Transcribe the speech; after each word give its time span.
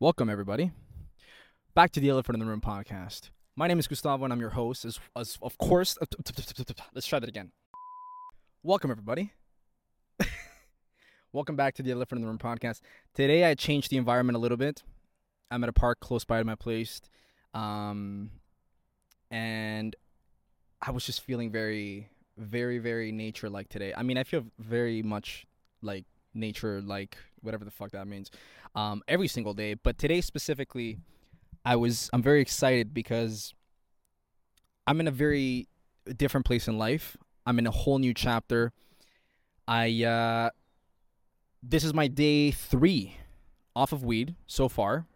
Welcome, 0.00 0.30
everybody, 0.30 0.70
back 1.74 1.90
to 1.90 1.98
the 1.98 2.08
Elephant 2.08 2.36
in 2.36 2.38
the 2.38 2.46
Room 2.46 2.60
podcast. 2.60 3.30
My 3.56 3.66
name 3.66 3.80
is 3.80 3.88
Gustavo, 3.88 4.22
and 4.22 4.32
I'm 4.32 4.38
your 4.38 4.50
host. 4.50 4.84
As, 4.84 5.00
as 5.16 5.36
of 5.42 5.58
course, 5.58 5.98
let's 6.94 7.04
try 7.08 7.18
that 7.18 7.28
again. 7.28 7.50
Welcome, 8.62 8.92
everybody. 8.92 9.32
Welcome 11.32 11.56
back 11.56 11.74
to 11.74 11.82
the 11.82 11.90
Elephant 11.90 12.18
in 12.18 12.22
the 12.22 12.28
Room 12.28 12.38
podcast. 12.38 12.80
Today, 13.12 13.50
I 13.50 13.56
changed 13.56 13.90
the 13.90 13.96
environment 13.96 14.36
a 14.36 14.38
little 14.38 14.56
bit. 14.56 14.84
I'm 15.50 15.64
at 15.64 15.68
a 15.68 15.72
park 15.72 15.98
close 15.98 16.24
by 16.24 16.38
to 16.38 16.44
my 16.44 16.54
place, 16.54 17.00
um, 17.52 18.30
and 19.32 19.96
I 20.80 20.92
was 20.92 21.04
just 21.04 21.22
feeling 21.22 21.50
very, 21.50 22.08
very, 22.36 22.78
very 22.78 23.10
nature-like 23.10 23.68
today. 23.68 23.92
I 23.96 24.04
mean, 24.04 24.16
I 24.16 24.22
feel 24.22 24.44
very 24.60 25.02
much 25.02 25.44
like 25.82 26.04
nature, 26.34 26.80
like 26.80 27.18
whatever 27.40 27.64
the 27.64 27.72
fuck 27.72 27.90
that 27.90 28.06
means, 28.06 28.30
um, 28.78 29.02
every 29.08 29.26
single 29.26 29.54
day. 29.54 29.74
But 29.74 29.98
today 29.98 30.20
specifically, 30.20 30.98
I 31.64 31.74
was 31.76 32.08
I'm 32.12 32.22
very 32.22 32.40
excited 32.40 32.94
because 32.94 33.52
I'm 34.86 35.00
in 35.00 35.08
a 35.08 35.12
very 35.12 35.68
different 36.16 36.46
place 36.46 36.68
in 36.68 36.78
life. 36.78 37.16
I'm 37.44 37.58
in 37.58 37.66
a 37.66 37.72
whole 37.72 37.98
new 37.98 38.14
chapter. 38.14 38.72
I 39.66 40.04
uh, 40.04 40.50
this 41.62 41.82
is 41.82 41.92
my 41.92 42.06
day 42.06 42.52
three 42.52 43.16
off 43.74 43.92
of 43.92 44.04
weed 44.04 44.36
so 44.46 44.68
far. 44.68 45.06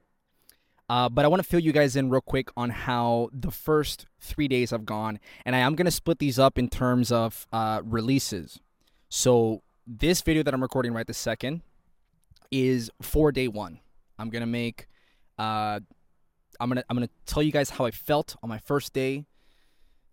Uh, 0.89 1.09
but 1.09 1.25
I 1.25 1.29
want 1.29 1.43
to 1.43 1.49
fill 1.49 1.61
you 1.61 1.73
guys 1.73 1.97
in 1.97 2.11
real 2.11 2.21
quick 2.21 2.51
on 2.55 2.69
how 2.69 3.31
the 3.33 3.51
first 3.51 4.07
three 4.21 4.49
days 4.49 4.73
have 4.73 4.85
gone, 4.85 5.21
and 5.47 5.55
I 5.57 5.61
am 5.61 5.77
gonna 5.77 5.93
split 5.93 6.19
these 6.19 6.39
up 6.39 6.59
in 6.59 6.69
terms 6.69 7.13
of 7.13 7.47
uh, 7.53 7.81
releases. 7.85 8.59
So 9.09 9.63
this 9.87 10.21
video 10.21 10.43
that 10.43 10.53
I'm 10.53 10.61
recording 10.63 10.93
right 10.93 11.07
this 11.07 11.17
second 11.17 11.63
is 12.53 12.91
for 13.01 13.33
day 13.33 13.49
one. 13.49 13.81
I'm 14.19 14.31
gonna 14.31 14.47
make 14.47 14.87
uh 15.39 15.81
I'm 16.61 16.69
gonna 16.69 16.85
I'm 16.89 16.97
gonna 16.97 17.09
tell 17.27 17.43
you 17.43 17.51
guys 17.51 17.71
how 17.71 17.87
I 17.87 17.91
felt 17.91 18.37
on 18.43 18.49
my 18.49 18.59
first 18.59 18.93
day, 18.93 19.25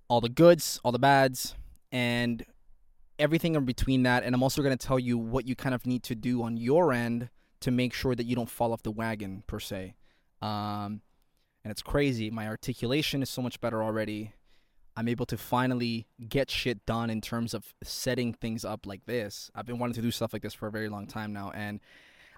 all 0.08 0.22
the 0.22 0.30
goods, 0.30 0.80
all 0.84 0.92
the 0.92 0.98
bads, 1.00 1.56
and 1.92 2.44
everything 3.20 3.54
in 3.56 3.66
between 3.66 4.04
that. 4.04 4.24
And 4.24 4.34
I'm 4.34 4.42
also 4.42 4.64
gonna 4.64 4.78
tell 4.78 4.98
you 4.98 5.18
what 5.18 5.46
you 5.46 5.56
kind 5.56 5.76
of 5.76 5.86
need 5.86 6.02
to 6.04 6.16
do 6.16 6.42
on 6.42 6.58
your 6.58 6.92
end 6.92 7.30
to 7.60 7.72
make 7.72 7.94
sure 7.94 8.16
that 8.16 8.26
you 8.26 8.36
don't 8.36 8.50
fall 8.50 8.74
off 8.74 8.82
the 8.82 8.92
wagon 8.92 9.44
per 9.46 9.60
se. 9.60 9.94
Um, 10.42 11.02
and 11.64 11.72
it's 11.72 11.82
crazy. 11.82 12.32
My 12.32 12.48
articulation 12.48 13.22
is 13.22 13.30
so 13.30 13.42
much 13.42 13.60
better 13.60 13.84
already. 13.84 14.34
I'm 14.96 15.08
able 15.08 15.26
to 15.28 15.38
finally 15.38 16.08
get 16.28 16.50
shit 16.50 16.86
done 16.86 17.10
in 17.10 17.22
terms 17.22 17.54
of 17.54 17.74
setting 17.84 18.34
things 18.34 18.66
up 18.66 18.86
like 18.86 19.06
this. 19.06 19.52
I've 19.54 19.66
been 19.66 19.78
wanting 19.78 19.96
to 19.96 20.02
do 20.02 20.12
stuff 20.12 20.34
like 20.34 20.42
this 20.42 20.54
for 20.54 20.68
a 20.68 20.72
very 20.72 20.90
long 20.90 21.06
time 21.06 21.32
now. 21.34 21.52
And 21.52 21.80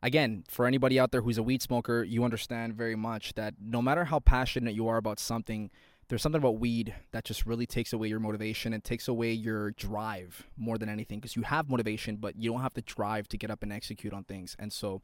again, 0.02 0.44
for 0.48 0.66
anybody 0.66 1.00
out 1.00 1.12
there 1.12 1.22
who's 1.22 1.38
a 1.38 1.44
weed 1.44 1.62
smoker, 1.62 2.04
you 2.04 2.24
understand 2.24 2.74
very 2.74 2.96
much 2.96 3.34
that 3.34 3.56
no 3.62 3.82
matter 3.82 4.06
how 4.06 4.20
passionate 4.20 4.74
you 4.74 4.88
are 4.88 4.98
about 4.98 5.20
something, 5.20 5.70
there's 6.08 6.22
something 6.22 6.42
about 6.42 6.60
weed 6.60 6.94
that 7.12 7.24
just 7.24 7.46
really 7.46 7.66
takes 7.66 7.94
away 7.94 8.08
your 8.08 8.20
motivation 8.20 8.74
and 8.74 8.84
takes 8.84 9.08
away 9.08 9.32
your 9.32 9.72
drive 9.72 10.48
more 10.58 10.78
than 10.78 10.90
anything 10.90 11.20
because 11.20 11.36
you 11.36 11.44
have 11.44 11.70
motivation, 11.70 12.18
but 12.18 12.36
you 12.36 12.52
don't 12.52 12.62
have 12.62 12.74
the 12.74 12.82
drive 12.82 13.28
to 13.30 13.38
get 13.38 13.50
up 13.50 13.64
and 13.64 13.72
execute 13.72 14.14
on 14.14 14.24
things. 14.24 14.56
And 14.60 14.74
so 14.74 15.02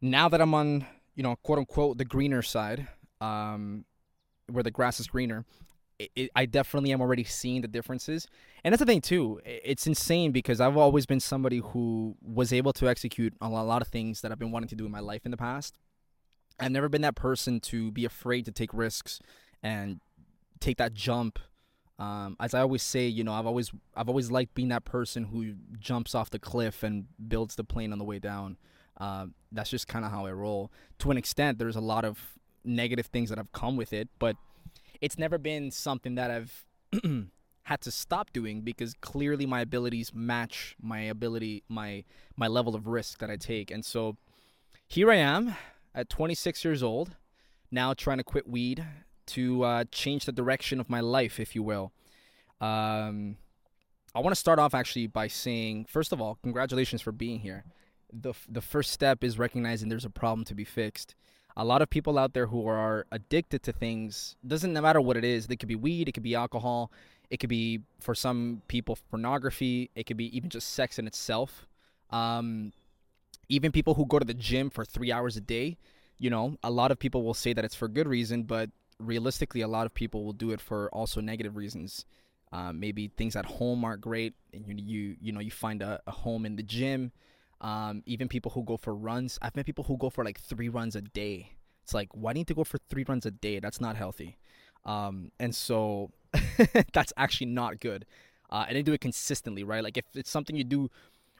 now 0.00 0.28
that 0.28 0.40
I'm 0.40 0.54
on, 0.54 0.86
you 1.14 1.22
know, 1.22 1.36
quote 1.36 1.58
unquote, 1.58 1.98
the 1.98 2.04
greener 2.04 2.42
side, 2.42 2.88
um, 3.20 3.84
where 4.50 4.62
the 4.62 4.70
grass 4.70 5.00
is 5.00 5.06
greener, 5.06 5.44
it, 5.98 6.10
it, 6.14 6.30
I 6.34 6.46
definitely 6.46 6.92
am 6.92 7.00
already 7.00 7.24
seeing 7.24 7.60
the 7.60 7.68
differences. 7.68 8.26
And 8.64 8.72
that's 8.72 8.80
the 8.80 8.86
thing 8.86 9.00
too. 9.00 9.40
It's 9.44 9.86
insane 9.86 10.32
because 10.32 10.60
I've 10.60 10.76
always 10.76 11.06
been 11.06 11.20
somebody 11.20 11.58
who 11.58 12.16
was 12.22 12.52
able 12.52 12.72
to 12.74 12.88
execute 12.88 13.34
a 13.40 13.48
lot 13.48 13.82
of 13.82 13.88
things 13.88 14.20
that 14.20 14.32
I've 14.32 14.38
been 14.38 14.52
wanting 14.52 14.68
to 14.68 14.76
do 14.76 14.86
in 14.86 14.92
my 14.92 15.00
life 15.00 15.22
in 15.24 15.30
the 15.30 15.36
past. 15.36 15.76
I've 16.60 16.72
never 16.72 16.88
been 16.88 17.02
that 17.02 17.14
person 17.14 17.60
to 17.60 17.90
be 17.92 18.04
afraid 18.04 18.44
to 18.46 18.52
take 18.52 18.72
risks 18.74 19.20
and 19.62 20.00
take 20.60 20.76
that 20.78 20.94
jump. 20.94 21.38
Um, 21.98 22.36
as 22.40 22.54
I 22.54 22.60
always 22.60 22.82
say, 22.82 23.06
you 23.06 23.24
know, 23.24 23.32
I've 23.32 23.46
always 23.46 23.72
I've 23.96 24.08
always 24.08 24.30
liked 24.30 24.54
being 24.54 24.68
that 24.68 24.84
person 24.84 25.24
who 25.24 25.54
jumps 25.78 26.14
off 26.14 26.30
the 26.30 26.38
cliff 26.38 26.82
and 26.82 27.06
builds 27.28 27.56
the 27.56 27.64
plane 27.64 27.92
on 27.92 27.98
the 27.98 28.04
way 28.04 28.18
down. 28.18 28.56
Uh, 29.00 29.26
that's 29.52 29.70
just 29.70 29.88
kind 29.88 30.04
of 30.04 30.10
how 30.10 30.26
I 30.26 30.32
roll. 30.32 30.72
To 31.00 31.10
an 31.10 31.16
extent, 31.16 31.58
there's 31.58 31.76
a 31.76 31.80
lot 31.80 32.04
of 32.04 32.38
negative 32.64 33.06
things 33.06 33.30
that 33.30 33.38
have 33.38 33.52
come 33.52 33.76
with 33.76 33.92
it, 33.92 34.08
but 34.18 34.36
it's 35.00 35.18
never 35.18 35.38
been 35.38 35.70
something 35.70 36.14
that 36.16 36.30
I've 36.30 36.66
had 37.64 37.80
to 37.82 37.90
stop 37.90 38.32
doing 38.32 38.62
because 38.62 38.94
clearly 38.94 39.46
my 39.46 39.60
abilities 39.60 40.12
match 40.14 40.74
my 40.80 41.00
ability 41.00 41.64
my 41.68 42.04
my 42.36 42.48
level 42.48 42.74
of 42.74 42.86
risk 42.86 43.18
that 43.18 43.30
I 43.30 43.36
take. 43.36 43.70
And 43.70 43.84
so 43.84 44.16
here 44.86 45.10
I 45.10 45.16
am 45.16 45.54
at 45.94 46.08
26 46.08 46.64
years 46.64 46.82
old, 46.82 47.16
now 47.70 47.92
trying 47.94 48.18
to 48.18 48.24
quit 48.24 48.48
weed 48.48 48.84
to 49.26 49.62
uh, 49.64 49.84
change 49.92 50.24
the 50.24 50.32
direction 50.32 50.80
of 50.80 50.88
my 50.88 51.00
life, 51.00 51.38
if 51.38 51.54
you 51.54 51.62
will. 51.62 51.92
Um, 52.60 53.36
I 54.14 54.20
want 54.20 54.34
to 54.34 54.40
start 54.40 54.58
off 54.58 54.74
actually 54.74 55.06
by 55.06 55.28
saying, 55.28 55.84
first 55.84 56.12
of 56.12 56.20
all, 56.20 56.38
congratulations 56.42 57.02
for 57.02 57.12
being 57.12 57.40
here. 57.40 57.64
the 58.10 58.32
The 58.48 58.62
first 58.62 58.90
step 58.90 59.22
is 59.22 59.38
recognizing 59.38 59.90
there's 59.90 60.06
a 60.06 60.10
problem 60.10 60.44
to 60.46 60.54
be 60.54 60.64
fixed 60.64 61.14
a 61.58 61.64
lot 61.64 61.82
of 61.82 61.90
people 61.90 62.18
out 62.18 62.32
there 62.32 62.46
who 62.46 62.66
are 62.66 63.04
addicted 63.10 63.62
to 63.64 63.72
things 63.72 64.36
doesn't 64.46 64.72
matter 64.72 65.00
what 65.00 65.16
it 65.16 65.24
is 65.24 65.46
it 65.46 65.56
could 65.56 65.68
be 65.68 65.74
weed 65.74 66.08
it 66.08 66.12
could 66.12 66.22
be 66.22 66.34
alcohol 66.34 66.90
it 67.30 67.38
could 67.38 67.50
be 67.50 67.80
for 68.00 68.14
some 68.14 68.62
people 68.68 68.96
pornography 69.10 69.90
it 69.94 70.04
could 70.06 70.16
be 70.16 70.34
even 70.34 70.48
just 70.48 70.72
sex 70.72 70.98
in 70.98 71.06
itself. 71.06 71.66
Um, 72.10 72.72
even 73.50 73.70
people 73.70 73.94
who 73.94 74.06
go 74.06 74.18
to 74.18 74.24
the 74.24 74.32
gym 74.32 74.70
for 74.70 74.84
three 74.84 75.12
hours 75.12 75.36
a 75.36 75.42
day 75.42 75.76
you 76.16 76.30
know 76.30 76.56
a 76.62 76.70
lot 76.70 76.90
of 76.90 76.98
people 76.98 77.22
will 77.22 77.34
say 77.34 77.52
that 77.52 77.64
it's 77.64 77.74
for 77.74 77.88
good 77.88 78.08
reason 78.08 78.44
but 78.44 78.70
realistically 78.98 79.60
a 79.60 79.68
lot 79.68 79.84
of 79.84 79.92
people 79.92 80.24
will 80.24 80.32
do 80.32 80.50
it 80.50 80.60
for 80.60 80.88
also 80.90 81.20
negative 81.20 81.56
reasons. 81.56 82.04
Um, 82.50 82.80
maybe 82.80 83.08
things 83.08 83.36
at 83.36 83.44
home 83.44 83.84
aren't 83.84 84.00
great 84.00 84.34
and 84.54 84.66
you 84.66 84.74
you, 84.78 85.16
you 85.20 85.32
know 85.32 85.40
you 85.40 85.50
find 85.50 85.82
a, 85.82 86.00
a 86.06 86.12
home 86.12 86.46
in 86.46 86.56
the 86.56 86.62
gym 86.62 87.12
um, 87.60 88.02
even 88.06 88.28
people 88.28 88.52
who 88.52 88.62
go 88.64 88.76
for 88.76 88.94
runs. 88.94 89.38
I've 89.42 89.56
met 89.56 89.66
people 89.66 89.84
who 89.84 89.96
go 89.96 90.10
for 90.10 90.24
like 90.24 90.40
three 90.40 90.68
runs 90.68 90.96
a 90.96 91.02
day. 91.02 91.52
It's 91.82 91.94
like, 91.94 92.08
why 92.12 92.32
do 92.32 92.38
you 92.38 92.40
need 92.40 92.48
to 92.48 92.54
go 92.54 92.64
for 92.64 92.78
three 92.88 93.04
runs 93.08 93.26
a 93.26 93.30
day? 93.30 93.60
That's 93.60 93.80
not 93.80 93.96
healthy. 93.96 94.36
Um, 94.84 95.32
and 95.40 95.54
so 95.54 96.10
that's 96.92 97.12
actually 97.16 97.48
not 97.48 97.80
good. 97.80 98.06
Uh, 98.50 98.64
and 98.68 98.76
they 98.76 98.82
do 98.82 98.92
it 98.92 99.00
consistently, 99.00 99.64
right? 99.64 99.82
Like 99.82 99.96
if 99.96 100.04
it's 100.14 100.30
something 100.30 100.56
you 100.56 100.64
do, 100.64 100.90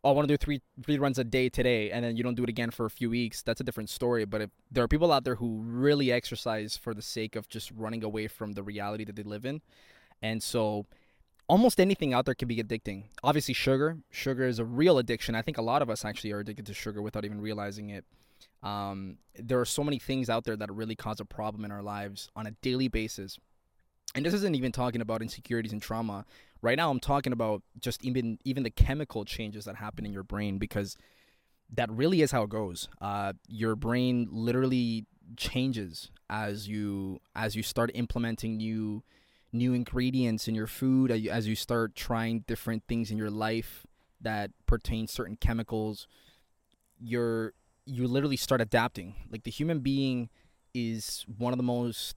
oh, 0.05 0.11
I 0.11 0.13
want 0.13 0.29
to 0.29 0.33
do 0.33 0.37
three 0.37 0.61
three 0.85 0.99
runs 0.99 1.19
a 1.19 1.25
day 1.25 1.49
today, 1.49 1.91
and 1.91 2.05
then 2.05 2.17
you 2.17 2.23
don't 2.23 2.35
do 2.35 2.43
it 2.43 2.49
again 2.49 2.71
for 2.71 2.87
a 2.87 2.91
few 2.91 3.09
weeks. 3.09 3.43
That's 3.43 3.61
a 3.61 3.65
different 3.65 3.89
story. 3.89 4.25
But 4.25 4.43
if 4.43 4.51
there 4.71 4.85
are 4.85 4.89
people 4.89 5.13
out 5.13 5.25
there 5.25 5.37
who 5.37 5.63
really 5.63 6.13
exercise 6.13 6.77
for 6.77 6.93
the 6.93 7.03
sake 7.03 7.37
of 7.37 7.49
just 7.49 7.71
running 7.71 8.05
away 8.05 8.29
from 8.29 8.53
the 8.53 8.63
reality 8.63 9.05
that 9.05 9.17
they 9.17 9.23
live 9.23 9.47
in, 9.47 9.63
and 10.21 10.43
so 10.43 10.87
almost 11.49 11.81
anything 11.81 12.13
out 12.13 12.27
there 12.27 12.35
can 12.35 12.49
be 12.49 12.63
addicting. 12.63 13.05
Obviously, 13.25 13.55
sugar. 13.55 13.99
Sugar 14.11 14.47
is 14.47 14.59
a 14.59 14.65
real 14.65 14.99
addiction. 14.99 15.35
I 15.35 15.43
think 15.43 15.59
a 15.59 15.63
lot 15.63 15.83
of 15.83 15.91
us 15.91 16.05
actually 16.05 16.33
are 16.33 16.41
addicted 16.41 16.67
to 16.67 16.75
sugar 16.75 17.03
without 17.03 17.25
even 17.25 17.41
realizing 17.41 17.91
it. 17.91 18.05
Um, 18.63 19.19
there 19.35 19.61
are 19.61 19.65
so 19.65 19.83
many 19.83 19.99
things 19.99 20.29
out 20.29 20.45
there 20.45 20.57
that 20.57 20.71
really 20.73 20.97
cause 20.97 21.21
a 21.21 21.25
problem 21.25 21.65
in 21.65 21.73
our 21.73 21.83
lives 21.83 22.29
on 22.37 22.47
a 22.47 22.53
daily 22.63 22.89
basis. 22.89 23.39
And 24.15 24.25
this 24.25 24.35
isn't 24.35 24.55
even 24.55 24.73
talking 24.73 25.01
about 25.01 25.23
insecurities 25.23 25.73
and 25.73 25.83
trauma. 25.83 26.25
Right 26.61 26.77
now, 26.77 26.91
I'm 26.91 27.01
talking 27.01 27.33
about 27.33 27.63
just 27.81 28.05
even 28.05 28.39
even 28.45 28.63
the 28.63 28.71
chemical 28.71 29.25
changes 29.25 29.65
that 29.67 29.77
happen 29.77 30.05
in 30.05 30.13
your 30.13 30.23
brain 30.23 30.59
because 30.59 30.97
that 31.71 31.91
really 31.91 32.23
is 32.23 32.33
how 32.33 32.43
it 32.43 32.51
goes. 32.51 32.89
Uh, 33.01 33.35
your 33.49 33.77
brain 33.77 34.29
literally 34.31 35.07
changes 35.37 36.11
as 36.31 36.67
you 36.67 37.21
as 37.37 37.55
you 37.55 37.63
start 37.63 37.91
implementing 37.95 38.57
new 38.57 39.03
new 39.53 39.73
ingredients 39.73 40.49
in 40.49 40.55
your 40.55 40.67
food 40.67 41.11
as 41.11 41.49
you 41.49 41.55
start 41.55 41.95
trying 41.95 42.41
different 42.47 42.83
things 42.87 43.11
in 43.11 43.17
your 43.19 43.31
life 43.31 43.87
that 44.21 44.51
pertain 44.67 45.07
certain 45.07 45.37
chemicals 45.37 46.07
you're 47.01 47.53
you 47.87 48.07
literally 48.07 48.37
start 48.37 48.61
adapting. 48.61 49.15
Like 49.31 49.45
the 49.45 49.51
human 49.51 49.79
being 49.81 50.29
is 50.75 51.25
one 51.39 51.55
of 51.55 51.57
the 51.57 51.63
most 51.63 52.17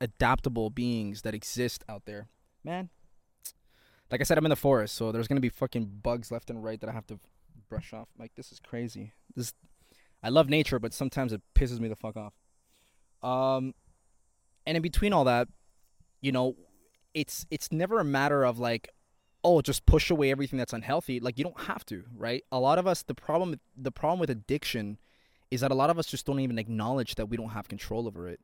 adaptable 0.00 0.70
beings 0.70 1.22
that 1.22 1.34
exist 1.34 1.84
out 1.88 2.04
there. 2.06 2.28
Man 2.64 2.90
like 4.12 4.20
i 4.20 4.24
said 4.24 4.36
i'm 4.36 4.44
in 4.44 4.50
the 4.50 4.56
forest 4.56 4.94
so 4.94 5.10
there's 5.10 5.26
gonna 5.26 5.40
be 5.40 5.48
fucking 5.48 5.90
bugs 6.02 6.30
left 6.30 6.50
and 6.50 6.62
right 6.62 6.82
that 6.82 6.90
i 6.90 6.92
have 6.92 7.06
to 7.06 7.18
brush 7.68 7.94
off. 7.94 8.08
Like 8.18 8.34
this 8.36 8.52
is 8.52 8.60
crazy. 8.60 9.12
This 9.34 9.54
i 10.22 10.28
love 10.28 10.48
nature 10.48 10.78
but 10.78 10.92
sometimes 10.92 11.32
it 11.32 11.40
pisses 11.54 11.80
me 11.80 11.88
the 11.88 11.96
fuck 11.96 12.16
off. 12.16 12.34
Um 13.22 13.74
and 14.66 14.76
in 14.76 14.82
between 14.82 15.12
all 15.12 15.24
that 15.24 15.48
you 16.20 16.30
know, 16.30 16.54
it's 17.14 17.46
it's 17.50 17.70
never 17.72 18.00
a 18.00 18.04
matter 18.04 18.44
of 18.44 18.58
like 18.58 18.88
oh 19.44 19.60
just 19.60 19.86
push 19.86 20.10
away 20.10 20.30
everything 20.30 20.58
that's 20.58 20.72
unhealthy. 20.72 21.20
Like 21.20 21.38
you 21.38 21.44
don't 21.44 21.60
have 21.62 21.84
to 21.86 22.04
right? 22.16 22.44
A 22.52 22.58
lot 22.58 22.78
of 22.78 22.86
us 22.86 23.02
the 23.02 23.14
problem 23.14 23.60
the 23.76 23.92
problem 23.92 24.18
with 24.18 24.30
addiction 24.30 24.98
is 25.50 25.60
that 25.60 25.70
a 25.70 25.74
lot 25.74 25.90
of 25.90 25.98
us 25.98 26.06
just 26.06 26.24
don't 26.24 26.40
even 26.40 26.58
acknowledge 26.58 27.16
that 27.16 27.26
we 27.26 27.36
don't 27.36 27.50
have 27.50 27.68
control 27.68 28.06
over 28.06 28.28
it. 28.28 28.40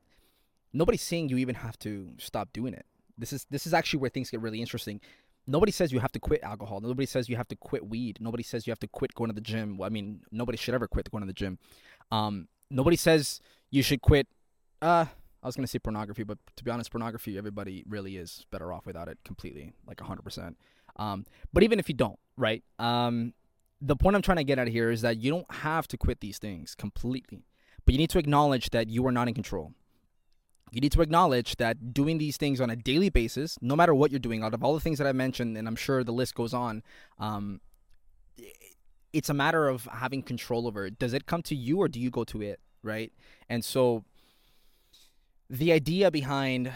Nobody's 0.72 1.00
saying 1.00 1.30
you 1.30 1.38
even 1.38 1.54
have 1.54 1.78
to 1.80 2.10
stop 2.18 2.52
doing 2.52 2.74
it. 2.74 2.84
This 3.16 3.32
is 3.32 3.46
this 3.50 3.66
is 3.66 3.72
actually 3.74 4.00
where 4.00 4.10
things 4.10 4.30
get 4.30 4.40
really 4.40 4.60
interesting. 4.60 5.00
Nobody 5.46 5.72
says 5.72 5.92
you 5.92 6.00
have 6.00 6.12
to 6.12 6.20
quit 6.20 6.42
alcohol. 6.42 6.80
Nobody 6.80 7.06
says 7.06 7.28
you 7.28 7.36
have 7.36 7.48
to 7.48 7.56
quit 7.56 7.88
weed. 7.88 8.18
Nobody 8.20 8.42
says 8.42 8.66
you 8.66 8.70
have 8.70 8.78
to 8.80 8.88
quit 8.88 9.14
going 9.14 9.30
to 9.30 9.34
the 9.34 9.40
gym. 9.40 9.78
Well, 9.78 9.86
i 9.86 9.90
mean 9.90 10.20
nobody 10.30 10.58
should 10.58 10.74
ever 10.74 10.86
quit 10.86 11.10
going 11.10 11.22
to 11.22 11.26
the 11.26 11.32
gym. 11.32 11.58
Um, 12.12 12.48
nobody 12.70 12.96
says 12.96 13.40
you 13.70 13.82
should 13.82 14.02
quit. 14.02 14.28
Uh, 14.82 15.06
I 15.42 15.46
was 15.46 15.56
gonna 15.56 15.66
say 15.66 15.78
pornography, 15.78 16.24
but 16.24 16.38
to 16.56 16.64
be 16.64 16.70
honest, 16.70 16.90
pornography, 16.90 17.38
everybody 17.38 17.84
really 17.88 18.16
is 18.16 18.44
better 18.50 18.72
off 18.72 18.86
without 18.86 19.08
it 19.08 19.18
completely, 19.24 19.72
like 19.86 20.00
hundred 20.00 20.22
percent. 20.22 20.56
Um, 20.96 21.26
but 21.52 21.62
even 21.62 21.78
if 21.78 21.88
you 21.88 21.94
don't, 21.94 22.18
right? 22.36 22.62
Um, 22.78 23.34
the 23.80 23.96
point 23.96 24.16
I'm 24.16 24.22
trying 24.22 24.38
to 24.38 24.44
get 24.44 24.58
at 24.58 24.68
here 24.68 24.90
is 24.90 25.02
that 25.02 25.18
you 25.18 25.30
don't 25.30 25.50
have 25.52 25.86
to 25.88 25.96
quit 25.96 26.20
these 26.20 26.38
things 26.38 26.74
completely, 26.74 27.46
but 27.84 27.92
you 27.94 27.98
need 27.98 28.10
to 28.10 28.18
acknowledge 28.18 28.70
that 28.70 28.88
you 28.88 29.06
are 29.06 29.12
not 29.12 29.28
in 29.28 29.34
control. 29.34 29.72
You 30.70 30.80
need 30.80 30.92
to 30.92 31.00
acknowledge 31.00 31.56
that 31.56 31.94
doing 31.94 32.18
these 32.18 32.36
things 32.36 32.60
on 32.60 32.68
a 32.68 32.76
daily 32.76 33.08
basis, 33.08 33.56
no 33.62 33.74
matter 33.74 33.94
what 33.94 34.10
you're 34.10 34.18
doing, 34.18 34.42
out 34.42 34.52
of 34.52 34.62
all 34.62 34.74
the 34.74 34.80
things 34.80 34.98
that 34.98 35.06
I 35.06 35.12
mentioned, 35.12 35.56
and 35.56 35.66
I'm 35.66 35.76
sure 35.76 36.04
the 36.04 36.12
list 36.12 36.34
goes 36.34 36.52
on, 36.52 36.82
um, 37.18 37.60
it's 39.12 39.30
a 39.30 39.34
matter 39.34 39.68
of 39.68 39.84
having 39.84 40.22
control 40.22 40.66
over 40.66 40.86
it. 40.86 40.98
Does 40.98 41.14
it 41.14 41.26
come 41.26 41.42
to 41.42 41.54
you 41.54 41.78
or 41.78 41.88
do 41.88 41.98
you 41.98 42.10
go 42.10 42.24
to 42.24 42.42
it, 42.42 42.60
right? 42.82 43.12
And 43.48 43.64
so 43.64 44.04
the 45.50 45.72
idea 45.72 46.10
behind 46.10 46.72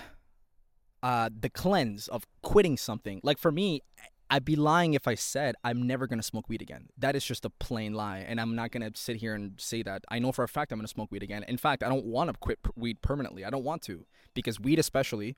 uh, 1.03 1.29
the 1.39 1.51
cleanse 1.51 2.09
of 2.09 2.27
quitting 2.43 2.77
something, 2.77 3.21
like 3.23 3.39
for 3.39 3.53
me, 3.53 3.83
I'd 4.31 4.47
be 4.47 4.57
lying 4.57 4.95
if 4.95 5.07
I 5.07 5.15
said 5.15 5.57
I'm 5.63 5.87
never 5.87 6.07
gonna 6.07 6.23
smoke 6.23 6.49
weed 6.49 6.63
again. 6.63 6.89
That 6.97 7.15
is 7.15 7.25
just 7.25 7.45
a 7.45 7.51
plain 7.51 7.93
lie, 7.93 8.21
and 8.21 8.41
I'm 8.41 8.55
not 8.55 8.71
gonna 8.71 8.91
sit 8.95 9.17
here 9.17 9.35
and 9.35 9.53
say 9.61 9.83
that. 9.83 10.05
I 10.09 10.19
know 10.19 10.33
for 10.33 10.43
a 10.43 10.49
fact 10.49 10.73
I'm 10.73 10.79
gonna 10.79 10.89
smoke 10.89 11.13
weed 11.13 11.23
again. 11.23 11.45
In 11.47 11.59
fact, 11.59 11.83
I 11.83 11.89
don't 11.89 12.07
want 12.07 12.31
to 12.31 12.39
quit 12.39 12.59
weed 12.75 13.03
permanently. 13.03 13.45
I 13.45 13.51
don't 13.51 13.65
want 13.65 13.83
to 13.83 14.07
because 14.33 14.59
weed, 14.59 14.79
especially, 14.79 15.37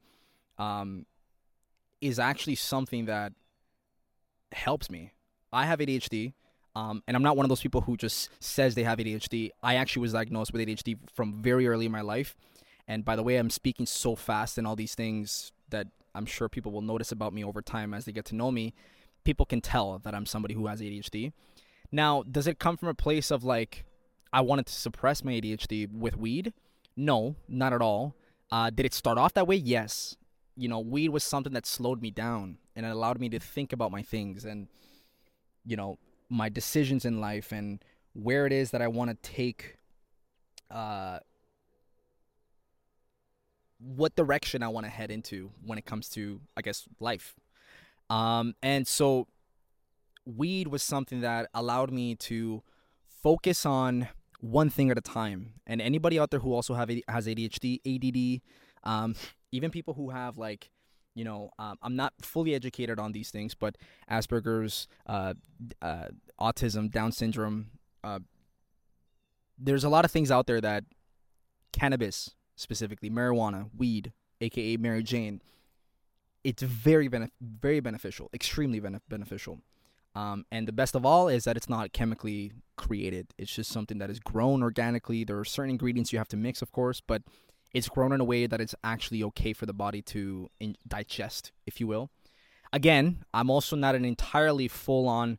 um, 0.58 1.06
is 2.00 2.20
actually 2.20 2.54
something 2.54 3.06
that 3.06 3.32
helps 4.52 4.88
me. 4.88 5.12
I 5.52 5.66
have 5.66 5.80
ADHD. 5.80 6.34
Um, 6.76 7.04
and 7.06 7.16
I'm 7.16 7.22
not 7.22 7.36
one 7.36 7.44
of 7.44 7.48
those 7.48 7.60
people 7.60 7.82
who 7.82 7.96
just 7.96 8.30
says 8.40 8.74
they 8.74 8.82
have 8.82 8.98
ADHD. 8.98 9.50
I 9.62 9.76
actually 9.76 10.02
was 10.02 10.12
diagnosed 10.12 10.52
with 10.52 10.60
ADHD 10.60 10.98
from 11.14 11.40
very 11.40 11.68
early 11.68 11.86
in 11.86 11.92
my 11.92 12.00
life. 12.00 12.36
And 12.86 13.04
by 13.04 13.16
the 13.16 13.22
way, 13.22 13.36
I'm 13.36 13.50
speaking 13.50 13.86
so 13.86 14.14
fast 14.14 14.58
and 14.58 14.66
all 14.66 14.76
these 14.76 14.94
things 14.94 15.52
that 15.70 15.88
I'm 16.14 16.26
sure 16.26 16.48
people 16.48 16.72
will 16.72 16.82
notice 16.82 17.12
about 17.12 17.32
me 17.32 17.42
over 17.44 17.62
time 17.62 17.94
as 17.94 18.04
they 18.04 18.12
get 18.12 18.24
to 18.26 18.36
know 18.36 18.50
me. 18.50 18.74
People 19.24 19.46
can 19.46 19.60
tell 19.60 19.98
that 20.00 20.14
I'm 20.14 20.26
somebody 20.26 20.54
who 20.54 20.66
has 20.66 20.80
ADHD. 20.80 21.32
Now, 21.90 22.22
does 22.22 22.46
it 22.46 22.58
come 22.58 22.76
from 22.76 22.88
a 22.88 22.94
place 22.94 23.30
of 23.30 23.42
like, 23.42 23.84
I 24.32 24.40
wanted 24.42 24.66
to 24.66 24.72
suppress 24.72 25.24
my 25.24 25.32
ADHD 25.32 25.90
with 25.90 26.16
weed? 26.16 26.52
No, 26.96 27.36
not 27.48 27.72
at 27.72 27.80
all. 27.80 28.14
Uh, 28.50 28.70
did 28.70 28.86
it 28.86 28.94
start 28.94 29.18
off 29.18 29.34
that 29.34 29.46
way? 29.46 29.56
Yes. 29.56 30.16
You 30.56 30.68
know, 30.68 30.80
weed 30.80 31.08
was 31.08 31.24
something 31.24 31.52
that 31.54 31.66
slowed 31.66 32.02
me 32.02 32.10
down 32.10 32.58
and 32.76 32.84
it 32.84 32.90
allowed 32.90 33.18
me 33.18 33.28
to 33.30 33.40
think 33.40 33.72
about 33.72 33.90
my 33.90 34.02
things 34.02 34.44
and, 34.44 34.68
you 35.64 35.76
know, 35.76 35.98
my 36.28 36.48
decisions 36.48 37.04
in 37.04 37.20
life 37.20 37.50
and 37.50 37.82
where 38.12 38.46
it 38.46 38.52
is 38.52 38.70
that 38.70 38.82
I 38.82 38.88
want 38.88 39.10
to 39.10 39.30
take 39.30 39.78
uh, 40.70 41.18
what 43.84 44.16
direction 44.16 44.62
I 44.62 44.68
want 44.68 44.86
to 44.86 44.90
head 44.90 45.10
into 45.10 45.50
when 45.64 45.78
it 45.78 45.84
comes 45.84 46.08
to, 46.10 46.40
I 46.56 46.62
guess, 46.62 46.84
life. 47.00 47.34
Um, 48.08 48.54
and 48.62 48.86
so 48.86 49.28
weed 50.24 50.68
was 50.68 50.82
something 50.82 51.20
that 51.20 51.48
allowed 51.52 51.92
me 51.92 52.14
to 52.16 52.62
focus 53.22 53.66
on 53.66 54.08
one 54.40 54.70
thing 54.70 54.90
at 54.90 54.98
a 54.98 55.02
time. 55.02 55.54
And 55.66 55.80
anybody 55.80 56.18
out 56.18 56.30
there 56.30 56.40
who 56.40 56.52
also 56.52 56.74
have 56.74 56.90
has 57.08 57.26
ADHD, 57.26 57.80
ADD, 57.84 58.42
um, 58.88 59.14
even 59.52 59.70
people 59.70 59.94
who 59.94 60.10
have 60.10 60.38
like 60.38 60.70
you 61.14 61.24
know, 61.24 61.50
um, 61.58 61.76
I'm 61.80 61.96
not 61.96 62.12
fully 62.20 62.54
educated 62.54 62.98
on 62.98 63.12
these 63.12 63.30
things, 63.30 63.54
but 63.54 63.78
Asperger's, 64.10 64.88
uh, 65.06 65.34
uh, 65.80 66.06
autism, 66.40 66.90
Down 66.90 67.12
syndrome, 67.12 67.70
uh, 68.02 68.18
there's 69.56 69.84
a 69.84 69.88
lot 69.88 70.04
of 70.04 70.10
things 70.10 70.30
out 70.30 70.46
there 70.46 70.60
that 70.60 70.84
cannabis, 71.72 72.34
specifically 72.56 73.10
marijuana, 73.10 73.70
weed, 73.76 74.12
aka 74.40 74.76
Mary 74.76 75.02
Jane, 75.02 75.40
it's 76.42 76.62
very 76.62 77.08
benef- 77.08 77.30
very 77.40 77.80
beneficial, 77.80 78.30
extremely 78.34 78.80
beneficial. 79.08 79.60
Um, 80.14 80.46
and 80.52 80.68
the 80.68 80.72
best 80.72 80.94
of 80.94 81.04
all 81.04 81.28
is 81.28 81.44
that 81.44 81.56
it's 81.56 81.68
not 81.68 81.92
chemically 81.92 82.52
created. 82.76 83.28
It's 83.36 83.52
just 83.52 83.70
something 83.70 83.98
that 83.98 84.10
is 84.10 84.20
grown 84.20 84.62
organically. 84.62 85.24
There 85.24 85.38
are 85.38 85.44
certain 85.44 85.70
ingredients 85.70 86.12
you 86.12 86.18
have 86.18 86.28
to 86.28 86.36
mix, 86.36 86.62
of 86.62 86.70
course, 86.70 87.00
but 87.00 87.22
it's 87.72 87.88
grown 87.88 88.12
in 88.12 88.20
a 88.20 88.24
way 88.24 88.46
that 88.46 88.60
it's 88.60 88.74
actually 88.84 89.22
okay 89.24 89.52
for 89.52 89.66
the 89.66 89.72
body 89.72 90.02
to 90.02 90.50
in- 90.60 90.76
digest, 90.86 91.50
if 91.66 91.80
you 91.80 91.88
will. 91.88 92.10
Again, 92.72 93.24
I'm 93.32 93.50
also 93.50 93.74
not 93.74 93.94
an 93.94 94.04
entirely 94.04 94.68
full 94.68 95.08
on. 95.08 95.38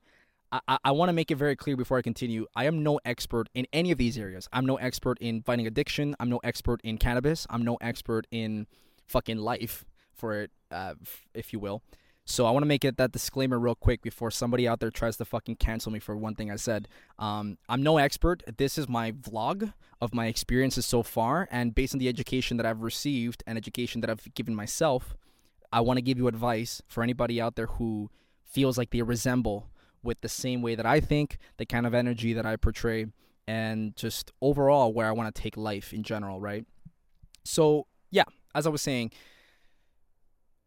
I, 0.68 0.78
I 0.86 0.92
want 0.92 1.10
to 1.10 1.14
make 1.14 1.32
it 1.32 1.36
very 1.36 1.56
clear 1.56 1.76
before 1.76 1.98
I 1.98 2.02
continue. 2.02 2.46
I 2.56 2.66
am 2.66 2.84
no 2.84 3.00
expert 3.06 3.50
in 3.54 3.68
any 3.74 3.92
of 3.92 3.98
these 3.98 4.18
areas. 4.18 4.48
I'm 4.54 4.66
no 4.66 4.76
expert 4.76 5.18
in 5.20 5.42
fighting 5.42 5.68
addiction. 5.68 6.16
I'm 6.20 6.30
no 6.30 6.40
expert 6.44 6.82
in 6.84 6.98
cannabis. 6.98 7.48
I'm 7.50 7.64
no 7.64 7.78
expert 7.82 8.28
in 8.32 8.68
fucking 9.08 9.38
life, 9.38 9.86
for 10.14 10.42
it, 10.42 10.52
uh, 10.72 10.96
if 11.34 11.54
you 11.54 11.60
will. 11.60 11.82
So 12.28 12.48
I 12.48 12.52
want 12.52 12.64
to 12.64 12.68
make 12.68 12.84
it 12.84 12.98
that 12.98 13.12
disclaimer 13.12 13.60
real 13.60 13.76
quick 13.76 14.02
before 14.02 14.32
somebody 14.32 14.68
out 14.68 14.80
there 14.80 14.90
tries 14.90 15.18
to 15.18 15.26
fucking 15.26 15.58
cancel 15.58 15.92
me 15.92 16.00
for 16.00 16.18
one 16.18 16.34
thing 16.34 16.50
I 16.50 16.56
said. 16.56 16.88
Um, 17.20 17.60
I'm 17.70 17.84
no 17.84 17.98
expert. 18.00 18.42
This 18.58 18.80
is 18.80 18.90
my 18.90 19.12
vlog 19.12 19.74
of 20.02 20.14
my 20.14 20.26
experiences 20.26 20.88
so 20.88 21.04
far, 21.04 21.48
and 21.52 21.76
based 21.76 21.94
on 21.94 22.00
the 22.00 22.10
education 22.10 22.58
that 22.58 22.66
I've 22.66 22.82
received 22.82 23.44
and 23.46 23.60
education 23.60 24.02
that 24.02 24.10
I've 24.10 24.34
given 24.34 24.56
myself, 24.56 25.16
I 25.72 25.82
want 25.82 25.98
to 25.98 26.02
give 26.02 26.18
you 26.18 26.28
advice 26.28 26.82
for 26.88 27.04
anybody 27.04 27.40
out 27.40 27.56
there 27.56 27.68
who 27.68 28.10
feels 28.44 28.76
like 28.78 28.90
they 28.90 29.04
resemble 29.04 29.70
with 30.06 30.22
the 30.22 30.30
same 30.30 30.62
way 30.62 30.76
that 30.76 30.86
I 30.86 31.00
think, 31.00 31.38
the 31.58 31.66
kind 31.66 31.86
of 31.86 31.94
energy 31.94 32.34
that 32.34 32.46
I 32.46 32.56
portray, 32.56 33.08
and 33.48 33.96
just 33.96 34.32
overall 34.42 34.94
where 34.94 35.08
I 35.08 35.12
want 35.12 35.34
to 35.34 35.42
take 35.42 35.58
life 35.58 35.94
in 35.94 36.04
general, 36.04 36.40
right? 36.40 36.66
So, 37.44 37.88
yeah, 38.12 38.24
as 38.54 38.66
I 38.66 38.70
was 38.70 38.82
saying, 38.82 39.12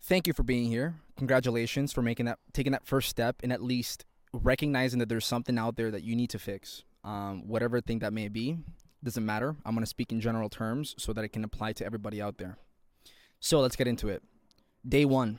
thank 0.02 0.26
you 0.26 0.32
for 0.32 0.42
being 0.42 0.68
here. 0.68 0.96
Congratulations 1.16 1.92
for 1.92 2.02
making 2.02 2.26
that 2.26 2.38
taking 2.52 2.72
that 2.72 2.86
first 2.86 3.08
step 3.08 3.36
and 3.42 3.52
at 3.52 3.62
least 3.62 4.04
recognizing 4.32 4.98
that 4.98 5.08
there's 5.08 5.26
something 5.26 5.58
out 5.58 5.76
there 5.76 5.90
that 5.90 6.02
you 6.02 6.14
need 6.14 6.30
to 6.30 6.38
fix. 6.38 6.84
Um, 7.02 7.48
whatever 7.48 7.80
thing 7.80 8.00
that 8.00 8.12
may 8.12 8.28
be, 8.28 8.58
doesn't 9.02 9.24
matter. 9.24 9.56
I'm 9.64 9.74
going 9.74 9.84
to 9.84 9.86
speak 9.86 10.12
in 10.12 10.20
general 10.20 10.48
terms 10.48 10.94
so 10.98 11.12
that 11.12 11.24
it 11.24 11.28
can 11.28 11.44
apply 11.44 11.72
to 11.74 11.86
everybody 11.86 12.20
out 12.20 12.38
there. 12.38 12.58
So 13.40 13.60
let's 13.60 13.76
get 13.76 13.86
into 13.86 14.08
it. 14.08 14.22
Day 14.86 15.04
one. 15.04 15.38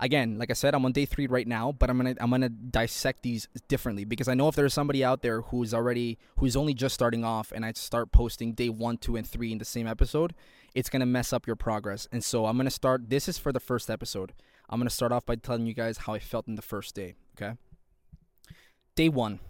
Again, 0.00 0.38
like 0.38 0.50
I 0.50 0.52
said, 0.52 0.74
I'm 0.74 0.84
on 0.84 0.92
day 0.92 1.06
three 1.06 1.26
right 1.26 1.46
now, 1.46 1.72
but 1.72 1.90
I'm 1.90 1.96
gonna 1.96 2.14
I'm 2.20 2.30
gonna 2.30 2.48
dissect 2.48 3.22
these 3.22 3.48
differently 3.66 4.04
because 4.04 4.28
I 4.28 4.34
know 4.34 4.46
if 4.46 4.54
there's 4.54 4.72
somebody 4.72 5.02
out 5.02 5.22
there 5.22 5.40
who's 5.40 5.74
already 5.74 6.18
who's 6.38 6.54
only 6.54 6.72
just 6.72 6.94
starting 6.94 7.24
off, 7.24 7.50
and 7.52 7.64
I 7.64 7.72
start 7.72 8.12
posting 8.12 8.52
day 8.52 8.68
one, 8.68 8.98
two, 8.98 9.16
and 9.16 9.26
three 9.26 9.50
in 9.50 9.58
the 9.58 9.64
same 9.64 9.88
episode, 9.88 10.34
it's 10.74 10.88
to 11.00 11.06
mess 11.06 11.32
up 11.32 11.46
your 11.46 11.56
progress. 11.56 12.06
And 12.12 12.22
so 12.22 12.46
I'm 12.46 12.56
to 12.66 12.70
start, 12.70 13.10
this 13.10 13.28
is 13.28 13.38
for 13.38 13.52
the 13.52 13.60
first 13.60 13.90
episode. 13.90 14.32
I'm 14.68 14.78
to 14.88 14.94
start 14.94 15.12
off 15.12 15.26
by 15.26 15.36
telling 15.36 15.66
you 15.66 15.74
guys 15.74 15.98
how 15.98 16.14
I 16.14 16.18
felt 16.18 16.46
in 16.46 16.54
the 16.54 16.62
first 16.62 16.94
day, 16.94 17.14
okay? 17.36 17.56
Day 18.94 19.08
one. 19.08 19.40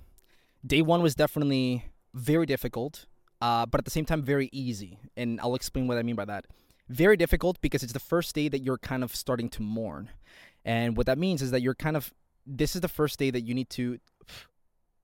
Day 0.64 0.80
one 0.80 1.02
was 1.02 1.14
definitely 1.14 1.86
very 2.14 2.46
difficult, 2.46 3.06
uh, 3.42 3.66
but 3.66 3.80
at 3.80 3.84
the 3.84 3.90
same 3.90 4.04
time, 4.04 4.22
very 4.22 4.48
easy. 4.52 4.98
And 5.16 5.40
I'll 5.40 5.54
explain 5.54 5.86
what 5.86 5.98
I 5.98 6.02
mean 6.02 6.16
by 6.16 6.24
that. 6.26 6.46
Very 6.88 7.16
difficult 7.16 7.60
because 7.60 7.82
it's 7.82 7.92
the 7.92 8.00
first 8.00 8.34
day 8.34 8.48
that 8.48 8.60
you're 8.60 8.78
kind 8.78 9.04
of 9.04 9.14
starting 9.14 9.48
to 9.50 9.62
mourn. 9.62 10.10
And 10.64 10.96
what 10.96 11.06
that 11.06 11.18
means 11.18 11.42
is 11.42 11.50
that 11.50 11.60
you're 11.60 11.74
kind 11.74 11.96
of, 11.96 12.12
this 12.46 12.74
is 12.74 12.80
the 12.80 12.88
first 12.88 13.18
day 13.18 13.30
that 13.30 13.42
you 13.42 13.54
need 13.54 13.70
to, 13.70 13.98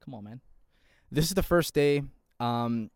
come 0.05 0.14
on, 0.14 0.25
man. 0.25 0.41
This 1.11 1.26
is 1.26 1.35
the 1.35 1.43
first 1.43 1.75
day 1.75 2.03
um, 2.41 2.91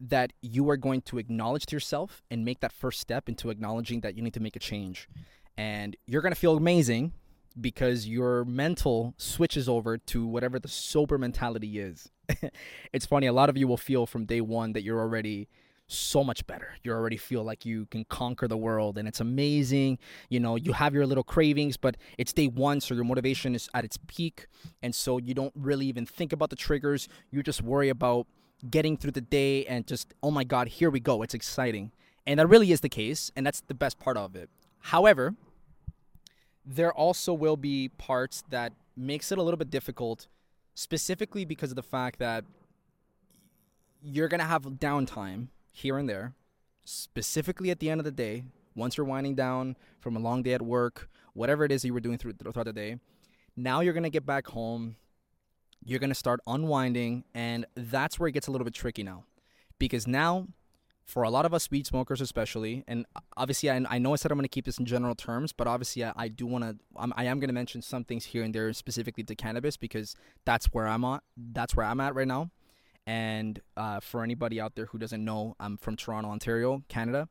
that 0.00 0.32
you 0.42 0.68
are 0.70 0.76
going 0.76 1.02
to 1.02 1.18
acknowledge 1.18 1.66
to 1.66 1.76
yourself 1.76 2.22
and 2.30 2.44
make 2.44 2.60
that 2.60 2.72
first 2.72 3.00
step 3.00 3.28
into 3.28 3.50
acknowledging 3.50 4.00
that 4.00 4.16
you 4.16 4.22
need 4.22 4.34
to 4.34 4.40
make 4.40 4.56
a 4.56 4.60
change. 4.60 5.08
And 5.56 5.96
you're 6.06 6.22
going 6.22 6.32
to 6.32 6.40
feel 6.40 6.56
amazing 6.56 7.12
because 7.60 8.06
your 8.06 8.44
mental 8.44 9.14
switches 9.18 9.68
over 9.68 9.98
to 9.98 10.26
whatever 10.26 10.58
the 10.58 10.68
sober 10.68 11.18
mentality 11.18 11.78
is. 11.78 12.10
it's 12.92 13.06
funny, 13.06 13.26
a 13.26 13.32
lot 13.32 13.48
of 13.48 13.56
you 13.56 13.68
will 13.68 13.76
feel 13.76 14.06
from 14.06 14.24
day 14.24 14.40
one 14.40 14.72
that 14.72 14.82
you're 14.82 15.00
already 15.00 15.48
so 15.90 16.22
much 16.22 16.46
better. 16.46 16.74
You 16.82 16.92
already 16.92 17.16
feel 17.16 17.42
like 17.42 17.66
you 17.66 17.86
can 17.86 18.04
conquer 18.04 18.46
the 18.48 18.56
world 18.56 18.98
and 18.98 19.08
it's 19.08 19.20
amazing. 19.20 19.98
You 20.28 20.40
know, 20.40 20.56
you 20.56 20.72
have 20.72 20.94
your 20.94 21.06
little 21.06 21.24
cravings, 21.24 21.76
but 21.76 21.96
it's 22.18 22.32
day 22.32 22.46
one, 22.46 22.80
so 22.80 22.94
your 22.94 23.04
motivation 23.04 23.54
is 23.54 23.68
at 23.74 23.84
its 23.84 23.98
peak. 24.06 24.46
And 24.82 24.94
so 24.94 25.18
you 25.18 25.34
don't 25.34 25.52
really 25.54 25.86
even 25.86 26.06
think 26.06 26.32
about 26.32 26.50
the 26.50 26.56
triggers. 26.56 27.08
You 27.30 27.42
just 27.42 27.62
worry 27.62 27.88
about 27.88 28.26
getting 28.68 28.96
through 28.96 29.12
the 29.12 29.20
day 29.20 29.64
and 29.66 29.86
just, 29.86 30.14
oh 30.22 30.30
my 30.30 30.44
God, 30.44 30.68
here 30.68 30.90
we 30.90 31.00
go. 31.00 31.22
It's 31.22 31.34
exciting. 31.34 31.92
And 32.26 32.38
that 32.38 32.46
really 32.46 32.70
is 32.70 32.80
the 32.80 32.88
case, 32.88 33.30
and 33.34 33.46
that's 33.46 33.62
the 33.62 33.74
best 33.74 33.98
part 33.98 34.16
of 34.16 34.36
it. 34.36 34.50
However, 34.80 35.34
there 36.64 36.92
also 36.92 37.32
will 37.32 37.56
be 37.56 37.88
parts 37.88 38.44
that 38.50 38.72
makes 38.96 39.32
it 39.32 39.38
a 39.38 39.42
little 39.42 39.56
bit 39.56 39.70
difficult 39.70 40.28
specifically 40.74 41.44
because 41.44 41.70
of 41.70 41.76
the 41.76 41.82
fact 41.82 42.18
that 42.18 42.44
you're 44.02 44.28
going 44.28 44.40
to 44.40 44.46
have 44.46 44.62
downtime 44.64 45.48
here 45.80 45.98
and 45.98 46.08
there 46.08 46.34
specifically 46.84 47.70
at 47.70 47.80
the 47.80 47.90
end 47.90 48.00
of 48.00 48.04
the 48.04 48.10
day 48.10 48.44
once 48.74 48.96
you're 48.96 49.06
winding 49.06 49.34
down 49.34 49.76
from 49.98 50.16
a 50.16 50.20
long 50.20 50.42
day 50.42 50.54
at 50.54 50.62
work 50.62 51.08
whatever 51.34 51.64
it 51.64 51.72
is 51.72 51.84
you 51.84 51.92
were 51.92 52.00
doing 52.00 52.18
through, 52.18 52.32
throughout 52.32 52.64
the 52.64 52.72
day 52.72 52.96
now 53.56 53.80
you're 53.80 53.92
going 53.92 54.02
to 54.02 54.10
get 54.10 54.24
back 54.24 54.46
home 54.48 54.96
you're 55.84 55.98
going 55.98 56.10
to 56.10 56.14
start 56.14 56.40
unwinding, 56.46 57.24
and 57.34 57.64
that's 57.74 58.18
where 58.18 58.28
it 58.28 58.32
gets 58.32 58.48
a 58.48 58.50
little 58.50 58.64
bit 58.64 58.74
tricky 58.74 59.02
now. 59.02 59.24
because 59.78 60.06
now 60.06 60.46
for 61.04 61.22
a 61.24 61.30
lot 61.30 61.44
of 61.44 61.52
us 61.52 61.68
weed 61.72 61.84
smokers 61.86 62.20
especially 62.20 62.84
and 62.86 63.04
obviously 63.36 63.68
i, 63.68 63.80
I 63.88 63.98
know 63.98 64.12
i 64.12 64.16
said 64.16 64.30
i'm 64.30 64.38
going 64.38 64.44
to 64.44 64.48
keep 64.48 64.64
this 64.64 64.78
in 64.78 64.86
general 64.86 65.16
terms 65.16 65.52
but 65.52 65.66
obviously 65.66 66.04
i, 66.04 66.12
I 66.14 66.28
do 66.28 66.46
want 66.46 66.62
to 66.62 66.76
i 67.16 67.24
am 67.24 67.40
going 67.40 67.48
to 67.48 67.54
mention 67.54 67.82
some 67.82 68.04
things 68.04 68.26
here 68.26 68.44
and 68.44 68.54
there 68.54 68.72
specifically 68.72 69.24
to 69.24 69.34
cannabis 69.34 69.76
because 69.76 70.14
that's 70.44 70.66
where 70.66 70.86
i'm 70.86 71.04
at 71.04 71.22
that's 71.36 71.74
where 71.74 71.86
i'm 71.86 71.98
at 71.98 72.14
right 72.14 72.28
now 72.28 72.50
and 73.06 73.60
uh, 73.76 74.00
for 74.00 74.22
anybody 74.22 74.60
out 74.60 74.74
there 74.74 74.86
who 74.86 74.98
doesn't 74.98 75.24
know 75.24 75.54
i'm 75.60 75.76
from 75.76 75.96
toronto 75.96 76.30
ontario 76.30 76.82
canada 76.88 77.28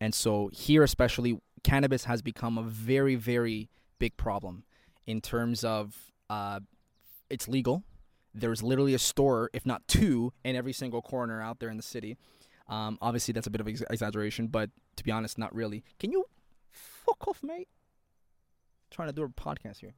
and 0.00 0.14
so 0.14 0.48
here 0.52 0.82
especially 0.82 1.38
cannabis 1.62 2.04
has 2.04 2.22
become 2.22 2.58
a 2.58 2.62
very 2.62 3.14
very 3.14 3.68
big 3.98 4.16
problem 4.16 4.64
in 5.06 5.20
terms 5.20 5.64
of 5.64 6.12
uh, 6.30 6.60
it's 7.28 7.48
legal 7.48 7.82
there's 8.34 8.62
literally 8.62 8.94
a 8.94 8.98
store 8.98 9.50
if 9.52 9.66
not 9.66 9.86
two 9.88 10.32
in 10.44 10.56
every 10.56 10.72
single 10.72 11.02
corner 11.02 11.42
out 11.42 11.58
there 11.58 11.68
in 11.68 11.76
the 11.76 11.82
city 11.82 12.16
um, 12.70 12.98
obviously, 13.02 13.32
that's 13.32 13.48
a 13.48 13.50
bit 13.50 13.60
of 13.60 13.66
ex- 13.68 13.82
exaggeration, 13.90 14.46
but 14.46 14.70
to 14.96 15.04
be 15.04 15.10
honest, 15.10 15.36
not 15.36 15.52
really. 15.54 15.82
Can 15.98 16.12
you 16.12 16.24
fuck 16.70 17.26
off, 17.26 17.42
mate? 17.42 17.68
I'm 17.68 18.92
trying 18.92 19.08
to 19.08 19.12
do 19.12 19.24
a 19.24 19.28
podcast 19.28 19.78
here. 19.78 19.94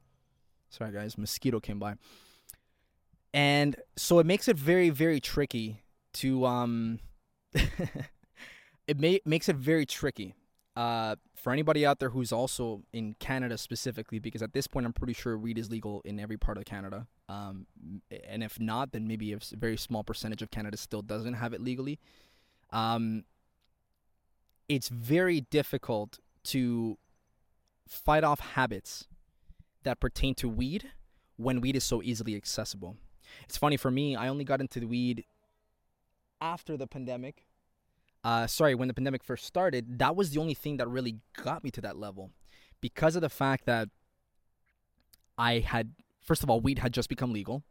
Sorry, 0.69 0.91
guys. 0.91 1.15
Mosquito 1.15 1.59
came 1.59 1.77
by, 1.77 1.93
and 3.33 3.75
so 3.95 4.19
it 4.19 4.25
makes 4.25 4.47
it 4.47 4.57
very, 4.57 4.89
very 4.89 5.19
tricky 5.19 5.83
to 6.15 6.45
um. 6.45 6.99
it 8.87 8.99
may, 8.99 9.19
makes 9.25 9.47
it 9.47 9.55
very 9.55 9.85
tricky 9.85 10.33
uh, 10.75 11.15
for 11.35 11.53
anybody 11.53 11.85
out 11.85 11.99
there 11.99 12.09
who's 12.09 12.31
also 12.31 12.81
in 12.91 13.15
Canada 13.19 13.57
specifically, 13.57 14.17
because 14.17 14.41
at 14.41 14.53
this 14.53 14.65
point 14.65 14.85
I'm 14.85 14.93
pretty 14.93 15.13
sure 15.13 15.37
weed 15.37 15.59
is 15.59 15.69
legal 15.69 16.01
in 16.03 16.19
every 16.19 16.37
part 16.37 16.57
of 16.57 16.65
Canada. 16.65 17.05
Um, 17.29 17.67
and 18.27 18.43
if 18.43 18.59
not, 18.59 18.91
then 18.91 19.07
maybe 19.07 19.33
a 19.33 19.39
very 19.51 19.77
small 19.77 20.03
percentage 20.03 20.41
of 20.41 20.49
Canada 20.49 20.77
still 20.77 21.03
doesn't 21.03 21.35
have 21.35 21.53
it 21.53 21.61
legally 21.61 21.99
um, 22.73 23.23
it's 24.67 24.89
very 24.89 25.41
difficult 25.41 26.19
to 26.45 26.97
fight 27.87 28.23
off 28.23 28.39
habits 28.39 29.07
that 29.83 29.99
pertain 29.99 30.33
to 30.35 30.49
weed 30.49 30.91
when 31.37 31.61
weed 31.61 31.75
is 31.75 31.83
so 31.83 32.01
easily 32.01 32.35
accessible. 32.35 32.97
It's 33.45 33.57
funny 33.57 33.77
for 33.77 33.91
me, 33.91 34.15
I 34.15 34.27
only 34.27 34.43
got 34.43 34.61
into 34.61 34.79
the 34.79 34.87
weed 34.87 35.25
after 36.41 36.77
the 36.77 36.87
pandemic. 36.87 37.45
Uh, 38.23 38.47
sorry, 38.47 38.73
when 38.75 38.87
the 38.87 38.93
pandemic 38.93 39.23
first 39.23 39.45
started, 39.45 39.99
that 39.99 40.15
was 40.15 40.31
the 40.31 40.39
only 40.39 40.53
thing 40.53 40.77
that 40.77 40.87
really 40.87 41.17
got 41.41 41.63
me 41.63 41.71
to 41.71 41.81
that 41.81 41.97
level 41.97 42.31
because 42.79 43.15
of 43.15 43.21
the 43.21 43.29
fact 43.29 43.65
that 43.65 43.89
I 45.37 45.59
had, 45.59 45.93
first 46.21 46.43
of 46.43 46.49
all, 46.49 46.61
weed 46.61 46.79
had 46.79 46.93
just 46.93 47.09
become 47.09 47.33
legal. 47.33 47.63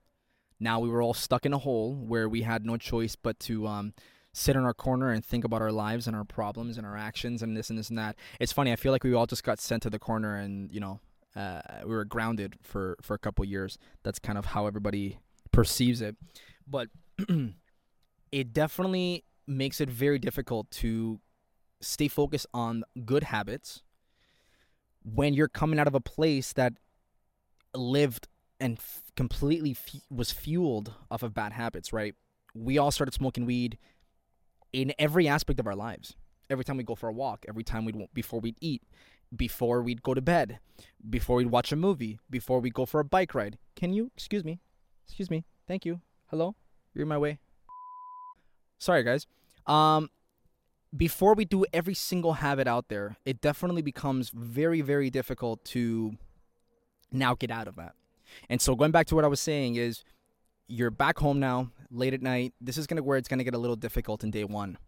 Now 0.60 0.78
we 0.78 0.88
were 0.88 1.02
all 1.02 1.14
stuck 1.14 1.46
in 1.46 1.52
a 1.52 1.58
hole 1.58 1.94
where 1.94 2.28
we 2.28 2.42
had 2.42 2.64
no 2.64 2.76
choice 2.76 3.16
but 3.16 3.38
to 3.40 3.66
um, 3.66 3.94
sit 4.32 4.56
in 4.56 4.62
our 4.62 4.74
corner 4.74 5.10
and 5.10 5.24
think 5.24 5.44
about 5.44 5.60
our 5.60 5.72
lives 5.72 6.06
and 6.06 6.16
our 6.16 6.24
problems 6.24 6.78
and 6.78 6.86
our 6.86 6.96
actions 6.96 7.42
and 7.42 7.56
this 7.56 7.68
and 7.68 7.78
this 7.78 7.88
and 7.88 7.98
that. 7.98 8.16
It's 8.40 8.52
funny. 8.52 8.72
I 8.72 8.76
feel 8.76 8.92
like 8.92 9.04
we 9.04 9.14
all 9.14 9.26
just 9.26 9.44
got 9.44 9.60
sent 9.60 9.82
to 9.82 9.90
the 9.90 9.98
corner 9.98 10.36
and 10.36 10.72
you 10.72 10.80
know 10.80 11.00
uh, 11.34 11.60
we 11.84 11.90
were 11.90 12.04
grounded 12.04 12.56
for 12.62 12.96
for 13.02 13.14
a 13.14 13.18
couple 13.18 13.44
years. 13.44 13.78
That's 14.02 14.18
kind 14.18 14.38
of 14.38 14.46
how 14.46 14.66
everybody 14.66 15.18
perceives 15.52 16.00
it, 16.00 16.16
but 16.66 16.88
it 18.32 18.52
definitely 18.52 19.24
makes 19.46 19.80
it 19.80 19.90
very 19.90 20.18
difficult 20.18 20.70
to 20.70 21.20
stay 21.80 22.08
focused 22.08 22.46
on 22.54 22.84
good 23.04 23.24
habits 23.24 23.82
when 25.04 25.34
you're 25.34 25.48
coming 25.48 25.78
out 25.78 25.86
of 25.88 25.94
a 25.94 26.00
place 26.00 26.52
that 26.52 26.74
lived 27.74 28.28
and 28.60 28.78
f- 28.78 29.02
completely 29.16 29.72
f- 29.72 30.00
was 30.10 30.30
fueled 30.30 30.94
off 31.10 31.22
of 31.22 31.34
bad 31.34 31.52
habits, 31.52 31.92
right? 31.92 32.14
We 32.54 32.78
all 32.78 32.90
started 32.90 33.12
smoking 33.12 33.44
weed 33.44 33.78
in 34.72 34.94
every 34.98 35.26
aspect 35.26 35.58
of 35.58 35.66
our 35.66 35.74
lives. 35.74 36.14
Every 36.48 36.64
time 36.64 36.76
we 36.76 36.84
go 36.84 36.94
for 36.94 37.08
a 37.08 37.12
walk, 37.12 37.44
every 37.48 37.64
time 37.64 37.84
we'd 37.84 37.96
before 38.12 38.40
we'd 38.40 38.58
eat, 38.60 38.82
before 39.34 39.82
we'd 39.82 40.02
go 40.02 40.14
to 40.14 40.20
bed, 40.20 40.60
before 41.08 41.36
we'd 41.36 41.46
watch 41.50 41.72
a 41.72 41.76
movie, 41.76 42.18
before 42.30 42.60
we 42.60 42.70
go 42.70 42.84
for 42.84 43.00
a 43.00 43.04
bike 43.04 43.34
ride. 43.34 43.58
Can 43.74 43.92
you 43.92 44.10
excuse 44.14 44.44
me? 44.44 44.60
Excuse 45.06 45.30
me. 45.30 45.44
Thank 45.66 45.84
you. 45.84 46.00
Hello? 46.28 46.54
You're 46.94 47.02
in 47.02 47.08
my 47.08 47.18
way. 47.18 47.38
Sorry 48.78 49.02
guys. 49.02 49.26
Um 49.66 50.10
before 50.94 51.34
we 51.34 51.46
do 51.46 51.64
every 51.72 51.94
single 51.94 52.34
habit 52.34 52.68
out 52.68 52.88
there, 52.88 53.16
it 53.24 53.40
definitely 53.40 53.82
becomes 53.82 54.30
very 54.30 54.80
very 54.80 55.10
difficult 55.10 55.64
to 55.66 56.16
now 57.10 57.34
get 57.34 57.50
out 57.50 57.68
of 57.68 57.76
that. 57.76 57.94
And 58.48 58.60
so 58.60 58.74
going 58.74 58.90
back 58.92 59.06
to 59.08 59.14
what 59.14 59.24
I 59.24 59.28
was 59.28 59.40
saying 59.40 59.76
is 59.76 60.04
you're 60.68 60.90
back 60.90 61.18
home 61.18 61.38
now, 61.38 61.70
late 61.90 62.14
at 62.14 62.22
night. 62.22 62.54
This 62.60 62.78
is 62.78 62.86
gonna 62.86 63.02
where 63.02 63.18
it's 63.18 63.28
gonna 63.28 63.44
get 63.44 63.54
a 63.54 63.58
little 63.58 63.76
difficult 63.76 64.24
in 64.24 64.30
day 64.30 64.44
one. 64.44 64.78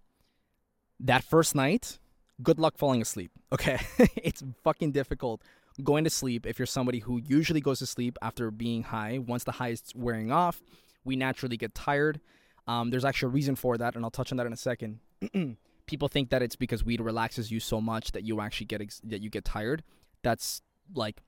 That 1.01 1.25
first 1.25 1.55
night, 1.55 1.99
good 2.43 2.59
luck 2.59 2.79
falling 2.79 3.03
asleep. 3.03 3.31
Okay, 3.53 3.79
it's 4.17 4.43
fucking 4.63 4.93
difficult 4.93 5.43
going 5.83 6.05
to 6.05 6.11
sleep 6.11 6.47
if 6.47 6.59
you're 6.59 6.67
somebody 6.67 7.01
who 7.01 7.21
usually 7.25 7.61
goes 7.61 7.81
to 7.81 7.87
sleep 7.87 8.17
after 8.23 8.51
being 8.51 8.85
high. 8.85 9.19
Once 9.19 9.45
the 9.45 9.53
high 9.53 9.71
is 9.71 9.83
wearing 9.95 10.31
off, 10.31 10.63
we 11.05 11.17
naturally 11.17 11.57
get 11.57 11.75
tired. 11.75 12.21
Um, 12.67 12.91
there's 12.91 13.05
actually 13.05 13.29
a 13.29 13.33
reason 13.33 13.57
for 13.57 13.77
that, 13.77 13.95
and 13.95 14.05
I'll 14.05 14.11
touch 14.11 14.33
on 14.33 14.39
that 14.39 14.47
in 14.47 14.53
a 14.53 14.57
second. 14.57 15.01
People 15.87 16.09
think 16.09 16.31
that 16.31 16.43
it's 16.43 16.57
because 16.57 16.85
weed 16.85 17.01
relaxes 17.01 17.51
you 17.51 17.61
so 17.61 17.81
much 17.81 18.13
that 18.13 18.23
you 18.25 18.41
actually 18.41 18.67
get 18.67 18.81
ex- 18.81 19.03
that 19.05 19.21
you 19.21 19.29
get 19.29 19.45
tired. 19.45 19.83
That's 20.23 20.63
like 20.95 21.21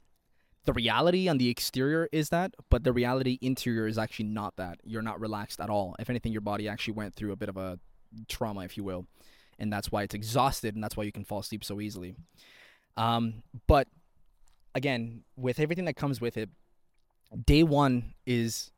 the 0.65 0.73
reality 0.73 1.29
on 1.29 1.37
the 1.38 1.50
exterior 1.50 2.09
is 2.11 2.31
that, 2.31 2.55
but 2.71 2.85
the 2.85 2.93
reality 2.93 3.38
interior 3.43 3.87
is 3.87 3.99
actually 3.99 4.26
not 4.26 4.57
that. 4.57 4.81
You're 4.83 5.03
not 5.03 5.21
relaxed 5.21 5.61
at 5.61 5.69
all. 5.69 5.95
If 5.99 6.09
anything, 6.09 6.33
your 6.33 6.41
body 6.41 6.69
actually 6.69 6.95
went 6.95 7.15
through 7.15 7.33
a 7.33 7.37
bit 7.37 7.50
of 7.50 7.59
a 7.59 7.79
trauma, 8.29 8.62
if 8.62 8.79
you 8.79 8.85
will, 8.85 9.07
and 9.59 9.71
that's 9.71 9.93
why 9.93 10.05
it's 10.05 10.15
exhausted, 10.15 10.75
and 10.75 10.83
that's 10.83 10.97
why 10.97 11.05
you 11.05 11.12
can 11.12 11.25
fall 11.25 11.41
asleep 11.41 11.65
so 11.65 11.81
easily. 11.81 12.15
Um, 12.97 13.43
but 13.67 13.88
again, 14.76 15.25
with 15.37 15.59
everything 15.59 15.87
that 15.87 15.97
comes 15.97 16.21
with 16.21 16.37
it, 16.37 16.50
day 17.45 17.62
one 17.62 18.14
is 18.25 18.71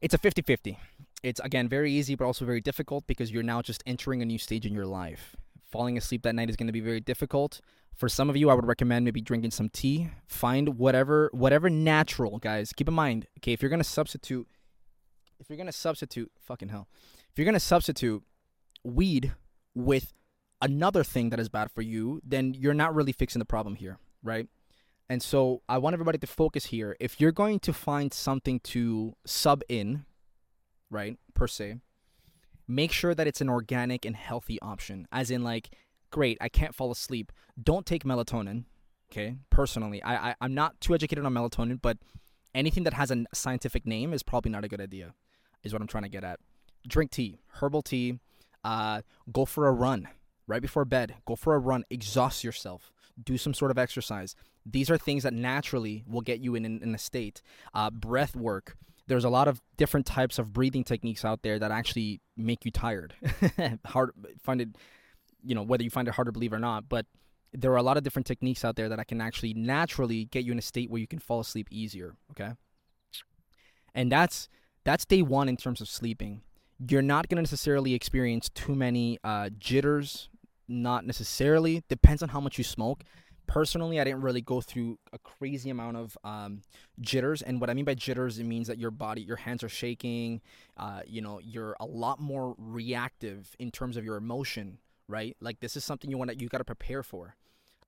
it's 0.00 0.14
a 0.14 0.18
50-50. 0.18 0.76
It's 1.22 1.40
again 1.40 1.68
very 1.68 1.92
easy, 1.92 2.14
but 2.14 2.24
also 2.24 2.44
very 2.44 2.60
difficult 2.60 3.06
because 3.06 3.32
you're 3.32 3.42
now 3.42 3.62
just 3.62 3.82
entering 3.86 4.22
a 4.22 4.24
new 4.24 4.38
stage 4.38 4.64
in 4.64 4.72
your 4.72 4.86
life. 4.86 5.34
Falling 5.72 5.98
asleep 5.98 6.22
that 6.22 6.34
night 6.34 6.48
is 6.48 6.56
going 6.56 6.68
to 6.68 6.72
be 6.72 6.80
very 6.80 7.00
difficult 7.00 7.60
for 7.98 8.08
some 8.08 8.30
of 8.30 8.36
you, 8.36 8.48
I 8.48 8.54
would 8.54 8.66
recommend 8.66 9.04
maybe 9.04 9.20
drinking 9.20 9.50
some 9.50 9.68
tea. 9.68 10.08
Find 10.28 10.78
whatever 10.78 11.30
whatever 11.32 11.68
natural, 11.68 12.38
guys. 12.38 12.72
Keep 12.72 12.88
in 12.88 12.94
mind, 12.94 13.26
okay, 13.38 13.52
if 13.52 13.60
you're 13.60 13.70
gonna 13.70 13.82
substitute, 13.82 14.46
if 15.40 15.48
you're 15.48 15.58
gonna 15.58 15.72
substitute, 15.72 16.30
fucking 16.40 16.68
hell, 16.68 16.86
if 17.30 17.36
you're 17.36 17.44
gonna 17.44 17.58
substitute 17.58 18.22
weed 18.84 19.32
with 19.74 20.12
another 20.62 21.02
thing 21.02 21.30
that 21.30 21.40
is 21.40 21.48
bad 21.48 21.72
for 21.72 21.82
you, 21.82 22.20
then 22.24 22.54
you're 22.54 22.72
not 22.72 22.94
really 22.94 23.12
fixing 23.12 23.40
the 23.40 23.44
problem 23.44 23.74
here, 23.74 23.98
right? 24.22 24.46
And 25.10 25.22
so 25.22 25.62
I 25.68 25.78
want 25.78 25.94
everybody 25.94 26.18
to 26.18 26.26
focus 26.26 26.66
here. 26.66 26.96
If 27.00 27.20
you're 27.20 27.32
going 27.32 27.60
to 27.60 27.72
find 27.72 28.12
something 28.12 28.60
to 28.60 29.14
sub 29.24 29.62
in, 29.68 30.04
right, 30.90 31.18
per 31.34 31.46
se, 31.46 31.76
make 32.66 32.92
sure 32.92 33.14
that 33.14 33.26
it's 33.26 33.40
an 33.40 33.48
organic 33.48 34.04
and 34.04 34.14
healthy 34.14 34.60
option. 34.60 35.08
As 35.10 35.30
in, 35.30 35.42
like, 35.42 35.70
great, 36.10 36.36
I 36.40 36.48
can't 36.48 36.74
fall 36.74 36.90
asleep. 36.90 37.32
Don't 37.62 37.86
take 37.86 38.04
melatonin. 38.04 38.64
Okay, 39.10 39.36
personally, 39.48 40.02
I, 40.02 40.30
I 40.30 40.34
I'm 40.42 40.52
not 40.52 40.78
too 40.82 40.94
educated 40.94 41.24
on 41.24 41.32
melatonin, 41.32 41.80
but 41.80 41.96
anything 42.54 42.82
that 42.82 42.92
has 42.92 43.10
a 43.10 43.24
scientific 43.32 43.86
name 43.86 44.12
is 44.12 44.22
probably 44.22 44.50
not 44.50 44.64
a 44.64 44.68
good 44.68 44.82
idea. 44.82 45.14
Is 45.62 45.72
what 45.72 45.80
I'm 45.80 45.88
trying 45.88 46.02
to 46.02 46.10
get 46.10 46.24
at. 46.24 46.40
Drink 46.86 47.10
tea, 47.10 47.38
herbal 47.54 47.82
tea. 47.82 48.20
Uh, 48.62 49.00
go 49.32 49.46
for 49.46 49.66
a 49.66 49.72
run 49.72 50.08
right 50.46 50.60
before 50.60 50.84
bed. 50.84 51.14
Go 51.26 51.36
for 51.36 51.54
a 51.54 51.58
run. 51.58 51.84
Exhaust 51.88 52.44
yourself. 52.44 52.92
Do 53.22 53.38
some 53.38 53.54
sort 53.54 53.70
of 53.70 53.78
exercise. 53.78 54.34
These 54.64 54.90
are 54.90 54.98
things 54.98 55.22
that 55.22 55.32
naturally 55.32 56.04
will 56.06 56.20
get 56.20 56.40
you 56.40 56.54
in, 56.54 56.64
in, 56.64 56.82
in 56.82 56.94
a 56.94 56.98
state. 56.98 57.42
Uh, 57.74 57.90
breath 57.90 58.36
work. 58.36 58.76
There's 59.06 59.24
a 59.24 59.30
lot 59.30 59.48
of 59.48 59.62
different 59.76 60.04
types 60.04 60.38
of 60.38 60.52
breathing 60.52 60.84
techniques 60.84 61.24
out 61.24 61.42
there 61.42 61.58
that 61.58 61.70
actually 61.70 62.20
make 62.36 62.64
you 62.64 62.70
tired. 62.70 63.14
Hard 63.86 64.10
find 64.42 64.60
it 64.60 64.68
you 65.44 65.54
know 65.54 65.62
whether 65.62 65.82
you 65.82 65.90
find 65.90 66.08
it 66.08 66.14
hard 66.14 66.26
to 66.26 66.32
believe 66.32 66.52
or 66.52 66.58
not 66.58 66.88
but 66.88 67.06
there 67.52 67.72
are 67.72 67.76
a 67.76 67.82
lot 67.82 67.96
of 67.96 68.02
different 68.02 68.26
techniques 68.26 68.64
out 68.64 68.76
there 68.76 68.88
that 68.88 68.98
I 68.98 69.04
can 69.04 69.20
actually 69.20 69.54
naturally 69.54 70.26
get 70.26 70.44
you 70.44 70.52
in 70.52 70.58
a 70.58 70.62
state 70.62 70.90
where 70.90 71.00
you 71.00 71.06
can 71.06 71.18
fall 71.18 71.40
asleep 71.40 71.68
easier 71.70 72.14
okay 72.30 72.52
and 73.94 74.10
that's 74.10 74.48
that's 74.84 75.04
day 75.04 75.22
one 75.22 75.48
in 75.48 75.56
terms 75.56 75.80
of 75.80 75.88
sleeping 75.88 76.42
you're 76.88 77.02
not 77.02 77.28
going 77.28 77.36
to 77.36 77.42
necessarily 77.42 77.94
experience 77.94 78.48
too 78.50 78.74
many 78.74 79.18
uh, 79.24 79.50
jitters 79.58 80.28
not 80.68 81.06
necessarily 81.06 81.82
depends 81.88 82.22
on 82.22 82.28
how 82.28 82.40
much 82.40 82.58
you 82.58 82.64
smoke 82.64 83.02
personally 83.46 83.98
i 83.98 84.04
didn't 84.04 84.20
really 84.20 84.42
go 84.42 84.60
through 84.60 84.98
a 85.12 85.18
crazy 85.18 85.70
amount 85.70 85.96
of 85.96 86.18
um, 86.22 86.60
jitters 87.00 87.40
and 87.40 87.60
what 87.60 87.70
i 87.70 87.74
mean 87.74 87.84
by 87.84 87.94
jitters 87.94 88.38
it 88.38 88.44
means 88.44 88.68
that 88.68 88.78
your 88.78 88.90
body 88.90 89.22
your 89.22 89.36
hands 89.36 89.64
are 89.64 89.68
shaking 89.68 90.40
uh, 90.76 91.00
you 91.06 91.22
know 91.22 91.40
you're 91.42 91.74
a 91.80 91.86
lot 91.86 92.20
more 92.20 92.54
reactive 92.58 93.56
in 93.58 93.70
terms 93.70 93.96
of 93.96 94.04
your 94.04 94.16
emotion 94.16 94.78
right? 95.08 95.36
Like 95.40 95.60
this 95.60 95.76
is 95.76 95.84
something 95.84 96.10
you 96.10 96.18
want 96.18 96.30
to 96.30 96.38
you 96.38 96.48
got 96.48 96.58
to 96.58 96.64
prepare 96.64 97.02
for. 97.02 97.34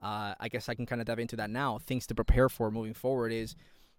Uh, 0.03 0.35
I 0.41 0.49
guess 0.49 0.69
I 0.69 0.75
can 0.75 0.87
kind 0.87 1.01
of 1.01 1.07
dive 1.07 1.19
into 1.19 1.37
that 1.37 1.51
now. 1.51 1.79
Things 1.79 2.07
to 2.07 2.15
prepare 2.15 2.49
for 2.49 2.71
moving 2.71 2.95
forward 2.95 3.33
is 3.33 3.55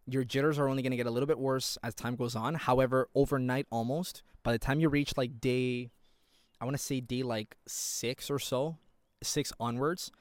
your 0.07 0.23
jitters 0.23 0.57
are 0.57 0.67
only 0.67 0.81
going 0.81 0.91
to 0.91 0.97
get 0.97 1.05
a 1.05 1.11
little 1.11 1.27
bit 1.27 1.37
worse 1.37 1.77
as 1.83 1.93
time 1.93 2.15
goes 2.15 2.35
on. 2.35 2.55
However, 2.55 3.07
overnight 3.13 3.67
almost, 3.71 4.23
by 4.43 4.51
the 4.51 4.59
time 4.59 4.79
you 4.79 4.89
reach 4.89 5.15
like 5.15 5.39
day 5.39 5.91
I 6.61 6.65
want 6.65 6.77
to 6.77 6.83
say 6.83 7.01
day 7.01 7.23
like 7.23 7.57
six 7.67 8.29
or 8.29 8.37
so, 8.37 8.77
six 9.23 9.51
onwards, 9.59 10.11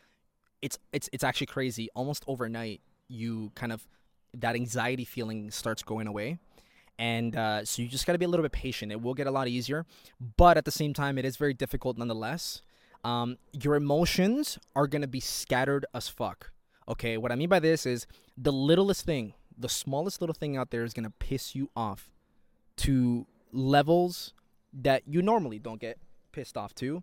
it's 0.62 0.78
it's 0.92 1.08
it's 1.12 1.22
actually 1.22 1.48
crazy. 1.48 1.90
Almost 1.94 2.24
overnight, 2.26 2.80
you 3.08 3.52
kind 3.54 3.72
of 3.72 3.86
that 4.34 4.54
anxiety 4.54 5.04
feeling 5.04 5.50
starts 5.50 5.82
going 5.82 6.06
away. 6.06 6.38
And 6.98 7.36
uh, 7.36 7.64
so 7.64 7.82
you 7.82 7.88
just 7.88 8.06
got 8.06 8.12
to 8.12 8.18
be 8.18 8.26
a 8.26 8.28
little 8.28 8.44
bit 8.44 8.52
patient. 8.52 8.92
It 8.92 9.00
will 9.00 9.14
get 9.14 9.26
a 9.26 9.30
lot 9.30 9.48
easier, 9.48 9.86
but 10.36 10.56
at 10.58 10.64
the 10.66 10.70
same 10.70 10.92
time, 10.92 11.16
it 11.18 11.24
is 11.24 11.36
very 11.36 11.54
difficult 11.54 11.96
nonetheless. 11.96 12.62
Um, 13.04 13.38
your 13.52 13.74
emotions 13.74 14.58
are 14.76 14.86
gonna 14.86 15.06
be 15.08 15.20
scattered 15.20 15.86
as 15.94 16.08
fuck. 16.08 16.52
Okay, 16.88 17.16
what 17.16 17.32
I 17.32 17.36
mean 17.36 17.48
by 17.48 17.60
this 17.60 17.86
is 17.86 18.06
the 18.36 18.52
littlest 18.52 19.06
thing, 19.06 19.34
the 19.56 19.68
smallest 19.68 20.20
little 20.20 20.34
thing 20.34 20.56
out 20.56 20.70
there 20.70 20.84
is 20.84 20.92
gonna 20.92 21.12
piss 21.18 21.54
you 21.54 21.70
off 21.74 22.10
to 22.76 23.26
levels 23.52 24.34
that 24.72 25.02
you 25.06 25.22
normally 25.22 25.58
don't 25.58 25.80
get 25.80 25.98
pissed 26.32 26.56
off 26.56 26.74
too 26.74 27.02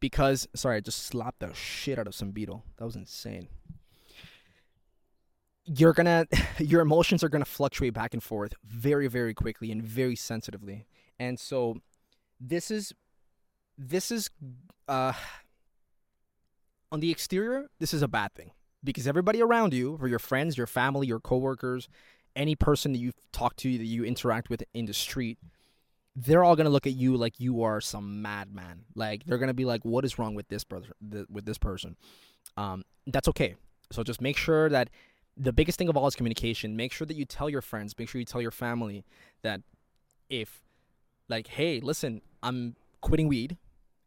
because 0.00 0.46
sorry, 0.54 0.76
I 0.76 0.80
just 0.80 1.04
slapped 1.04 1.40
the 1.40 1.52
shit 1.54 1.98
out 1.98 2.06
of 2.06 2.14
some 2.14 2.30
beetle. 2.30 2.64
That 2.76 2.84
was 2.84 2.96
insane. 2.96 3.48
You're 5.64 5.92
gonna 5.92 6.26
your 6.58 6.80
emotions 6.80 7.24
are 7.24 7.28
gonna 7.28 7.44
fluctuate 7.44 7.94
back 7.94 8.14
and 8.14 8.22
forth 8.22 8.54
very, 8.64 9.08
very 9.08 9.34
quickly 9.34 9.72
and 9.72 9.82
very 9.82 10.16
sensitively. 10.16 10.86
And 11.18 11.38
so 11.38 11.76
this 12.40 12.70
is 12.70 12.92
this 13.78 14.10
is 14.10 14.30
uh 14.88 15.12
on 16.92 17.00
the 17.00 17.10
exterior, 17.10 17.66
this 17.80 17.92
is 17.92 18.02
a 18.02 18.08
bad 18.08 18.34
thing. 18.34 18.52
Because 18.84 19.08
everybody 19.08 19.42
around 19.42 19.74
you, 19.74 19.98
or 20.00 20.06
your 20.06 20.20
friends, 20.20 20.56
your 20.56 20.68
family, 20.68 21.08
your 21.08 21.18
coworkers, 21.18 21.88
any 22.36 22.54
person 22.54 22.92
that 22.92 22.98
you 22.98 23.10
talk 23.32 23.56
to 23.56 23.76
that 23.78 23.84
you 23.84 24.04
interact 24.04 24.48
with 24.48 24.62
in 24.72 24.86
the 24.86 24.94
street, 24.94 25.38
they're 26.16 26.42
all 26.42 26.56
gonna 26.56 26.70
look 26.70 26.86
at 26.86 26.94
you 26.94 27.16
like 27.16 27.38
you 27.38 27.62
are 27.62 27.80
some 27.80 28.22
madman. 28.22 28.84
Like 28.94 29.24
they're 29.26 29.38
gonna 29.38 29.54
be 29.54 29.66
like, 29.66 29.84
"What 29.84 30.04
is 30.04 30.18
wrong 30.18 30.34
with 30.34 30.48
this 30.48 30.64
brother? 30.64 30.88
Th- 31.10 31.26
with 31.28 31.44
this 31.44 31.58
person?" 31.58 31.96
Um, 32.56 32.84
that's 33.06 33.28
okay. 33.28 33.56
So 33.92 34.02
just 34.02 34.22
make 34.22 34.38
sure 34.38 34.70
that 34.70 34.88
the 35.36 35.52
biggest 35.52 35.78
thing 35.78 35.90
of 35.90 35.96
all 35.96 36.06
is 36.06 36.16
communication. 36.16 36.74
Make 36.74 36.92
sure 36.92 37.06
that 37.06 37.16
you 37.16 37.26
tell 37.26 37.50
your 37.50 37.60
friends. 37.60 37.94
Make 37.98 38.08
sure 38.08 38.18
you 38.18 38.24
tell 38.24 38.40
your 38.40 38.50
family 38.50 39.04
that 39.42 39.60
if, 40.30 40.62
like, 41.28 41.48
hey, 41.48 41.80
listen, 41.80 42.22
I'm 42.42 42.76
quitting 43.02 43.28
weed, 43.28 43.58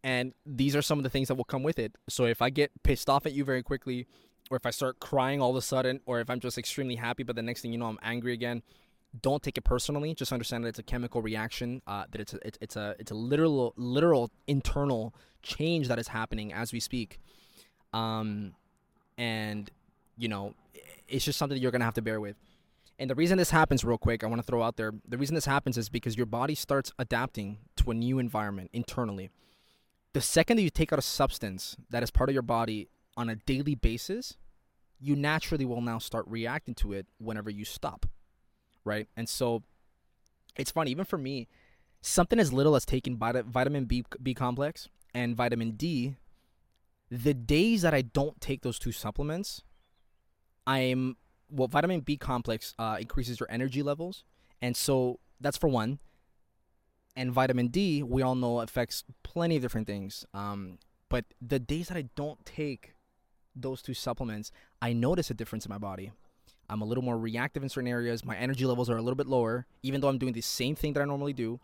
and 0.04 0.34
these 0.46 0.76
are 0.76 0.82
some 0.82 0.98
of 0.98 1.04
the 1.04 1.10
things 1.10 1.28
that 1.28 1.36
will 1.36 1.44
come 1.44 1.62
with 1.62 1.78
it. 1.78 1.96
So 2.10 2.26
if 2.26 2.42
I 2.42 2.50
get 2.50 2.72
pissed 2.82 3.08
off 3.10 3.28
at 3.28 3.34
you 3.34 3.46
very 3.46 3.62
quickly, 3.62 4.08
or 4.50 4.58
if 4.58 4.66
I 4.66 4.72
start 4.72 5.00
crying 5.00 5.40
all 5.42 5.52
of 5.52 5.56
a 5.56 5.62
sudden, 5.62 6.00
or 6.08 6.20
if 6.20 6.30
I'm 6.32 6.40
just 6.40 6.58
extremely 6.58 6.96
happy, 6.96 7.22
but 7.22 7.36
the 7.36 7.44
next 7.44 7.62
thing 7.62 7.72
you 7.72 7.78
know, 7.78 7.86
I'm 7.86 8.00
angry 8.02 8.34
again 8.34 8.64
don't 9.22 9.42
take 9.42 9.58
it 9.58 9.64
personally. 9.64 10.14
Just 10.14 10.32
understand 10.32 10.64
that 10.64 10.70
it's 10.70 10.80
a 10.80 10.84
chemical 10.84 11.22
reaction. 11.22 11.82
Uh, 11.88 12.06
that 12.12 12.22
it's 12.22 12.34
a, 12.34 12.40
it's, 12.46 12.58
it's 12.62 12.76
a 12.76 12.96
it's 13.00 13.12
a 13.12 13.16
literal 13.16 13.74
literal 13.76 14.30
internal 14.48 15.14
change 15.42 15.88
that 15.88 16.00
is 16.00 16.08
happening 16.08 16.54
as 16.54 16.72
we 16.72 16.80
speak. 16.80 17.20
Um, 17.94 18.54
and 19.18 19.70
you 20.18 20.28
know, 20.28 20.54
it's 21.08 21.26
just 21.26 21.40
something 21.40 21.58
you're 21.58 21.72
gonna 21.72 21.86
have 21.86 21.96
to 21.96 22.02
bear 22.02 22.20
with. 22.20 22.36
And 23.00 23.10
the 23.10 23.16
reason 23.16 23.38
this 23.38 23.50
happens, 23.50 23.84
real 23.86 23.98
quick, 23.98 24.24
I 24.24 24.28
want 24.28 24.42
to 24.42 24.46
throw 24.46 24.62
out 24.62 24.76
there. 24.76 24.92
The 25.08 25.18
reason 25.18 25.34
this 25.34 25.46
happens 25.46 25.78
is 25.78 25.88
because 25.88 26.18
your 26.18 26.26
body 26.26 26.54
starts 26.54 26.92
adapting 27.00 27.60
to 27.78 27.92
a 27.92 27.94
new 27.94 28.20
environment 28.20 28.70
internally. 28.74 29.30
The 30.14 30.22
second 30.22 30.58
that 30.58 30.64
you 30.64 30.70
take 30.70 30.92
out 30.92 31.00
a 31.00 31.04
substance 31.04 31.78
that 31.90 32.04
is 32.04 32.12
part 32.12 32.30
of 32.30 32.34
your 32.34 32.42
body 32.42 32.90
on 33.16 33.30
a 33.30 33.36
daily 33.36 33.76
basis, 33.76 34.36
you 35.00 35.16
naturally 35.16 35.64
will 35.66 35.82
now 35.82 35.98
start 35.98 36.26
reacting 36.28 36.76
to 36.76 36.92
it 36.92 37.06
whenever 37.20 37.50
you 37.50 37.64
stop 37.64 38.06
right? 38.90 39.08
And 39.16 39.30
so 39.30 39.64
it's 40.58 40.72
funny, 40.72 40.92
even 40.92 41.06
for 41.06 41.18
me, 41.18 41.48
something 42.02 42.40
as 42.40 42.52
little 42.52 42.76
as 42.76 42.86
taking 42.86 43.18
vitamin 43.18 43.86
B, 43.86 44.04
B 44.22 44.34
complex 44.34 44.90
and 45.14 45.36
vitamin 45.36 45.72
D, 45.72 46.16
the 47.10 47.34
days 47.34 47.82
that 47.84 47.94
I 47.94 48.02
don't 48.02 48.40
take 48.42 48.62
those 48.62 48.80
two 48.80 48.92
supplements, 48.92 49.64
I'm 50.68 51.18
well, 51.50 51.68
vitamin 51.68 52.02
B 52.02 52.18
complex 52.18 52.76
uh, 52.78 52.98
increases 53.00 53.40
your 53.40 53.48
energy 53.50 53.82
levels, 53.82 54.24
and 54.62 54.78
so 54.78 55.20
that's 55.42 55.58
for 55.58 55.68
one. 55.68 56.00
And 57.16 57.32
vitamin 57.32 57.68
D, 57.68 58.04
we 58.04 58.22
all 58.22 58.36
know 58.36 58.60
affects 58.60 59.04
plenty 59.24 59.56
of 59.56 59.62
different 59.62 59.88
things. 59.88 60.26
Um, 60.34 60.78
but 61.10 61.26
the 61.42 61.60
days 61.60 61.88
that 61.88 61.98
I 61.98 62.06
don't 62.16 62.46
take 62.46 62.94
those 63.56 63.82
two 63.82 63.96
supplements, 63.96 64.52
I 64.82 64.94
notice 64.94 65.30
a 65.30 65.34
difference 65.34 65.66
in 65.66 65.70
my 65.72 65.80
body. 65.80 66.12
I'm 66.70 66.82
a 66.82 66.86
little 66.86 67.04
more 67.04 67.18
reactive 67.18 67.64
in 67.64 67.70
certain 67.70 67.88
areas. 67.88 68.24
My 68.24 68.38
energy 68.38 68.66
levels 68.66 68.90
are 68.90 68.98
a 68.98 69.02
little 69.02 69.16
bit 69.16 69.28
lower, 69.28 69.66
even 69.84 70.02
though 70.02 70.08
I'm 70.08 70.18
doing 70.18 70.34
the 70.34 70.42
same 70.42 70.76
thing 70.76 70.94
that 70.94 71.02
I 71.02 71.06
normally 71.06 71.34
do. 71.34 71.60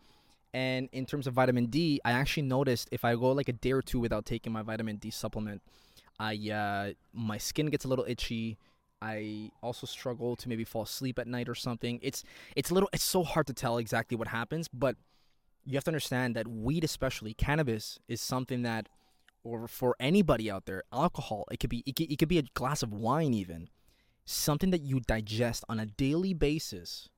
And 0.54 0.90
in 0.94 1.06
terms 1.06 1.28
of 1.28 1.34
vitamin 1.34 1.68
D, 1.68 2.00
I 2.06 2.12
actually 2.12 2.44
noticed 2.44 2.88
if 2.92 3.04
I 3.04 3.16
go 3.16 3.32
like 3.32 3.50
a 3.50 3.54
day 3.54 3.72
or 3.74 3.82
two 3.82 4.00
without 4.00 4.26
taking 4.26 4.54
my 4.54 4.62
vitamin 4.62 4.96
D 4.96 5.10
supplement, 5.10 5.62
I 6.20 6.50
uh, 6.50 6.94
my 7.14 7.38
skin 7.38 7.68
gets 7.68 7.86
a 7.86 7.88
little 7.88 8.06
itchy. 8.08 8.58
I 9.02 9.52
also 9.62 9.86
struggle 9.86 10.36
to 10.38 10.50
maybe 10.50 10.64
fall 10.64 10.84
asleep 10.84 11.20
at 11.20 11.28
night 11.28 11.50
or 11.50 11.56
something. 11.56 12.00
It's 12.02 12.24
it's 12.56 12.72
a 12.72 12.74
little 12.74 12.90
it's 12.94 13.04
so 13.04 13.24
hard 13.24 13.48
to 13.48 13.54
tell 13.54 13.78
exactly 13.78 14.16
what 14.18 14.30
happens, 14.30 14.68
but 14.70 14.96
you 15.66 15.76
have 15.76 15.84
to 15.84 15.90
understand 15.90 16.36
that 16.36 16.48
weed, 16.48 16.84
especially 16.84 17.34
cannabis, 17.34 18.00
is 18.08 18.22
something 18.22 18.62
that, 18.62 18.88
or 19.44 19.68
for 19.68 19.96
anybody 20.00 20.50
out 20.50 20.66
there, 20.66 20.84
alcohol. 20.94 21.46
It 21.52 21.60
could 21.60 21.70
be 21.70 21.84
it 21.86 21.96
could, 21.98 22.12
it 22.12 22.18
could 22.18 22.30
be 22.30 22.40
a 22.40 22.44
glass 22.54 22.82
of 22.82 22.94
wine 22.94 23.34
even 23.34 23.70
something 24.26 24.72
that 24.72 24.82
you 24.82 25.00
digest 25.00 25.64
on 25.70 25.80
a 25.80 25.86
daily 25.86 26.34
basis 26.34 27.10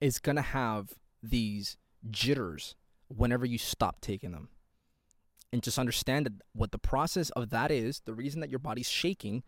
is 0.00 0.18
going 0.18 0.36
to 0.36 0.42
have 0.42 0.94
these 1.22 1.76
jitters 2.10 2.74
whenever 3.08 3.44
you 3.44 3.58
stop 3.58 4.00
taking 4.00 4.32
them. 4.32 4.48
And 5.52 5.62
just 5.62 5.78
understand 5.78 6.26
that 6.26 6.34
what 6.52 6.72
the 6.72 6.78
process 6.78 7.30
of 7.30 7.50
that 7.50 7.70
is, 7.70 8.02
the 8.04 8.14
reason 8.14 8.40
that 8.40 8.50
your 8.50 8.58
body's 8.58 8.88
shaking 8.88 9.42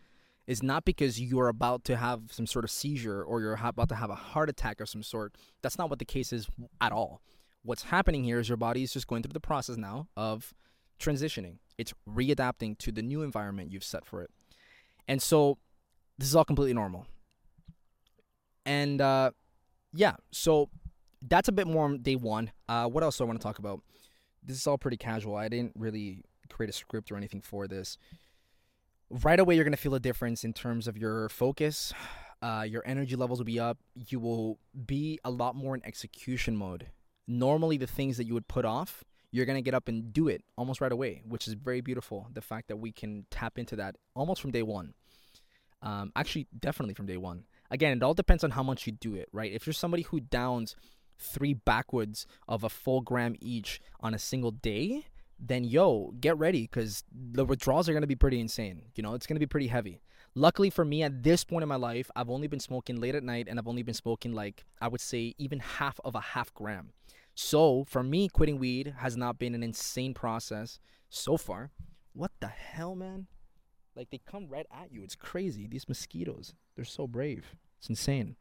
is 0.47 0.63
not 0.63 0.85
because 0.85 1.21
you're 1.21 1.49
about 1.49 1.85
to 1.85 1.97
have 1.97 2.23
some 2.31 2.47
sort 2.47 2.65
of 2.65 2.71
seizure 2.71 3.23
or 3.23 3.41
you're 3.41 3.59
about 3.63 3.89
to 3.91 3.95
have 3.95 4.11
a 4.11 4.15
heart 4.15 4.49
attack 4.49 4.81
of 4.81 4.89
some 4.89 5.03
sort. 5.03 5.37
That's 5.63 5.79
not 5.79 5.91
what 5.91 5.99
the 5.99 6.05
case 6.05 6.33
is 6.33 6.49
at 6.81 6.93
all. 6.93 7.21
What's 7.63 7.85
happening 7.85 8.25
here 8.25 8.41
is 8.41 8.49
your 8.49 8.57
body 8.57 8.83
is 8.83 8.93
just 8.93 9.07
going 9.07 9.23
through 9.23 9.35
the 9.35 9.41
process 9.41 9.77
now 9.77 10.09
of 10.17 10.55
transitioning. 10.99 11.59
It's 11.77 11.93
readapting 12.09 12.79
to 12.79 12.93
the 12.93 13.03
new 13.03 13.23
environment 13.23 13.71
you've 13.71 13.85
set 13.85 14.07
for 14.07 14.23
it. 14.23 14.31
And 15.07 15.21
so 15.21 15.59
this 16.21 16.29
is 16.29 16.37
all 16.37 16.45
completely 16.45 16.75
normal. 16.75 17.07
And 18.67 19.01
uh, 19.01 19.31
yeah, 19.95 20.17
so 20.31 20.69
that's 21.27 21.49
a 21.49 21.53
bit 21.53 21.67
more 21.67 21.97
day 21.97 22.15
one. 22.15 22.53
Uh, 22.69 22.87
what 22.87 23.03
else 23.03 23.17
do 23.17 23.25
I 23.25 23.27
want 23.27 23.41
to 23.41 23.43
talk 23.43 23.59
about? 23.59 23.81
This 24.43 24.59
is 24.59 24.67
all 24.67 24.77
pretty 24.77 24.99
casual. 24.99 25.35
I 25.35 25.49
didn't 25.49 25.73
really 25.75 26.23
create 26.51 26.69
a 26.69 26.75
script 26.75 27.11
or 27.11 27.17
anything 27.17 27.41
for 27.41 27.67
this. 27.67 27.97
Right 29.09 29.41
away, 29.41 29.55
you're 29.55 29.65
going 29.65 29.73
to 29.73 29.79
feel 29.79 29.95
a 29.95 30.01
difference 30.01 30.45
in 30.45 30.53
terms 30.53 30.87
of 30.87 30.97
your 30.97 31.29
focus. 31.31 31.93
Uh, 32.43 32.63
your 32.63 32.83
energy 32.87 33.17
levels 33.17 33.39
will 33.39 33.45
be 33.45 33.61
up. 33.61 33.77
You 33.95 34.19
will 34.19 34.59
be 34.87 35.19
a 35.27 35.31
lot 35.31 35.55
more 35.55 35.75
in 35.75 35.85
execution 35.85 36.57
mode. 36.57 36.87
Normally, 37.29 37.77
the 37.77 37.87
things 37.87 38.17
that 38.17 38.25
you 38.25 38.33
would 38.33 38.49
put 38.49 38.65
off, 38.65 39.05
you're 39.31 39.45
going 39.45 39.59
to 39.59 39.63
get 39.63 39.75
up 39.75 39.89
and 39.89 40.11
do 40.11 40.27
it 40.27 40.43
almost 40.57 40.81
right 40.81 40.91
away, 40.91 41.21
which 41.29 41.47
is 41.47 41.53
very 41.53 41.83
beautiful. 41.83 42.29
The 42.33 42.41
fact 42.41 42.69
that 42.69 42.79
we 42.79 42.93
can 42.93 43.27
tap 43.31 43.59
into 43.59 43.77
that 43.77 43.97
almost 44.15 44.41
from 44.41 44.53
day 44.53 44.63
one. 44.63 44.95
Um, 45.83 46.13
actually, 46.15 46.47
definitely 46.59 46.95
from 46.95 47.07
day 47.07 47.17
one. 47.17 47.45
Again, 47.71 47.97
it 47.97 48.03
all 48.03 48.15
depends 48.15 48.45
on 48.45 48.51
how 48.51 48.63
much 48.63 48.87
you 48.87 48.93
do 48.93 49.15
it, 49.15 49.29
right? 49.33 49.53
If 49.53 49.67
you're 49.67 49.73
somebody 49.73 50.03
who 50.03 50.21
downs 50.21 50.77
three 51.19 51.55
backwoods 51.55 52.27
of 52.49 52.65
a 52.65 52.69
full 52.69 53.01
gram 53.01 53.37
each 53.41 53.81
on 54.01 54.15
a 54.15 54.19
single 54.19 54.51
day, 54.51 55.05
then 55.39 55.65
yo, 55.65 56.13
get 56.21 56.37
ready 56.39 56.63
because 56.63 57.05
the 57.13 57.45
withdrawals 57.45 57.89
are 57.89 57.93
going 57.93 58.03
to 58.03 58.07
be 58.07 58.17
pretty 58.17 58.41
insane. 58.41 58.83
You 58.95 59.03
know, 59.03 59.15
it's 59.15 59.27
going 59.27 59.37
to 59.37 59.41
be 59.41 59.47
pretty 59.47 59.69
heavy. 59.69 60.03
Luckily 60.35 60.71
for 60.71 60.85
me, 60.85 61.03
at 61.03 61.23
this 61.23 61.45
point 61.45 61.63
in 61.63 61.69
my 61.69 61.77
life, 61.77 62.11
I've 62.15 62.31
only 62.31 62.47
been 62.47 62.61
smoking 62.61 63.01
late 63.01 63.15
at 63.15 63.25
night 63.25 63.47
and 63.49 63.59
I've 63.59 63.69
only 63.69 63.83
been 63.83 63.95
smoking 63.95 64.33
like, 64.33 64.65
I 64.81 64.89
would 64.89 65.01
say, 65.01 65.35
even 65.39 65.59
half 65.59 65.99
of 66.05 66.15
a 66.15 66.21
half 66.21 66.53
gram. 66.55 66.93
So 67.35 67.85
for 67.85 68.03
me, 68.03 68.29
quitting 68.29 68.59
weed 68.59 68.95
has 68.99 69.17
not 69.17 69.39
been 69.39 69.55
an 69.55 69.63
insane 69.63 70.15
process 70.15 70.79
so 71.09 71.37
far. 71.37 71.71
What 72.13 72.33
the 72.41 72.49
hell, 72.49 72.95
man? 72.95 73.27
Like 74.01 74.09
they 74.09 74.21
come 74.25 74.49
right 74.49 74.65
at 74.73 74.91
you. 74.91 75.03
It's 75.03 75.15
crazy. 75.15 75.67
These 75.67 75.87
mosquitoes, 75.87 76.55
they're 76.75 76.87
so 76.87 77.07
brave. 77.07 77.55
It's 77.79 77.91
insane. 77.91 78.37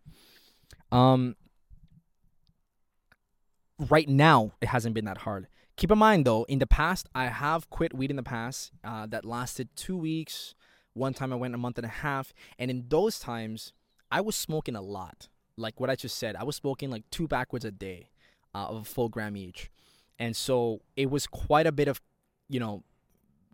Um 0.90 1.36
right 3.78 4.08
now 4.08 4.54
it 4.62 4.70
hasn't 4.70 4.96
been 4.96 5.04
that 5.04 5.18
hard. 5.18 5.48
Keep 5.76 5.92
in 5.92 5.98
mind 5.98 6.24
though, 6.26 6.46
in 6.46 6.60
the 6.60 6.66
past 6.66 7.10
I 7.14 7.26
have 7.26 7.70
quit 7.70 7.94
weed 7.94 8.10
in 8.10 8.16
the 8.16 8.24
past 8.24 8.72
uh, 8.86 9.06
that 9.08 9.26
lasted 9.26 9.68
2 9.76 9.98
weeks. 9.98 10.56
One 10.94 11.14
time 11.14 11.34
I 11.34 11.36
went 11.36 11.54
a 11.54 11.58
month 11.58 11.78
and 11.78 11.86
a 11.86 11.90
half, 11.90 12.32
and 12.58 12.72
in 12.72 12.86
those 12.88 13.20
times 13.20 13.74
I 14.10 14.22
was 14.22 14.38
smoking 14.38 14.78
a 14.78 14.82
lot. 14.82 15.28
Like 15.58 15.82
what 15.82 15.90
I 15.90 15.98
just 15.98 16.18
said, 16.18 16.38
I 16.38 16.46
was 16.46 16.56
smoking 16.56 16.90
like 16.90 17.04
two 17.12 17.28
backwoods 17.28 17.66
a 17.66 17.72
day 17.72 18.12
uh, 18.56 18.68
of 18.68 18.78
a 18.78 18.86
full 18.86 19.10
gram 19.10 19.36
each. 19.36 19.70
And 20.18 20.38
so 20.38 20.80
it 20.96 21.10
was 21.10 21.28
quite 21.28 21.68
a 21.68 21.74
bit 21.74 21.90
of, 21.90 22.00
you 22.48 22.62
know, 22.62 22.86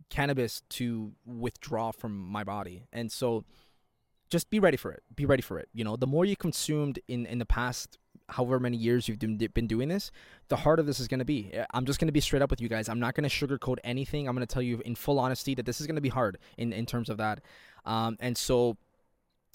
cannabis 0.10 0.62
to 0.70 1.14
withdraw 1.26 1.92
from 1.92 2.18
my 2.18 2.44
body. 2.44 2.88
And 2.94 3.12
so 3.12 3.44
just 4.30 4.50
be 4.50 4.60
ready 4.60 4.78
for 4.78 4.92
it. 4.92 5.04
Be 5.16 5.26
ready 5.26 5.42
for 5.42 5.60
it. 5.60 5.70
You 5.74 5.84
know, 5.84 5.96
the 5.96 6.08
more 6.08 6.26
you 6.26 6.36
consumed 6.36 7.00
in 7.08 7.26
in 7.26 7.40
the 7.40 7.46
past 7.46 7.98
however 8.30 8.60
many 8.60 8.78
years 8.78 9.08
you've 9.08 9.20
been 9.20 9.68
doing 9.68 9.88
this, 9.88 10.12
the 10.48 10.56
harder 10.56 10.82
this 10.82 11.00
is 11.00 11.08
going 11.08 11.20
to 11.20 11.26
be. 11.26 11.52
I'm 11.74 11.86
just 11.86 12.00
going 12.00 12.08
to 12.08 12.14
be 12.14 12.20
straight 12.20 12.42
up 12.42 12.50
with 12.50 12.60
you 12.60 12.68
guys. 12.68 12.90
I'm 12.90 13.00
not 13.00 13.14
going 13.14 13.30
to 13.30 13.30
sugarcoat 13.30 13.78
anything. 13.84 14.28
I'm 14.28 14.36
going 14.36 14.46
to 14.46 14.52
tell 14.52 14.64
you 14.64 14.82
in 14.84 14.96
full 14.96 15.20
honesty 15.20 15.54
that 15.56 15.66
this 15.66 15.80
is 15.80 15.88
going 15.88 15.96
to 15.96 16.02
be 16.02 16.10
hard 16.10 16.40
in, 16.58 16.74
in 16.74 16.86
terms 16.86 17.10
of 17.10 17.18
that. 17.18 17.42
Um, 17.86 18.18
and 18.20 18.36
so 18.36 18.78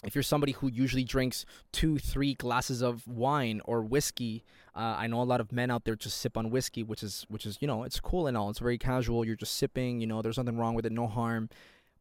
if 0.04 0.14
you're 0.14 0.22
somebody 0.22 0.52
who 0.52 0.70
usually 0.70 1.04
drinks 1.04 1.44
two, 1.72 1.98
three 1.98 2.34
glasses 2.34 2.80
of 2.80 3.06
wine 3.06 3.60
or 3.64 3.82
whiskey, 3.82 4.44
uh, 4.74 4.96
I 4.98 5.06
know 5.06 5.20
a 5.20 5.24
lot 5.24 5.40
of 5.40 5.52
men 5.52 5.70
out 5.70 5.84
there 5.84 5.96
just 5.96 6.18
sip 6.18 6.36
on 6.36 6.50
whiskey, 6.50 6.82
which 6.82 7.02
is 7.02 7.26
which 7.28 7.46
is 7.46 7.58
you 7.60 7.66
know 7.66 7.82
it's 7.82 8.00
cool 8.00 8.26
and 8.26 8.36
all. 8.36 8.50
It's 8.50 8.58
very 8.58 8.78
casual. 8.78 9.24
You're 9.24 9.36
just 9.36 9.54
sipping. 9.54 10.00
You 10.00 10.06
know, 10.06 10.22
there's 10.22 10.38
nothing 10.38 10.58
wrong 10.58 10.74
with 10.74 10.86
it, 10.86 10.92
no 10.92 11.06
harm. 11.06 11.48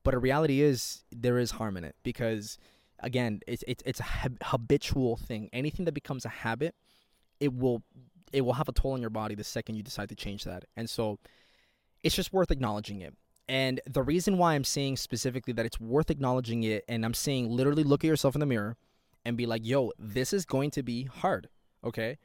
But 0.03 0.11
the 0.11 0.19
reality 0.19 0.61
is 0.61 1.03
there 1.11 1.37
is 1.37 1.51
harm 1.51 1.77
in 1.77 1.83
it 1.83 1.95
because 2.03 2.57
again, 2.99 3.41
it's 3.47 3.63
it's 3.67 3.83
it's 3.85 3.99
a 3.99 4.05
habitual 4.43 5.17
thing. 5.17 5.49
Anything 5.51 5.85
that 5.85 5.93
becomes 5.93 6.25
a 6.25 6.29
habit, 6.29 6.75
it 7.39 7.53
will 7.53 7.83
it 8.31 8.41
will 8.41 8.53
have 8.53 8.69
a 8.69 8.71
toll 8.71 8.93
on 8.93 9.01
your 9.01 9.09
body 9.09 9.35
the 9.35 9.43
second 9.43 9.75
you 9.75 9.83
decide 9.83 10.09
to 10.09 10.15
change 10.15 10.43
that. 10.43 10.65
And 10.77 10.89
so, 10.89 11.19
it's 12.03 12.15
just 12.15 12.31
worth 12.31 12.51
acknowledging 12.51 13.01
it. 13.01 13.15
And 13.47 13.81
the 13.89 14.03
reason 14.03 14.37
why 14.37 14.53
I'm 14.53 14.63
saying 14.63 14.97
specifically 14.97 15.53
that 15.53 15.65
it's 15.65 15.79
worth 15.79 16.11
acknowledging 16.11 16.63
it, 16.63 16.85
and 16.87 17.03
I'm 17.03 17.15
saying 17.15 17.49
literally 17.49 17.83
look 17.83 18.03
at 18.03 18.07
yourself 18.07 18.35
in 18.35 18.39
the 18.39 18.45
mirror 18.45 18.77
and 19.25 19.35
be 19.35 19.47
like, 19.47 19.65
yo, 19.65 19.91
this 19.97 20.33
is 20.33 20.45
going 20.45 20.69
to 20.71 20.83
be 20.83 21.05
hard. 21.05 21.49
Okay. 21.83 22.17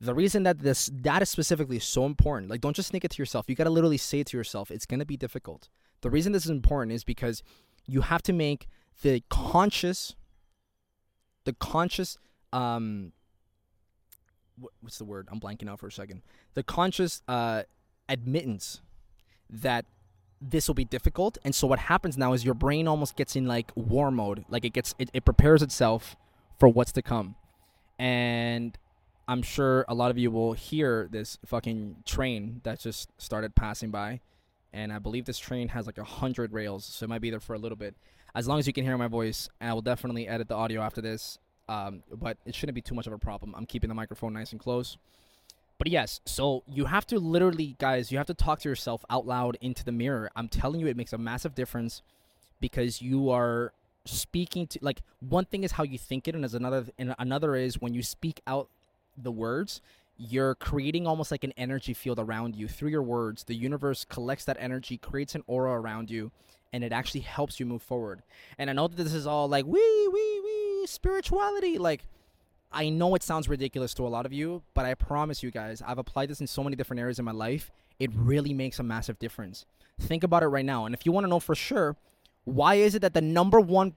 The 0.00 0.14
reason 0.14 0.42
that 0.42 0.58
this 0.58 0.90
that 0.92 1.22
is 1.22 1.30
specifically 1.30 1.78
so 1.78 2.04
important, 2.04 2.50
like 2.50 2.60
don't 2.60 2.76
just 2.76 2.88
sneak 2.88 3.04
it 3.04 3.10
to 3.12 3.18
yourself. 3.22 3.46
You 3.48 3.54
gotta 3.54 3.70
literally 3.70 3.96
say 3.96 4.22
to 4.22 4.36
yourself, 4.36 4.70
it's 4.70 4.86
gonna 4.86 5.06
be 5.06 5.16
difficult. 5.16 5.68
The 6.02 6.10
reason 6.10 6.32
this 6.32 6.44
is 6.44 6.50
important 6.50 6.92
is 6.92 7.02
because 7.02 7.42
you 7.86 8.02
have 8.02 8.22
to 8.22 8.32
make 8.32 8.68
the 9.02 9.22
conscious, 9.30 10.14
the 11.44 11.54
conscious, 11.54 12.18
um, 12.52 13.12
what's 14.80 14.98
the 14.98 15.04
word? 15.04 15.28
I'm 15.30 15.40
blanking 15.40 15.68
out 15.68 15.80
for 15.80 15.86
a 15.86 15.92
second. 15.92 16.22
The 16.54 16.62
conscious 16.62 17.22
uh, 17.26 17.62
admittance 18.08 18.82
that 19.48 19.86
this 20.40 20.68
will 20.68 20.74
be 20.74 20.84
difficult 20.84 21.38
and 21.44 21.54
so 21.54 21.66
what 21.66 21.78
happens 21.78 22.18
now 22.18 22.34
is 22.34 22.44
your 22.44 22.54
brain 22.54 22.86
almost 22.86 23.16
gets 23.16 23.36
in 23.36 23.46
like 23.46 23.72
war 23.74 24.10
mode 24.10 24.44
like 24.50 24.66
it 24.66 24.72
gets 24.74 24.94
it, 24.98 25.10
it 25.14 25.24
prepares 25.24 25.62
itself 25.62 26.14
for 26.58 26.68
what's 26.68 26.92
to 26.92 27.00
come 27.00 27.36
and 27.98 28.76
i'm 29.28 29.42
sure 29.42 29.84
a 29.88 29.94
lot 29.94 30.10
of 30.10 30.18
you 30.18 30.30
will 30.30 30.52
hear 30.52 31.08
this 31.10 31.38
fucking 31.44 31.96
train 32.04 32.60
that 32.64 32.80
just 32.80 33.10
started 33.18 33.54
passing 33.54 33.90
by. 33.90 34.20
And 34.72 34.92
i 34.92 34.98
believe 34.98 35.24
this 35.24 35.38
train 35.38 35.68
has 35.68 35.86
like 35.86 35.98
a 35.98 36.04
hundred 36.04 36.52
rails 36.52 36.84
so 36.84 37.04
it 37.04 37.08
might 37.08 37.20
be 37.20 37.30
there 37.30 37.40
for 37.40 37.54
a 37.54 37.58
little 37.58 37.76
bit. 37.76 37.94
As 38.34 38.46
long 38.46 38.58
as 38.58 38.66
you 38.66 38.72
can 38.72 38.84
hear 38.84 38.98
my 38.98 39.08
voice 39.08 39.48
i 39.60 39.72
will 39.72 39.82
definitely 39.82 40.28
edit 40.28 40.48
the 40.48 40.54
audio 40.54 40.80
after 40.82 41.00
this. 41.00 41.38
Um, 41.68 42.04
but 42.12 42.38
it 42.46 42.54
shouldn't 42.54 42.76
be 42.76 42.80
too 42.80 42.94
much 42.94 43.08
of 43.08 43.12
a 43.12 43.18
problem. 43.18 43.52
I'm 43.56 43.66
keeping 43.66 43.88
the 43.88 43.94
microphone 43.94 44.32
nice 44.32 44.52
and 44.52 44.60
close. 44.60 44.98
But 45.78 45.88
yes, 45.88 46.20
so 46.24 46.62
you 46.66 46.86
have 46.86 47.06
to 47.08 47.18
literally, 47.18 47.76
guys, 47.78 48.10
you 48.10 48.18
have 48.18 48.26
to 48.28 48.34
talk 48.34 48.60
to 48.60 48.68
yourself 48.68 49.04
out 49.10 49.26
loud 49.26 49.58
into 49.60 49.84
the 49.84 49.92
mirror. 49.92 50.30
I'm 50.34 50.48
telling 50.48 50.80
you, 50.80 50.86
it 50.86 50.96
makes 50.96 51.12
a 51.12 51.18
massive 51.18 51.54
difference 51.54 52.02
because 52.60 53.02
you 53.02 53.30
are 53.30 53.72
speaking 54.04 54.66
to 54.68 54.78
like 54.82 55.02
one 55.20 55.44
thing 55.44 55.64
is 55.64 55.72
how 55.72 55.82
you 55.82 55.98
think 55.98 56.28
it, 56.28 56.34
and 56.34 56.44
as 56.44 56.54
another 56.54 56.86
and 56.98 57.14
another 57.18 57.56
is 57.56 57.80
when 57.80 57.92
you 57.92 58.02
speak 58.02 58.40
out 58.46 58.68
the 59.16 59.32
words, 59.32 59.80
you're 60.16 60.54
creating 60.54 61.06
almost 61.06 61.30
like 61.30 61.44
an 61.44 61.52
energy 61.56 61.92
field 61.92 62.18
around 62.18 62.56
you 62.56 62.68
through 62.68 62.90
your 62.90 63.02
words. 63.02 63.44
The 63.44 63.54
universe 63.54 64.04
collects 64.04 64.44
that 64.46 64.56
energy, 64.58 64.96
creates 64.96 65.34
an 65.34 65.42
aura 65.46 65.72
around 65.72 66.10
you, 66.10 66.30
and 66.72 66.82
it 66.82 66.92
actually 66.92 67.20
helps 67.20 67.60
you 67.60 67.66
move 67.66 67.82
forward. 67.82 68.22
And 68.58 68.70
I 68.70 68.72
know 68.72 68.88
that 68.88 68.96
this 68.96 69.14
is 69.14 69.26
all 69.26 69.48
like 69.48 69.66
wee 69.66 70.08
wee 70.12 70.40
wee 70.44 70.86
spirituality, 70.86 71.78
like 71.78 72.06
I 72.72 72.88
know 72.88 73.14
it 73.14 73.22
sounds 73.22 73.48
ridiculous 73.48 73.94
to 73.94 74.06
a 74.06 74.08
lot 74.08 74.26
of 74.26 74.32
you, 74.32 74.62
but 74.74 74.84
I 74.84 74.94
promise 74.94 75.42
you 75.42 75.50
guys, 75.50 75.82
I've 75.86 75.98
applied 75.98 76.28
this 76.28 76.40
in 76.40 76.46
so 76.46 76.62
many 76.62 76.76
different 76.76 77.00
areas 77.00 77.18
in 77.18 77.24
my 77.24 77.32
life. 77.32 77.70
It 77.98 78.10
really 78.14 78.52
makes 78.52 78.78
a 78.78 78.82
massive 78.82 79.18
difference. 79.18 79.64
Think 80.00 80.24
about 80.24 80.42
it 80.42 80.48
right 80.48 80.64
now. 80.64 80.84
And 80.84 80.94
if 80.94 81.06
you 81.06 81.12
want 81.12 81.24
to 81.24 81.30
know 81.30 81.40
for 81.40 81.54
sure, 81.54 81.96
why 82.44 82.74
is 82.74 82.94
it 82.94 83.00
that 83.00 83.14
the 83.14 83.22
number 83.22 83.60
one 83.60 83.94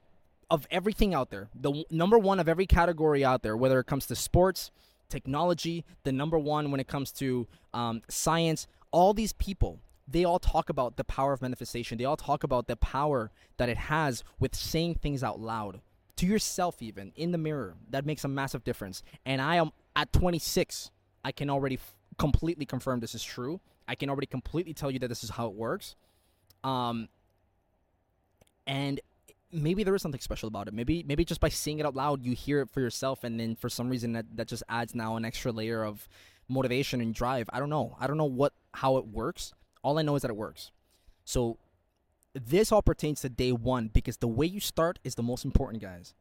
of 0.50 0.66
everything 0.70 1.14
out 1.14 1.30
there, 1.30 1.48
the 1.54 1.84
number 1.90 2.18
one 2.18 2.40
of 2.40 2.48
every 2.48 2.66
category 2.66 3.24
out 3.24 3.42
there, 3.42 3.56
whether 3.56 3.78
it 3.78 3.84
comes 3.84 4.06
to 4.06 4.16
sports, 4.16 4.70
technology, 5.10 5.84
the 6.04 6.12
number 6.12 6.38
one 6.38 6.70
when 6.70 6.80
it 6.80 6.88
comes 6.88 7.12
to 7.12 7.46
um, 7.74 8.02
science, 8.08 8.66
all 8.90 9.12
these 9.12 9.32
people, 9.32 9.80
they 10.08 10.24
all 10.24 10.38
talk 10.38 10.68
about 10.70 10.96
the 10.96 11.04
power 11.04 11.32
of 11.32 11.42
manifestation. 11.42 11.98
They 11.98 12.04
all 12.04 12.16
talk 12.16 12.42
about 12.42 12.66
the 12.66 12.76
power 12.76 13.30
that 13.58 13.68
it 13.68 13.76
has 13.76 14.24
with 14.38 14.54
saying 14.54 14.96
things 14.96 15.22
out 15.22 15.38
loud 15.38 15.80
to 16.20 16.26
yourself 16.26 16.82
even 16.82 17.12
in 17.16 17.32
the 17.32 17.38
mirror. 17.38 17.76
That 17.88 18.04
makes 18.04 18.24
a 18.24 18.28
massive 18.28 18.62
difference. 18.62 19.02
And 19.24 19.40
i 19.40 19.56
am 19.56 19.70
at 19.96 20.12
26 20.12 20.90
i 21.24 21.32
can 21.32 21.48
already 21.48 21.76
f- 21.76 21.94
completely 22.18 22.66
confirm 22.66 23.00
this 23.00 23.14
is 23.14 23.24
true. 23.24 23.60
I 23.88 23.94
can 23.94 24.10
already 24.10 24.26
completely 24.26 24.74
tell 24.74 24.90
you 24.90 24.98
that 24.98 25.08
this 25.08 25.24
is 25.24 25.30
how 25.30 25.46
it 25.46 25.54
works. 25.54 25.96
Um 26.62 27.08
and 28.66 29.00
maybe 29.52 29.82
there 29.82 29.94
is 29.94 30.02
something 30.02 30.20
special 30.20 30.46
about 30.46 30.68
it 30.68 30.74
maybe 30.74 31.04
maybe 31.06 31.24
just 31.24 31.40
by 31.40 31.48
saying 31.48 31.78
it 31.78 31.86
out 31.86 31.94
loud 31.94 32.24
you 32.24 32.34
hear 32.34 32.60
it 32.60 32.70
for 32.70 32.80
yourself 32.80 33.24
and 33.24 33.38
then 33.40 33.54
for 33.56 33.68
some 33.68 33.88
reason 33.88 34.12
that, 34.12 34.26
that 34.34 34.46
just 34.46 34.62
adds 34.68 34.94
now 34.94 35.16
an 35.16 35.24
extra 35.24 35.50
layer 35.50 35.84
of 35.84 36.08
motivation 36.48 37.00
and 37.00 37.14
drive 37.14 37.48
i 37.52 37.58
don't 37.58 37.70
know 37.70 37.96
i 38.00 38.06
don't 38.06 38.16
know 38.16 38.24
what 38.24 38.52
how 38.74 38.96
it 38.96 39.06
works 39.06 39.52
all 39.82 39.98
i 39.98 40.02
know 40.02 40.16
is 40.16 40.22
that 40.22 40.30
it 40.30 40.36
works 40.36 40.70
so 41.24 41.58
this 42.34 42.70
all 42.70 42.82
pertains 42.82 43.20
to 43.20 43.28
day 43.28 43.52
one 43.52 43.88
because 43.88 44.18
the 44.18 44.28
way 44.28 44.46
you 44.46 44.60
start 44.60 44.98
is 45.04 45.14
the 45.14 45.22
most 45.22 45.44
important, 45.44 45.82
guys. 45.82 46.14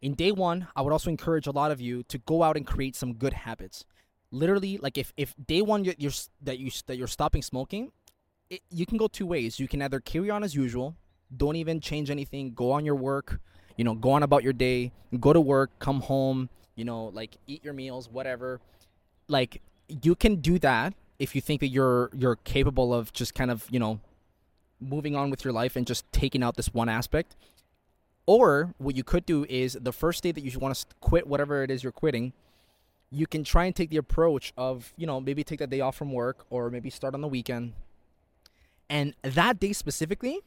In 0.00 0.14
day 0.14 0.32
one, 0.32 0.68
I 0.76 0.82
would 0.82 0.92
also 0.92 1.10
encourage 1.10 1.46
a 1.46 1.50
lot 1.50 1.70
of 1.70 1.80
you 1.80 2.02
to 2.04 2.18
go 2.18 2.42
out 2.42 2.56
and 2.56 2.66
create 2.66 2.96
some 2.96 3.14
good 3.14 3.32
habits. 3.32 3.84
Literally, 4.30 4.78
like 4.78 4.96
if, 4.96 5.12
if 5.16 5.34
day 5.44 5.60
one 5.60 5.84
you're, 5.84 5.94
you're 5.98 6.12
that 6.42 6.58
you 6.58 6.70
that 6.86 6.96
you're 6.96 7.08
stopping 7.08 7.42
smoking, 7.42 7.92
it, 8.48 8.60
you 8.70 8.86
can 8.86 8.96
go 8.96 9.08
two 9.08 9.26
ways. 9.26 9.58
You 9.58 9.68
can 9.68 9.82
either 9.82 10.00
carry 10.00 10.30
on 10.30 10.44
as 10.44 10.54
usual, 10.54 10.94
don't 11.36 11.56
even 11.56 11.80
change 11.80 12.10
anything, 12.10 12.52
go 12.54 12.72
on 12.72 12.84
your 12.84 12.94
work, 12.94 13.40
you 13.76 13.84
know, 13.84 13.94
go 13.94 14.10
on 14.10 14.22
about 14.22 14.42
your 14.42 14.52
day, 14.52 14.92
go 15.20 15.32
to 15.32 15.40
work, 15.40 15.70
come 15.78 16.00
home, 16.00 16.48
you 16.74 16.84
know, 16.84 17.06
like 17.06 17.36
eat 17.46 17.64
your 17.64 17.74
meals, 17.74 18.08
whatever. 18.08 18.60
Like 19.28 19.60
you 19.88 20.14
can 20.14 20.36
do 20.36 20.58
that 20.60 20.94
if 21.18 21.34
you 21.34 21.40
think 21.40 21.60
that 21.60 21.68
you're 21.68 22.10
you're 22.14 22.36
capable 22.36 22.94
of 22.94 23.12
just 23.12 23.34
kind 23.34 23.50
of, 23.50 23.66
you 23.70 23.78
know, 23.78 24.00
moving 24.80 25.16
on 25.16 25.30
with 25.30 25.44
your 25.44 25.52
life 25.52 25.76
and 25.76 25.86
just 25.86 26.10
taking 26.12 26.42
out 26.42 26.56
this 26.56 26.72
one 26.72 26.88
aspect. 26.88 27.36
Or 28.26 28.74
what 28.78 28.94
you 28.94 29.04
could 29.04 29.24
do 29.24 29.46
is 29.48 29.78
the 29.80 29.92
first 29.92 30.22
day 30.22 30.32
that 30.32 30.42
you 30.42 30.58
want 30.58 30.74
to 30.74 30.86
quit 31.00 31.26
whatever 31.26 31.62
it 31.62 31.70
is 31.70 31.82
you're 31.82 31.92
quitting, 31.92 32.32
you 33.10 33.26
can 33.26 33.42
try 33.42 33.64
and 33.64 33.74
take 33.74 33.88
the 33.90 33.96
approach 33.96 34.52
of, 34.56 34.92
you 34.96 35.06
know, 35.06 35.20
maybe 35.20 35.42
take 35.42 35.60
that 35.60 35.70
day 35.70 35.80
off 35.80 35.96
from 35.96 36.12
work 36.12 36.44
or 36.50 36.68
maybe 36.70 36.90
start 36.90 37.14
on 37.14 37.22
the 37.22 37.28
weekend. 37.28 37.72
And 38.90 39.14
that 39.22 39.58
day 39.58 39.72
specifically, 39.72 40.40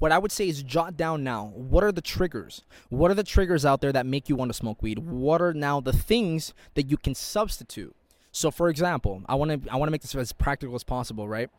what 0.00 0.12
I 0.12 0.18
would 0.18 0.32
say 0.32 0.48
is 0.48 0.62
jot 0.62 0.96
down 0.96 1.22
now 1.22 1.52
what 1.54 1.84
are 1.84 1.92
the 1.92 2.00
triggers? 2.00 2.62
What 2.88 3.10
are 3.10 3.14
the 3.14 3.22
triggers 3.22 3.64
out 3.64 3.80
there 3.80 3.92
that 3.92 4.06
make 4.06 4.28
you 4.28 4.34
want 4.34 4.48
to 4.48 4.54
smoke 4.54 4.82
weed? 4.82 4.98
What 4.98 5.40
are 5.40 5.54
now 5.54 5.80
the 5.80 5.92
things 5.92 6.52
that 6.74 6.90
you 6.90 6.96
can 6.96 7.14
substitute? 7.14 7.94
So 8.32 8.50
for 8.50 8.68
example, 8.68 9.22
I 9.28 9.34
want 9.34 9.64
to 9.64 9.70
I 9.70 9.76
want 9.76 9.88
to 9.88 9.92
make 9.92 10.02
this 10.02 10.14
as 10.14 10.32
practical 10.32 10.74
as 10.74 10.84
possible, 10.84 11.28
right? 11.28 11.50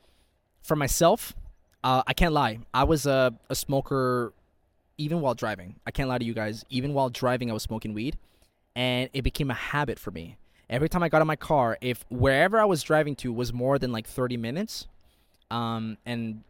For 0.63 0.75
myself, 0.75 1.33
uh, 1.83 2.03
I 2.07 2.13
can't 2.13 2.33
lie. 2.33 2.59
I 2.73 2.83
was 2.83 3.05
a, 3.05 3.33
a 3.49 3.55
smoker 3.55 4.33
even 4.97 5.21
while 5.21 5.35
driving. 5.35 5.75
I 5.85 5.91
can't 5.91 6.09
lie 6.09 6.17
to 6.17 6.25
you 6.25 6.33
guys. 6.33 6.65
Even 6.69 6.93
while 6.93 7.09
driving, 7.09 7.51
I 7.51 7.53
was 7.53 7.63
smoking 7.63 7.93
weed, 7.93 8.17
and 8.75 9.09
it 9.13 9.21
became 9.21 9.51
a 9.51 9.55
habit 9.55 9.99
for 9.99 10.11
me. 10.11 10.37
Every 10.69 10.89
time 10.89 11.03
I 11.03 11.09
got 11.09 11.21
in 11.21 11.27
my 11.27 11.35
car, 11.35 11.77
if 11.81 12.05
wherever 12.09 12.59
I 12.59 12.65
was 12.65 12.81
driving 12.81 13.15
to 13.17 13.31
was 13.31 13.53
more 13.53 13.77
than 13.77 13.91
like 13.91 14.07
30 14.07 14.37
minutes, 14.37 14.87
um, 15.51 15.97
and 16.05 16.43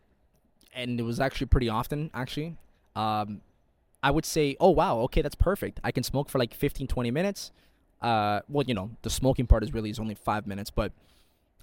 and 0.74 1.00
it 1.00 1.04
was 1.04 1.20
actually 1.20 1.48
pretty 1.48 1.70
often, 1.70 2.10
actually, 2.14 2.56
um, 2.96 3.42
I 4.04 4.12
would 4.12 4.26
say, 4.26 4.56
oh 4.60 4.70
wow, 4.70 5.00
okay, 5.00 5.22
that's 5.22 5.36
perfect. 5.36 5.80
I 5.84 5.92
can 5.92 6.04
smoke 6.04 6.30
for 6.30 6.40
like 6.40 6.54
15, 6.54 6.88
20 6.88 7.12
minutes. 7.12 7.52
Uh, 8.02 8.42
well, 8.50 8.66
you 8.66 8.74
know, 8.74 8.92
the 9.04 9.10
smoking 9.10 9.46
part 9.46 9.64
is 9.64 9.74
really 9.74 9.90
is 9.90 10.00
only 10.00 10.16
five 10.16 10.48
minutes, 10.48 10.72
but 10.72 10.92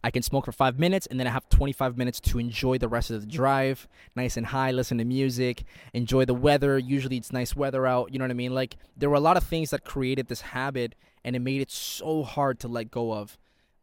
I 0.05 0.11
can 0.11 0.23
smoke 0.23 0.44
for 0.44 0.53
five 0.53 0.79
minutes 0.79 1.07
and 1.07 1.18
then 1.18 1.27
I 1.27 1.31
have 1.31 1.49
25 1.49 1.99
minutes 1.99 2.21
to 2.21 2.38
enjoy 2.38 2.79
the 2.79 2.87
rest 2.87 3.11
of 3.11 3.21
the 3.21 3.27
drive, 3.27 3.88
nice 4.14 4.37
and 4.37 4.47
high, 4.47 4.71
listen 4.71 4.99
to 4.99 5.05
music, 5.05 5.64
enjoy 5.92 6.25
the 6.25 6.35
weather. 6.35 6.79
Usually 6.79 7.16
it's 7.16 7.33
nice 7.33 7.57
weather 7.57 7.87
out, 7.87 8.12
you 8.12 8.18
know 8.18 8.25
what 8.25 8.31
I 8.31 8.35
mean? 8.35 8.55
Like 8.55 8.77
there 8.97 9.11
were 9.11 9.16
a 9.16 9.21
lot 9.21 9.37
of 9.37 9.42
things 9.42 9.71
that 9.71 9.85
created 9.85 10.29
this 10.29 10.40
habit 10.40 10.94
and 11.25 11.35
it 11.35 11.40
made 11.40 11.61
it 11.61 11.71
so 11.71 12.23
hard 12.23 12.61
to 12.61 12.68
let 12.68 12.90
go 12.90 13.12
of. 13.12 13.37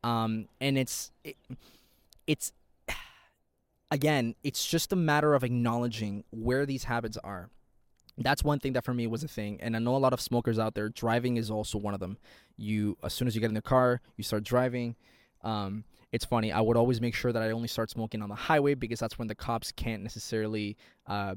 Um, 0.03 0.47
and 0.61 0.77
it's, 0.77 1.11
it, 1.23 1.35
it's, 2.25 2.53
again, 3.91 4.35
it's 4.43 4.65
just 4.65 4.93
a 4.93 4.95
matter 4.95 5.33
of 5.33 5.43
acknowledging 5.43 6.23
where 6.31 6.65
these 6.65 6.85
habits 6.85 7.17
are. 7.23 7.49
That's 8.17 8.43
one 8.43 8.59
thing 8.59 8.73
that 8.73 8.85
for 8.85 8.93
me 8.93 9.07
was 9.07 9.23
a 9.23 9.27
thing. 9.27 9.59
And 9.61 9.75
I 9.75 9.79
know 9.79 9.95
a 9.95 9.97
lot 9.97 10.13
of 10.13 10.21
smokers 10.21 10.57
out 10.57 10.73
there, 10.73 10.89
driving 10.89 11.37
is 11.37 11.51
also 11.51 11.77
one 11.77 11.93
of 11.93 11.99
them. 11.99 12.17
You, 12.57 12.97
as 13.03 13.13
soon 13.13 13.27
as 13.27 13.35
you 13.35 13.41
get 13.41 13.49
in 13.49 13.55
the 13.55 13.61
car, 13.61 14.01
you 14.15 14.23
start 14.23 14.43
driving. 14.43 14.95
Um, 15.43 15.83
it's 16.11 16.23
funny. 16.23 16.51
I 16.51 16.61
would 16.61 16.77
always 16.77 17.01
make 17.01 17.13
sure 17.13 17.33
that 17.33 17.43
I 17.43 17.51
only 17.51 17.67
start 17.67 17.89
smoking 17.89 18.21
on 18.21 18.29
the 18.29 18.35
highway 18.35 18.73
because 18.73 18.99
that's 18.99 19.19
when 19.19 19.27
the 19.27 19.35
cops 19.35 19.71
can't 19.73 20.01
necessarily 20.01 20.77
uh, 21.07 21.35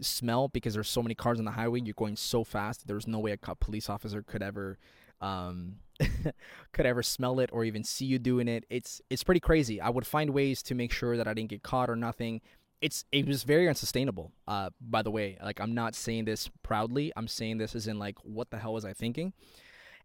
smell 0.00 0.48
because 0.48 0.74
there's 0.74 0.88
so 0.88 1.02
many 1.02 1.14
cars 1.14 1.38
on 1.38 1.44
the 1.44 1.52
highway. 1.52 1.80
You're 1.84 1.94
going 1.94 2.16
so 2.16 2.42
fast. 2.42 2.88
There's 2.88 3.06
no 3.06 3.20
way 3.20 3.30
a 3.30 3.36
cop 3.36 3.60
police 3.60 3.88
officer 3.88 4.22
could 4.22 4.42
ever 4.42 4.76
um, 5.20 5.76
could 6.72 6.86
ever 6.86 7.02
smell 7.02 7.40
it 7.40 7.50
or 7.52 7.64
even 7.64 7.84
see 7.84 8.04
you 8.04 8.18
doing 8.18 8.48
it. 8.48 8.64
It's 8.70 9.00
it's 9.10 9.24
pretty 9.24 9.40
crazy. 9.40 9.80
I 9.80 9.90
would 9.90 10.06
find 10.06 10.30
ways 10.30 10.62
to 10.64 10.74
make 10.74 10.92
sure 10.92 11.16
that 11.16 11.26
I 11.26 11.34
didn't 11.34 11.50
get 11.50 11.62
caught 11.62 11.90
or 11.90 11.96
nothing. 11.96 12.40
It's 12.80 13.04
it 13.10 13.26
was 13.26 13.42
very 13.42 13.68
unsustainable. 13.68 14.32
Uh, 14.46 14.70
by 14.80 15.02
the 15.02 15.10
way, 15.10 15.36
like 15.42 15.60
I'm 15.60 15.74
not 15.74 15.94
saying 15.94 16.26
this 16.26 16.48
proudly. 16.62 17.12
I'm 17.16 17.28
saying 17.28 17.58
this 17.58 17.74
as 17.74 17.86
in 17.86 17.98
like, 17.98 18.16
what 18.22 18.50
the 18.50 18.58
hell 18.58 18.74
was 18.74 18.84
I 18.84 18.92
thinking? 18.92 19.32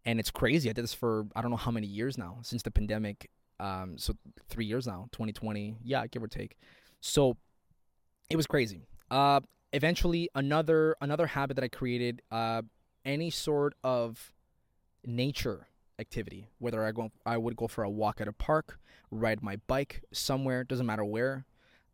And 0.06 0.20
it's 0.20 0.32
crazy. 0.32 0.70
I 0.70 0.74
did 0.74 0.84
this 0.84 0.94
for 0.94 1.26
I 1.36 1.42
don't 1.42 1.52
know 1.52 1.58
how 1.58 1.72
many 1.72 1.88
years 1.88 2.18
now 2.18 2.40
since 2.42 2.64
the 2.64 2.72
pandemic. 2.72 3.30
Um, 3.60 3.98
so 3.98 4.16
three 4.50 4.66
years 4.66 4.88
now, 4.88 5.08
2020, 5.12 5.78
yeah, 5.84 6.08
give 6.08 6.24
or 6.24 6.28
take. 6.28 6.58
So 7.00 7.38
it 8.30 8.36
was 8.36 8.48
crazy. 8.48 8.88
Uh, 9.12 9.42
eventually, 9.72 10.30
another 10.34 10.96
another 11.02 11.28
habit 11.28 11.56
that 11.56 11.64
I 11.64 11.70
created. 11.70 12.22
Uh, 12.32 12.64
any 13.06 13.30
sort 13.30 13.76
of 13.84 14.34
nature 15.06 15.68
activity, 16.00 16.50
whether 16.60 16.84
I 16.86 16.92
go, 16.92 17.12
I 17.26 17.38
would 17.38 17.56
go 17.56 17.68
for 17.68 17.84
a 17.84 17.90
walk 17.90 18.22
at 18.22 18.28
a 18.28 18.34
park, 18.34 18.80
ride 19.12 19.42
my 19.42 19.58
bike 19.68 20.04
somewhere, 20.12 20.64
doesn't 20.64 20.86
matter 20.86 21.06
where. 21.06 21.46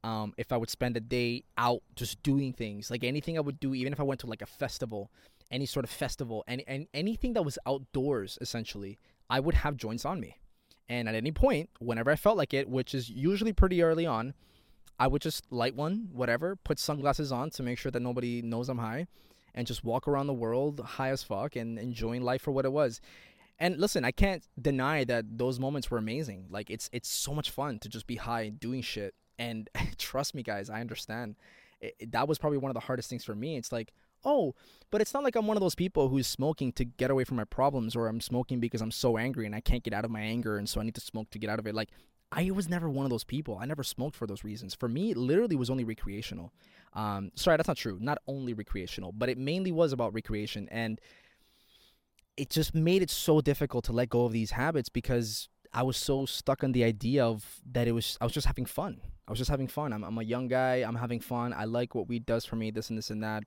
Um, 0.03 0.33
if 0.37 0.51
I 0.53 0.57
would 0.57 0.69
spend 0.69 0.95
a 0.95 1.01
day 1.01 1.43
out 1.57 1.81
just 1.95 2.23
doing 2.23 2.53
things, 2.53 2.89
like 2.89 3.03
anything 3.03 3.37
I 3.37 3.41
would 3.41 3.59
do, 3.59 3.73
even 3.73 3.91
if 3.91 3.99
I 3.99 4.03
went 4.03 4.21
to 4.21 4.27
like 4.27 4.41
a 4.41 4.45
festival, 4.45 5.11
any 5.51 5.65
sort 5.65 5.83
of 5.83 5.89
festival, 5.91 6.43
and, 6.47 6.63
and 6.67 6.87
anything 6.93 7.33
that 7.33 7.43
was 7.43 7.59
outdoors, 7.65 8.37
essentially, 8.39 8.97
I 9.29 9.39
would 9.39 9.55
have 9.55 9.75
joints 9.75 10.05
on 10.05 10.19
me. 10.21 10.37
And 10.87 11.07
at 11.09 11.15
any 11.15 11.31
point, 11.31 11.69
whenever 11.79 12.09
I 12.09 12.15
felt 12.15 12.37
like 12.37 12.53
it, 12.53 12.69
which 12.69 12.95
is 12.95 13.09
usually 13.09 13.53
pretty 13.53 13.83
early 13.83 14.05
on, 14.05 14.33
I 14.97 15.07
would 15.07 15.21
just 15.21 15.51
light 15.51 15.75
one, 15.75 16.09
whatever, 16.11 16.55
put 16.55 16.79
sunglasses 16.79 17.31
on 17.31 17.51
to 17.51 17.63
make 17.63 17.77
sure 17.77 17.91
that 17.91 18.01
nobody 18.01 18.41
knows 18.41 18.69
I'm 18.69 18.79
high, 18.79 19.07
and 19.53 19.67
just 19.67 19.83
walk 19.83 20.07
around 20.07 20.27
the 20.27 20.33
world 20.33 20.79
high 20.79 21.09
as 21.09 21.23
fuck 21.23 21.55
and 21.55 21.77
enjoying 21.77 22.21
life 22.21 22.41
for 22.41 22.51
what 22.51 22.65
it 22.65 22.71
was. 22.71 23.01
And 23.59 23.77
listen, 23.77 24.05
I 24.05 24.11
can't 24.11 24.47
deny 24.59 25.03
that 25.03 25.37
those 25.37 25.59
moments 25.59 25.91
were 25.91 25.97
amazing. 25.97 26.47
Like 26.49 26.69
it's 26.69 26.89
it's 26.93 27.09
so 27.09 27.33
much 27.33 27.51
fun 27.51 27.79
to 27.79 27.89
just 27.89 28.07
be 28.07 28.15
high 28.15 28.49
doing 28.49 28.81
shit. 28.81 29.13
And 29.37 29.69
trust 29.97 30.33
me, 30.33 30.43
guys, 30.43 30.69
I 30.69 30.81
understand. 30.81 31.35
It, 31.81 31.95
it, 31.99 32.11
that 32.11 32.27
was 32.27 32.37
probably 32.37 32.57
one 32.57 32.69
of 32.69 32.73
the 32.73 32.81
hardest 32.81 33.09
things 33.09 33.23
for 33.23 33.35
me. 33.35 33.57
It's 33.57 33.71
like, 33.71 33.93
oh, 34.25 34.53
but 34.91 35.01
it's 35.01 35.13
not 35.13 35.23
like 35.23 35.35
I'm 35.35 35.47
one 35.47 35.57
of 35.57 35.61
those 35.61 35.75
people 35.75 36.09
who's 36.09 36.27
smoking 36.27 36.71
to 36.73 36.85
get 36.85 37.11
away 37.11 37.23
from 37.23 37.37
my 37.37 37.45
problems, 37.45 37.95
or 37.95 38.07
I'm 38.07 38.21
smoking 38.21 38.59
because 38.59 38.81
I'm 38.81 38.91
so 38.91 39.17
angry 39.17 39.45
and 39.45 39.55
I 39.55 39.61
can't 39.61 39.83
get 39.83 39.93
out 39.93 40.05
of 40.05 40.11
my 40.11 40.21
anger, 40.21 40.57
and 40.57 40.67
so 40.67 40.79
I 40.79 40.83
need 40.83 40.95
to 40.95 41.01
smoke 41.01 41.29
to 41.31 41.39
get 41.39 41.49
out 41.49 41.59
of 41.59 41.67
it. 41.67 41.75
Like 41.75 41.89
I 42.31 42.51
was 42.51 42.69
never 42.69 42.89
one 42.89 43.05
of 43.05 43.09
those 43.09 43.23
people. 43.23 43.57
I 43.59 43.65
never 43.65 43.83
smoked 43.83 44.15
for 44.15 44.27
those 44.27 44.43
reasons. 44.43 44.75
For 44.75 44.87
me, 44.87 45.11
it 45.11 45.17
literally 45.17 45.55
was 45.55 45.69
only 45.69 45.83
recreational. 45.83 46.53
Um, 46.93 47.31
sorry, 47.35 47.57
that's 47.57 47.67
not 47.67 47.77
true. 47.77 47.97
Not 47.99 48.19
only 48.27 48.53
recreational, 48.53 49.11
but 49.11 49.29
it 49.29 49.37
mainly 49.37 49.71
was 49.71 49.93
about 49.93 50.13
recreation. 50.13 50.67
And 50.69 51.01
it 52.39 52.49
just 52.49 52.73
made 52.73 53.01
it 53.01 53.09
so 53.09 53.41
difficult 53.41 53.85
to 53.85 53.93
let 53.93 54.09
go 54.09 54.25
of 54.25 54.31
these 54.31 54.51
habits 54.51 54.89
because 54.89 55.49
I 55.73 55.83
was 55.83 55.97
so 55.97 56.25
stuck 56.25 56.63
on 56.63 56.71
the 56.71 56.83
idea 56.83 57.25
of 57.25 57.59
that 57.71 57.87
it 57.87 57.91
was 57.91 58.17
I 58.21 58.25
was 58.25 58.33
just 58.33 58.47
having 58.47 58.65
fun. 58.65 59.01
I 59.27 59.31
was 59.31 59.37
just 59.37 59.51
having 59.51 59.67
fun. 59.67 59.93
I'm, 59.93 60.03
I'm 60.03 60.17
a 60.17 60.23
young 60.23 60.47
guy. 60.47 60.77
I'm 60.77 60.95
having 60.95 61.19
fun. 61.19 61.53
I 61.53 61.65
like 61.65 61.93
what 61.93 62.07
weed 62.07 62.25
does 62.25 62.45
for 62.45 62.55
me. 62.55 62.71
This 62.71 62.89
and 62.89 62.97
this 62.97 63.11
and 63.11 63.23
that. 63.23 63.43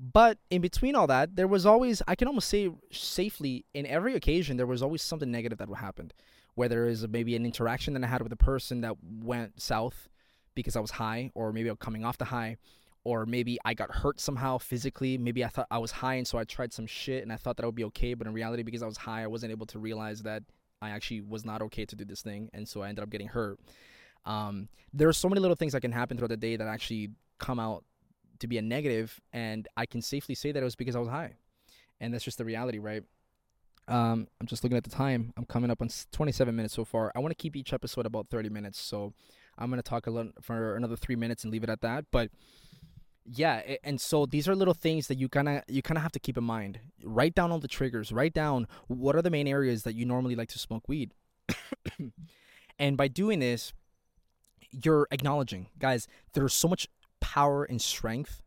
But 0.00 0.38
in 0.50 0.60
between 0.62 0.94
all 0.96 1.06
that, 1.06 1.36
there 1.36 1.46
was 1.46 1.66
always 1.66 2.02
I 2.08 2.14
can 2.14 2.28
almost 2.28 2.48
say 2.48 2.70
safely 2.90 3.64
in 3.74 3.86
every 3.86 4.14
occasion 4.14 4.56
there 4.56 4.66
was 4.66 4.82
always 4.82 5.02
something 5.02 5.30
negative 5.30 5.58
that 5.58 5.68
happened 5.76 6.14
whether 6.54 6.86
it's 6.86 7.06
maybe 7.08 7.34
an 7.36 7.44
interaction 7.44 7.94
that 7.94 8.04
I 8.04 8.06
had 8.06 8.22
with 8.22 8.32
a 8.32 8.36
person 8.36 8.80
that 8.82 8.96
went 9.02 9.60
south 9.60 10.08
because 10.54 10.76
I 10.76 10.80
was 10.80 10.92
high, 10.92 11.30
or 11.34 11.52
maybe 11.52 11.70
coming 11.80 12.04
off 12.04 12.18
the 12.18 12.26
high, 12.26 12.56
or 13.04 13.26
maybe 13.26 13.58
I 13.64 13.74
got 13.74 13.90
hurt 13.90 14.18
somehow 14.18 14.58
physically. 14.58 15.18
Maybe 15.18 15.44
I 15.44 15.48
thought 15.48 15.66
I 15.70 15.78
was 15.78 15.90
high, 15.90 16.14
and 16.14 16.26
so 16.26 16.38
I 16.38 16.44
tried 16.44 16.72
some 16.72 16.86
shit, 16.86 17.22
and 17.22 17.32
I 17.32 17.36
thought 17.36 17.56
that 17.56 17.64
I 17.64 17.66
would 17.66 17.74
be 17.74 17.84
okay, 17.84 18.14
but 18.14 18.26
in 18.26 18.32
reality, 18.32 18.62
because 18.62 18.82
I 18.82 18.86
was 18.86 18.96
high, 18.96 19.22
I 19.22 19.26
wasn't 19.26 19.52
able 19.52 19.66
to 19.66 19.78
realize 19.78 20.22
that 20.22 20.42
I 20.80 20.90
actually 20.90 21.20
was 21.20 21.44
not 21.44 21.62
okay 21.62 21.84
to 21.84 21.96
do 21.96 22.04
this 22.04 22.22
thing, 22.22 22.50
and 22.52 22.66
so 22.66 22.82
I 22.82 22.88
ended 22.88 23.02
up 23.02 23.10
getting 23.10 23.28
hurt. 23.28 23.60
Um, 24.24 24.68
there 24.92 25.08
are 25.08 25.12
so 25.12 25.28
many 25.28 25.40
little 25.40 25.56
things 25.56 25.72
that 25.74 25.82
can 25.82 25.92
happen 25.92 26.16
throughout 26.16 26.30
the 26.30 26.36
day 26.38 26.56
that 26.56 26.66
actually 26.66 27.10
come 27.38 27.60
out 27.60 27.84
to 28.38 28.46
be 28.46 28.56
a 28.56 28.62
negative, 28.62 29.20
and 29.32 29.68
I 29.76 29.84
can 29.86 30.00
safely 30.00 30.34
say 30.34 30.52
that 30.52 30.60
it 30.60 30.64
was 30.64 30.76
because 30.76 30.96
I 30.96 31.00
was 31.00 31.08
high, 31.08 31.34
and 32.00 32.12
that's 32.12 32.24
just 32.24 32.38
the 32.38 32.44
reality, 32.44 32.78
right? 32.78 33.02
Um, 33.86 34.28
I'm 34.40 34.46
just 34.46 34.64
looking 34.64 34.78
at 34.78 34.84
the 34.84 34.90
time. 34.90 35.34
I'm 35.36 35.44
coming 35.44 35.70
up 35.70 35.82
on 35.82 35.90
27 36.10 36.56
minutes 36.56 36.72
so 36.72 36.86
far. 36.86 37.12
I 37.14 37.18
want 37.18 37.32
to 37.32 37.42
keep 37.42 37.54
each 37.54 37.74
episode 37.74 38.06
about 38.06 38.28
30 38.28 38.48
minutes, 38.48 38.80
so 38.80 39.12
I'm 39.58 39.70
gonna 39.70 39.82
talk 39.82 40.06
a 40.06 40.32
for 40.40 40.76
another 40.76 40.96
three 40.96 41.16
minutes 41.16 41.44
and 41.44 41.52
leave 41.52 41.64
it 41.64 41.70
at 41.70 41.82
that. 41.82 42.06
But 42.10 42.30
yeah, 43.26 43.76
and 43.82 44.00
so 44.00 44.26
these 44.26 44.48
are 44.48 44.54
little 44.54 44.74
things 44.74 45.08
that 45.08 45.18
you 45.18 45.28
kind 45.28 45.48
of 45.48 45.62
you 45.68 45.82
kind 45.82 45.96
of 45.96 46.02
have 46.02 46.12
to 46.12 46.18
keep 46.18 46.36
in 46.36 46.44
mind. 46.44 46.80
Write 47.02 47.34
down 47.34 47.50
all 47.50 47.58
the 47.58 47.68
triggers. 47.68 48.12
Write 48.12 48.34
down 48.34 48.66
what 48.86 49.16
are 49.16 49.22
the 49.22 49.30
main 49.30 49.48
areas 49.48 49.82
that 49.84 49.94
you 49.94 50.04
normally 50.04 50.34
like 50.34 50.48
to 50.50 50.58
smoke 50.58 50.88
weed. 50.88 51.14
and 52.78 52.96
by 52.96 53.08
doing 53.08 53.38
this, 53.38 53.72
you're 54.70 55.08
acknowledging, 55.10 55.68
guys. 55.78 56.06
There's 56.34 56.54
so 56.54 56.68
much 56.68 56.88
power 57.20 57.64
and 57.64 57.80
strength 57.80 58.42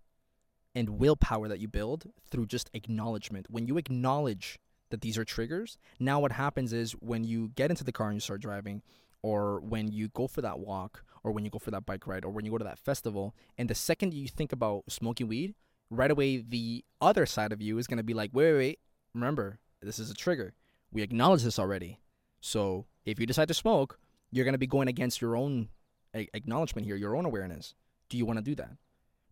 and 0.76 0.90
willpower 0.90 1.48
that 1.48 1.60
you 1.60 1.68
build 1.68 2.06
through 2.30 2.46
just 2.46 2.70
acknowledgement. 2.74 3.48
When 3.50 3.66
you 3.66 3.78
acknowledge 3.78 4.60
that 4.90 5.02
these 5.02 5.18
are 5.18 5.26
triggers. 5.26 5.78
Now, 6.00 6.20
what 6.20 6.32
happens 6.32 6.74
is 6.74 6.94
when 6.94 7.24
you 7.24 7.50
get 7.50 7.70
into 7.70 7.84
the 7.84 7.92
car 7.92 8.08
and 8.08 8.16
you 8.16 8.22
start 8.22 8.42
driving, 8.42 8.82
or 9.22 9.60
when 9.60 9.92
you 9.92 10.08
go 10.10 10.28
for 10.28 10.42
that 10.42 10.60
walk, 10.60 11.04
or 11.28 11.34
when 11.34 11.44
you 11.44 11.52
go 11.52 11.60
for 11.60 11.72
that 11.72 11.86
bike 11.86 12.08
ride, 12.08 12.24
or 12.24 12.32
when 12.32 12.46
you 12.46 12.52
go 12.52 12.58
to 12.58 12.63
that 12.63 12.80
festival, 12.80 13.36
and 13.58 13.70
the 13.70 13.76
second 13.76 14.13
you 14.13 14.30
think 14.30 14.54
about 14.54 14.86
smoking 14.88 15.28
weed, 15.28 15.56
right 15.90 16.10
away 16.10 16.38
the 16.38 16.86
other 17.02 17.26
side 17.26 17.52
of 17.52 17.62
you 17.62 17.78
is 17.78 17.86
going 17.86 17.98
to 17.98 18.04
be 18.04 18.13
like, 18.13 18.32
wait, 18.34 18.54
wait, 18.54 18.58
wait, 18.58 18.80
remember, 19.13 19.60
this 19.82 20.00
is 20.00 20.10
a 20.10 20.13
trigger. 20.13 20.54
We 20.90 21.02
acknowledge 21.02 21.44
this 21.44 21.60
already. 21.60 22.00
So 22.40 22.86
if 23.04 23.20
you 23.20 23.26
decide 23.26 23.50
to 23.50 23.54
smoke, 23.54 24.00
you're 24.32 24.46
going 24.46 24.54
to 24.54 24.58
be 24.58 24.68
going 24.68 24.88
against 24.88 25.20
your 25.20 25.36
own 25.36 25.68
acknowledgement 26.13 26.88
here, 26.88 26.96
your 26.96 27.16
own 27.16 27.26
awareness. 27.26 27.76
Do 28.08 28.18
you 28.18 28.26
want 28.26 28.38
to 28.38 28.44
do 28.44 28.56
that? 28.56 28.72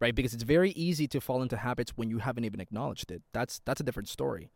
Right? 0.01 0.13
Because 0.13 0.33
it's 0.33 0.43
very 0.43 0.71
easy 0.71 1.07
to 1.07 1.21
fall 1.21 1.41
into 1.41 1.55
habits 1.55 1.93
when 1.95 2.09
you 2.09 2.17
haven't 2.17 2.43
even 2.43 2.59
acknowledged 2.59 3.09
it. 3.09 3.21
That's 3.31 3.61
that's 3.63 3.79
a 3.79 3.85
different 3.85 4.09
story 4.09 4.51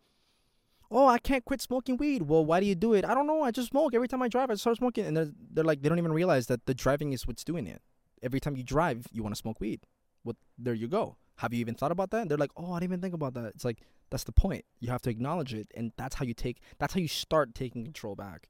oh, 0.92 1.08
I 1.08 1.20
can't 1.20 1.46
quit 1.46 1.62
smoking 1.62 1.98
weed. 1.98 2.24
Well, 2.24 2.46
why 2.46 2.60
do 2.60 2.66
you 2.66 2.76
do 2.76 2.94
it? 2.94 3.06
I 3.06 3.14
don't 3.14 3.28
know. 3.28 3.42
I 3.44 3.52
just 3.52 3.70
smoke 3.70 3.94
every 3.94 4.08
time 4.08 4.22
I 4.22 4.28
drive. 4.28 4.50
I 4.50 4.56
start 4.56 4.78
smoking, 4.78 5.06
and 5.06 5.16
they're, 5.16 5.30
they're 5.52 5.64
like, 5.64 5.82
they 5.82 5.90
don't 5.90 6.00
even 6.00 6.14
realize 6.14 6.48
that 6.48 6.66
the 6.66 6.74
driving 6.74 7.14
is 7.14 7.28
what's 7.28 7.44
doing 7.44 7.68
it. 7.68 7.82
Every 8.22 8.40
time 8.40 8.56
you 8.56 8.64
drive, 8.64 9.06
you 9.12 9.24
want 9.24 9.36
to 9.36 9.40
smoke 9.40 9.62
weed. 9.62 9.82
Well, 10.24 10.36
there 10.58 10.74
you 10.74 10.88
go. 10.88 11.18
Have 11.38 11.54
you 11.54 11.60
even 11.60 11.76
thought 11.76 11.92
about 11.92 12.12
that? 12.12 12.22
And 12.24 12.32
they're 12.32 12.38
like, 12.38 12.52
oh, 12.58 12.74
I 12.74 12.80
didn't 12.80 12.92
even 12.92 13.02
think 13.02 13.14
about 13.14 13.34
that. 13.36 13.46
It's 13.46 13.64
like 13.64 13.80
that's 14.10 14.26
the 14.26 14.34
point. 14.34 14.66
You 14.80 14.90
have 14.90 15.02
to 15.04 15.10
acknowledge 15.10 15.54
it, 15.54 15.72
and 15.76 15.94
that's 15.98 16.16
how 16.16 16.26
you 16.26 16.34
take. 16.34 16.62
That's 16.80 16.94
how 16.94 17.00
you 17.00 17.08
start 17.08 17.56
taking 17.56 17.84
control 17.84 18.16
back. 18.16 18.50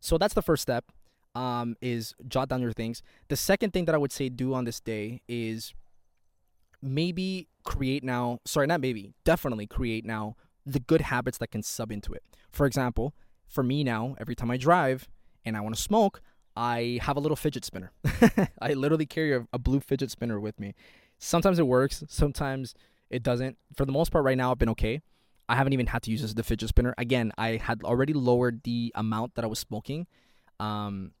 So 0.00 0.16
that's 0.16 0.34
the 0.34 0.42
first 0.42 0.62
step. 0.62 0.86
Um, 1.34 1.76
is 1.80 2.14
jot 2.26 2.48
down 2.48 2.60
your 2.60 2.72
things. 2.72 3.02
The 3.28 3.36
second 3.36 3.72
thing 3.72 3.84
that 3.84 3.94
I 3.94 3.98
would 3.98 4.10
say 4.10 4.28
do 4.28 4.52
on 4.52 4.64
this 4.64 4.80
day 4.80 5.22
is 5.28 5.74
maybe 6.82 7.48
create 7.64 8.02
now. 8.02 8.40
Sorry, 8.44 8.66
not 8.66 8.80
maybe. 8.80 9.12
Definitely 9.24 9.66
create 9.66 10.04
now 10.04 10.36
the 10.72 10.80
good 10.80 11.02
habits 11.02 11.38
that 11.38 11.50
can 11.50 11.62
sub 11.62 11.90
into 11.92 12.12
it. 12.12 12.22
For 12.50 12.66
example, 12.66 13.14
for 13.46 13.62
me 13.62 13.84
now, 13.84 14.16
every 14.20 14.34
time 14.34 14.50
I 14.50 14.56
drive 14.56 15.08
and 15.44 15.56
I 15.56 15.60
want 15.60 15.74
to 15.74 15.80
smoke, 15.80 16.22
I 16.56 16.98
have 17.02 17.16
a 17.16 17.20
little 17.20 17.36
fidget 17.36 17.64
spinner. 17.64 17.92
I 18.60 18.74
literally 18.74 19.06
carry 19.06 19.34
a, 19.34 19.46
a, 19.52 19.58
blue 19.58 19.80
fidget 19.80 20.10
spinner 20.10 20.38
with 20.40 20.58
me. 20.58 20.74
Sometimes 21.18 21.58
it 21.58 21.66
works, 21.66 22.04
sometimes 22.08 22.74
it 23.08 23.22
doesn't. 23.22 23.56
For 23.76 23.84
the 23.84 23.92
most 23.92 24.10
part, 24.10 24.24
right 24.24 24.36
now, 24.36 24.50
I've 24.50 24.58
been 24.58 24.68
okay. 24.70 25.00
I 25.48 25.56
haven't 25.56 25.72
even 25.72 25.86
had 25.86 26.02
to 26.04 26.10
use 26.10 26.34
the 26.34 26.42
fidget 26.42 26.68
spinner. 26.68 26.94
Again, 26.96 27.32
I 27.36 27.56
had 27.56 27.82
already 27.82 28.12
lowered 28.12 28.62
the 28.62 28.92
amount 28.94 29.34
that 29.34 29.44
I 29.44 29.48
was 29.48 29.58
smoking. 29.58 30.06
Um, 30.60 31.12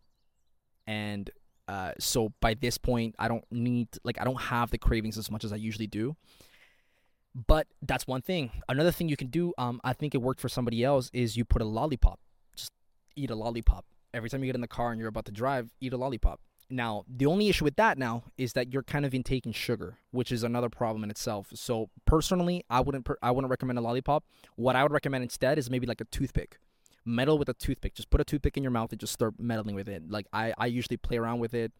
and 0.86 1.30
uh, 1.66 1.92
so 1.98 2.32
by 2.40 2.54
this 2.54 2.78
point, 2.78 3.16
I 3.18 3.28
don't 3.28 3.44
need, 3.50 3.88
like, 4.04 4.20
I 4.20 4.24
don't 4.24 4.40
have 4.40 4.70
the 4.70 4.78
cravings 4.78 5.18
as 5.18 5.30
much 5.30 5.44
as 5.44 5.52
I 5.52 5.56
usually 5.56 5.88
do. 5.88 6.16
But 7.34 7.68
that's 7.82 8.06
one 8.06 8.22
thing. 8.22 8.50
Another 8.68 8.90
thing 8.90 9.08
you 9.08 9.16
can 9.16 9.28
do, 9.28 9.52
um, 9.56 9.80
I 9.84 9.92
think 9.92 10.14
it 10.14 10.18
worked 10.18 10.40
for 10.40 10.48
somebody 10.48 10.82
else, 10.82 11.10
is 11.12 11.36
you 11.36 11.44
put 11.44 11.62
a 11.62 11.64
lollipop. 11.64 12.18
Just 12.56 12.72
eat 13.14 13.30
a 13.30 13.36
lollipop. 13.36 13.84
Every 14.12 14.28
time 14.28 14.42
you 14.42 14.46
get 14.46 14.56
in 14.56 14.60
the 14.60 14.68
car 14.68 14.90
and 14.90 14.98
you're 14.98 15.08
about 15.08 15.26
to 15.26 15.32
drive, 15.32 15.70
eat 15.80 15.92
a 15.92 15.96
lollipop. 15.96 16.40
Now, 16.68 17.04
the 17.08 17.26
only 17.26 17.48
issue 17.48 17.64
with 17.64 17.76
that 17.76 17.98
now 17.98 18.24
is 18.38 18.52
that 18.52 18.72
you're 18.72 18.84
kind 18.84 19.04
of 19.04 19.12
intaking 19.12 19.52
sugar, 19.52 19.98
which 20.12 20.30
is 20.30 20.44
another 20.44 20.68
problem 20.68 21.02
in 21.02 21.10
itself. 21.10 21.48
So 21.54 21.90
personally, 22.04 22.64
I 22.70 22.80
wouldn't 22.80 23.04
per- 23.04 23.18
I 23.22 23.32
wouldn't 23.32 23.50
recommend 23.50 23.78
a 23.78 23.82
lollipop. 23.82 24.24
What 24.54 24.76
I 24.76 24.82
would 24.84 24.92
recommend 24.92 25.22
instead 25.22 25.58
is 25.58 25.68
maybe 25.68 25.86
like 25.86 26.00
a 26.00 26.04
toothpick. 26.04 26.58
Meddle 27.04 27.38
with 27.38 27.48
a 27.48 27.54
toothpick. 27.54 27.94
Just 27.94 28.10
put 28.10 28.20
a 28.20 28.24
toothpick 28.24 28.56
in 28.56 28.62
your 28.62 28.70
mouth 28.70 28.92
and 28.92 29.00
just 29.00 29.12
start 29.12 29.34
meddling 29.38 29.74
with 29.74 29.88
it. 29.88 30.08
Like 30.08 30.26
I, 30.32 30.54
I 30.58 30.66
usually 30.66 30.96
play 30.96 31.16
around 31.16 31.40
with 31.40 31.54
it 31.54 31.72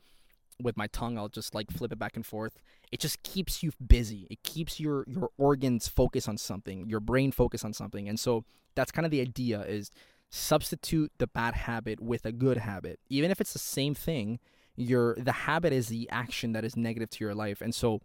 with 0.62 0.77
my 0.77 0.87
tongue 0.88 1.18
i'll 1.18 1.29
just 1.29 1.55
like 1.55 1.70
flip 1.70 1.92
it 1.92 1.99
back 1.99 2.16
and 2.16 2.27
forth 2.27 2.59
it 2.92 3.01
just 3.01 3.23
keeps 3.23 3.62
you 3.62 3.73
busy 3.85 4.27
it 4.31 4.42
keeps 4.42 4.81
your 4.81 5.05
your 5.07 5.31
organs 5.38 5.88
focus 5.88 6.29
on 6.29 6.37
something 6.37 6.88
your 6.88 7.01
brain 7.01 7.33
focus 7.33 7.64
on 7.64 7.73
something 7.73 8.09
and 8.09 8.18
so 8.18 8.44
that's 8.75 8.92
kind 8.92 9.05
of 9.05 9.11
the 9.11 9.20
idea 9.20 9.61
is 9.62 9.90
substitute 10.31 11.11
the 11.18 11.27
bad 11.27 11.55
habit 11.55 12.01
with 12.01 12.25
a 12.25 12.33
good 12.33 12.59
habit 12.59 13.01
even 13.09 13.31
if 13.31 13.40
it's 13.40 13.53
the 13.53 13.59
same 13.59 13.94
thing 13.94 14.38
your 14.77 15.16
the 15.16 15.33
habit 15.33 15.73
is 15.73 15.88
the 15.88 16.09
action 16.11 16.53
that 16.53 16.64
is 16.64 16.77
negative 16.77 17.11
to 17.11 17.25
your 17.25 17.35
life 17.35 17.61
and 17.61 17.75
so 17.75 18.01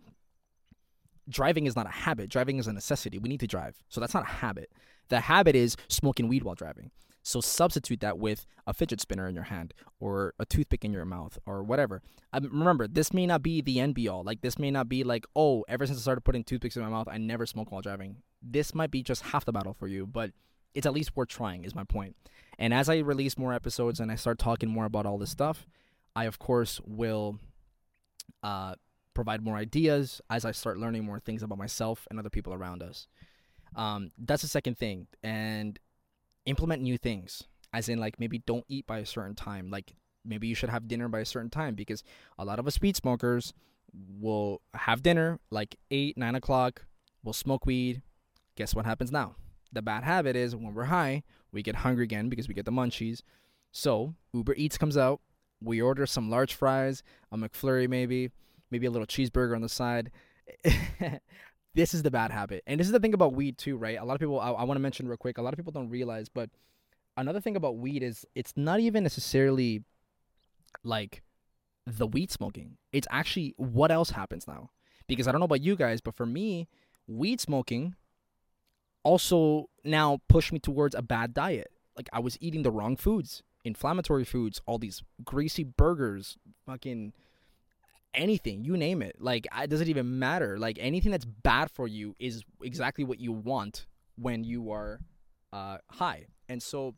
driving 1.30 1.66
is 1.66 1.76
not 1.76 1.86
a 1.86 1.92
habit. 1.92 2.30
Driving 2.30 2.58
is 2.58 2.68
a 2.68 2.74
necessity. 2.74 3.18
We 3.18 3.30
need 3.30 3.40
to 3.40 3.48
drive. 3.48 3.84
So 3.90 4.00
that's 4.00 4.14
not 4.14 4.24
a 4.24 4.28
habit. 4.28 4.72
The 5.10 5.22
habit 5.22 5.56
is 5.56 5.76
smoking 5.88 6.28
weed 6.28 6.44
while 6.44 6.56
driving. 6.56 6.92
So 7.26 7.42
substitute 7.42 8.02
that 8.02 8.20
with 8.20 8.46
a 8.68 8.74
fidget 8.74 9.02
spinner 9.02 9.28
in 9.28 9.34
your 9.34 9.46
hand 9.46 9.74
or 10.00 10.36
a 10.38 10.46
toothpick 10.46 10.86
in 10.86 10.94
your 10.94 11.06
mouth 11.06 11.40
or 11.48 11.64
whatever. 11.64 12.04
Um, 12.32 12.44
remember, 12.44 12.88
this 12.88 13.12
may 13.12 13.26
not 13.26 13.42
be 13.42 13.62
the 13.62 13.80
end 13.80 13.96
be 13.96 14.08
all. 14.08 14.24
Like 14.24 14.42
this 14.42 14.60
may 14.60 14.70
not 14.70 14.88
be 14.88 15.04
like, 15.04 15.26
oh, 15.36 15.66
ever 15.68 15.88
since 15.88 15.98
I 15.98 16.02
started 16.04 16.22
putting 16.22 16.44
toothpicks 16.44 16.76
in 16.76 16.84
my 16.84 16.90
mouth, 16.90 17.08
I 17.10 17.18
never 17.18 17.48
smoke 17.48 17.72
while 17.72 17.82
driving. 17.82 18.18
This 18.44 18.76
might 18.76 18.92
be 18.92 19.02
just 19.02 19.24
half 19.24 19.44
the 19.44 19.52
battle 19.52 19.74
for 19.74 19.88
you, 19.88 20.06
but 20.06 20.34
it's 20.76 20.86
at 20.86 20.94
least 20.94 21.16
worth 21.16 21.30
trying. 21.30 21.64
Is 21.64 21.74
my 21.74 21.84
point. 21.84 22.16
And 22.60 22.72
as 22.76 22.90
I 22.90 23.00
release 23.00 23.40
more 23.40 23.56
episodes 23.56 24.00
and 24.00 24.12
I 24.12 24.16
start 24.16 24.38
talking 24.38 24.70
more 24.70 24.86
about 24.86 25.08
all 25.08 25.18
this 25.18 25.32
stuff, 25.32 25.66
I 26.16 26.26
of 26.26 26.38
course 26.38 26.80
will 26.86 27.40
uh, 28.44 28.76
provide 29.16 29.42
more 29.42 29.56
ideas 29.56 30.22
as 30.30 30.46
I 30.46 30.52
start 30.52 30.78
learning 30.78 31.06
more 31.06 31.20
things 31.20 31.42
about 31.42 31.58
myself 31.58 32.08
and 32.12 32.20
other 32.20 32.30
people 32.30 32.54
around 32.54 32.84
us. 32.84 33.08
Um, 33.76 34.12
that's 34.16 34.44
the 34.44 34.48
second 34.48 34.78
thing, 34.78 35.08
and 35.24 35.80
implement 36.46 36.82
new 36.82 36.98
things. 36.98 37.44
As 37.74 37.90
in, 37.90 38.00
like 38.00 38.20
maybe 38.20 38.40
don't 38.40 38.66
eat 38.70 38.88
by 38.88 39.00
a 39.00 39.06
certain 39.06 39.36
time. 39.36 39.70
Like 39.70 39.96
maybe 40.24 40.48
you 40.48 40.56
should 40.56 40.70
have 40.70 40.88
dinner 40.88 41.08
by 41.08 41.20
a 41.20 41.26
certain 41.26 41.50
time 41.50 41.76
because 41.76 42.04
a 42.38 42.46
lot 42.46 42.60
of 42.60 42.68
us 42.68 42.80
weed 42.82 42.96
smokers 42.96 43.54
will 44.20 44.62
have 44.74 45.04
dinner 45.04 45.40
like 45.52 45.76
eight, 45.92 46.18
nine 46.18 46.36
o'clock. 46.36 46.86
We'll 47.24 47.34
smoke 47.34 47.66
weed. 47.66 48.02
Guess 48.56 48.76
what 48.76 48.86
happens 48.86 49.12
now? 49.12 49.36
The 49.74 49.82
bad 49.82 50.04
habit 50.04 50.36
is 50.36 50.56
when 50.56 50.74
we're 50.74 50.86
high, 50.86 51.24
we 51.52 51.62
get 51.62 51.76
hungry 51.76 52.06
again 52.06 52.30
because 52.30 52.48
we 52.48 52.54
get 52.54 52.66
the 52.66 52.72
munchies. 52.72 53.22
So 53.72 54.16
Uber 54.34 54.54
Eats 54.56 54.78
comes 54.78 54.96
out. 54.96 55.20
We 55.62 55.82
order 55.82 56.06
some 56.06 56.30
large 56.30 56.54
fries, 56.54 57.04
a 57.32 57.38
McFlurry 57.38 57.90
maybe, 57.90 58.30
maybe 58.72 58.86
a 58.86 58.92
little 58.92 59.08
cheeseburger 59.08 59.56
on 59.56 59.62
the 59.62 59.70
side. 59.70 60.12
this 61.76 61.94
is 61.94 62.02
the 62.04 62.12
bad 62.12 62.32
habit. 62.32 62.64
And 62.66 62.80
this 62.80 62.88
is 62.88 62.94
the 62.94 63.00
thing 63.00 63.14
about 63.14 63.34
weed 63.34 63.58
too, 63.58 63.78
right? 63.78 64.00
A 64.00 64.06
lot 64.06 64.16
of 64.16 64.20
people 64.20 64.40
I, 64.40 64.52
I 64.52 64.64
want 64.64 64.78
to 64.78 64.82
mention 64.82 65.08
real 65.08 65.18
quick, 65.18 65.38
a 65.38 65.42
lot 65.42 65.54
of 65.54 65.58
people 65.58 65.74
don't 65.74 65.90
realize, 65.90 66.30
but 66.30 66.50
another 67.18 67.42
thing 67.42 67.56
about 67.56 67.78
weed 67.78 68.02
is 68.02 68.26
it's 68.34 68.54
not 68.56 68.80
even 68.80 69.04
necessarily 69.04 69.84
like 70.84 71.22
the 71.86 72.08
weed 72.08 72.32
smoking. 72.32 72.78
It's 72.92 73.08
actually 73.12 73.54
what 73.58 73.92
else 73.92 74.12
happens 74.12 74.48
now. 74.48 74.72
Because 75.08 75.28
I 75.28 75.32
don't 75.32 75.40
know 75.40 75.46
about 75.46 75.62
you 75.62 75.76
guys, 75.76 76.02
but 76.02 76.16
for 76.16 76.26
me, 76.26 76.68
weed 77.08 77.40
smoking 77.40 77.96
also 79.04 79.70
now 79.84 80.20
pushed 80.28 80.52
me 80.52 80.60
towards 80.60 80.96
a 80.96 81.02
bad 81.02 81.34
diet. 81.34 81.72
Like 81.96 82.10
I 82.12 82.20
was 82.20 82.38
eating 82.42 82.64
the 82.64 82.72
wrong 82.72 82.96
foods, 82.96 83.44
inflammatory 83.64 84.24
foods, 84.24 84.62
all 84.66 84.80
these 84.80 85.04
greasy 85.24 85.64
burgers, 85.64 86.38
fucking 86.66 87.14
anything, 88.16 88.64
you 88.64 88.78
name 88.78 89.02
it. 89.02 89.18
Like 89.20 89.48
it 89.58 89.70
doesn't 89.70 89.88
even 89.88 90.20
matter. 90.20 90.58
Like 90.58 90.78
anything 90.80 91.12
that's 91.12 91.26
bad 91.26 91.72
for 91.72 91.88
you 91.88 92.16
is 92.20 92.44
exactly 92.62 93.04
what 93.04 93.20
you 93.20 93.32
want 93.32 93.86
when 94.18 94.44
you 94.44 94.72
are 94.72 95.02
uh, 95.54 95.78
high. 95.90 96.26
And 96.50 96.62
so 96.62 96.96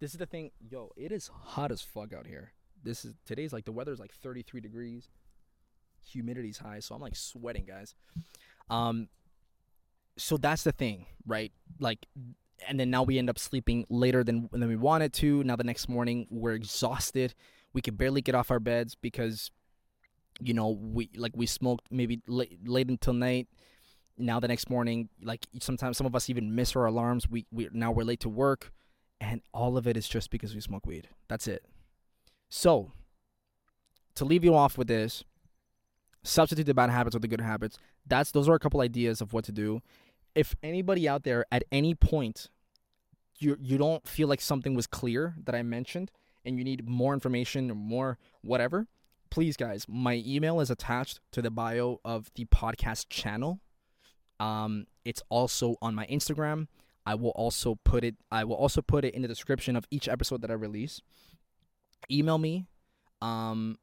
this 0.00 0.12
is 0.12 0.18
the 0.18 0.26
thing, 0.26 0.50
yo, 0.60 0.90
it 0.96 1.12
is 1.12 1.28
hot 1.28 1.70
as 1.70 1.82
fuck 1.82 2.12
out 2.12 2.26
here. 2.26 2.52
This 2.82 3.04
is 3.04 3.14
today's 3.26 3.52
like 3.52 3.64
the 3.64 3.72
weather's 3.72 4.00
like 4.00 4.12
33 4.12 4.60
degrees. 4.60 5.08
Humidity's 6.14 6.58
high, 6.58 6.80
so 6.80 6.94
I'm 6.94 7.00
like 7.00 7.16
sweating, 7.16 7.66
guys. 7.66 7.94
Um 8.68 9.08
so 10.16 10.36
that's 10.36 10.64
the 10.64 10.72
thing, 10.72 11.06
right? 11.26 11.52
Like 11.78 12.06
and 12.68 12.78
then 12.78 12.90
now 12.90 13.02
we 13.02 13.18
end 13.18 13.30
up 13.30 13.38
sleeping 13.38 13.86
later 13.88 14.24
than 14.24 14.48
than 14.52 14.68
we 14.68 14.76
wanted 14.76 15.12
to. 15.14 15.44
Now 15.44 15.56
the 15.56 15.64
next 15.64 15.88
morning 15.88 16.26
we're 16.30 16.54
exhausted. 16.54 17.34
We 17.72 17.82
could 17.82 17.96
barely 17.96 18.20
get 18.20 18.34
off 18.34 18.50
our 18.50 18.60
beds 18.60 18.94
because 18.94 19.50
you 20.40 20.54
know 20.54 20.68
we 20.68 21.10
like 21.16 21.32
we 21.34 21.46
smoked 21.46 21.86
maybe 21.90 22.20
late, 22.26 22.58
late 22.66 22.88
until 22.88 23.12
night. 23.12 23.48
Now 24.18 24.38
the 24.40 24.48
next 24.48 24.68
morning 24.68 25.08
like 25.22 25.46
sometimes 25.60 25.96
some 25.96 26.06
of 26.06 26.14
us 26.14 26.28
even 26.28 26.54
miss 26.54 26.76
our 26.76 26.86
alarms. 26.86 27.28
We, 27.28 27.46
we 27.50 27.68
now 27.72 27.92
we're 27.92 28.04
late 28.04 28.20
to 28.20 28.28
work 28.28 28.72
and 29.20 29.42
all 29.52 29.76
of 29.76 29.86
it 29.86 29.96
is 29.96 30.08
just 30.08 30.30
because 30.30 30.54
we 30.54 30.60
smoke 30.60 30.86
weed. 30.86 31.08
That's 31.28 31.46
it. 31.46 31.64
So 32.48 32.92
to 34.14 34.24
leave 34.24 34.44
you 34.44 34.54
off 34.54 34.76
with 34.76 34.88
this 34.88 35.24
substitute 36.22 36.64
the 36.64 36.74
bad 36.74 36.90
habits 36.90 37.14
with 37.14 37.22
the 37.22 37.28
good 37.28 37.40
habits. 37.40 37.78
That's 38.06 38.30
those 38.30 38.48
are 38.48 38.54
a 38.54 38.58
couple 38.58 38.80
ideas 38.80 39.20
of 39.20 39.32
what 39.32 39.44
to 39.44 39.52
do. 39.52 39.80
If 40.34 40.54
anybody 40.62 41.08
out 41.08 41.24
there 41.24 41.46
at 41.50 41.64
any 41.72 41.94
point 41.94 42.48
you 43.40 43.56
you 43.60 43.78
don't 43.78 44.06
feel 44.06 44.28
like 44.28 44.40
something 44.40 44.74
was 44.74 44.86
clear 44.86 45.34
that 45.44 45.54
i 45.54 45.62
mentioned 45.62 46.10
and 46.44 46.58
you 46.58 46.64
need 46.64 46.88
more 46.88 47.14
information 47.14 47.70
or 47.70 47.74
more 47.74 48.18
whatever 48.42 48.86
please 49.30 49.56
guys 49.56 49.86
my 49.88 50.22
email 50.26 50.60
is 50.60 50.70
attached 50.70 51.20
to 51.32 51.42
the 51.42 51.50
bio 51.50 52.00
of 52.04 52.30
the 52.34 52.44
podcast 52.46 53.06
channel. 53.08 53.60
Um 54.38 54.86
it's 55.04 55.22
also 55.28 55.76
on 55.80 55.94
my 55.94 56.06
instagram. 56.06 56.68
I 57.06 57.14
will 57.14 57.30
also 57.30 57.78
put 57.84 58.04
it 58.04 58.16
i 58.30 58.44
will 58.44 58.56
also 58.56 58.82
put 58.82 59.04
it 59.04 59.14
in 59.14 59.22
the 59.22 59.28
description 59.28 59.76
of 59.76 59.86
each 59.90 60.08
episode 60.08 60.42
that 60.42 60.50
i 60.50 60.54
release. 60.54 61.00
Email 62.10 62.38
me 62.38 62.66
um 63.22 63.78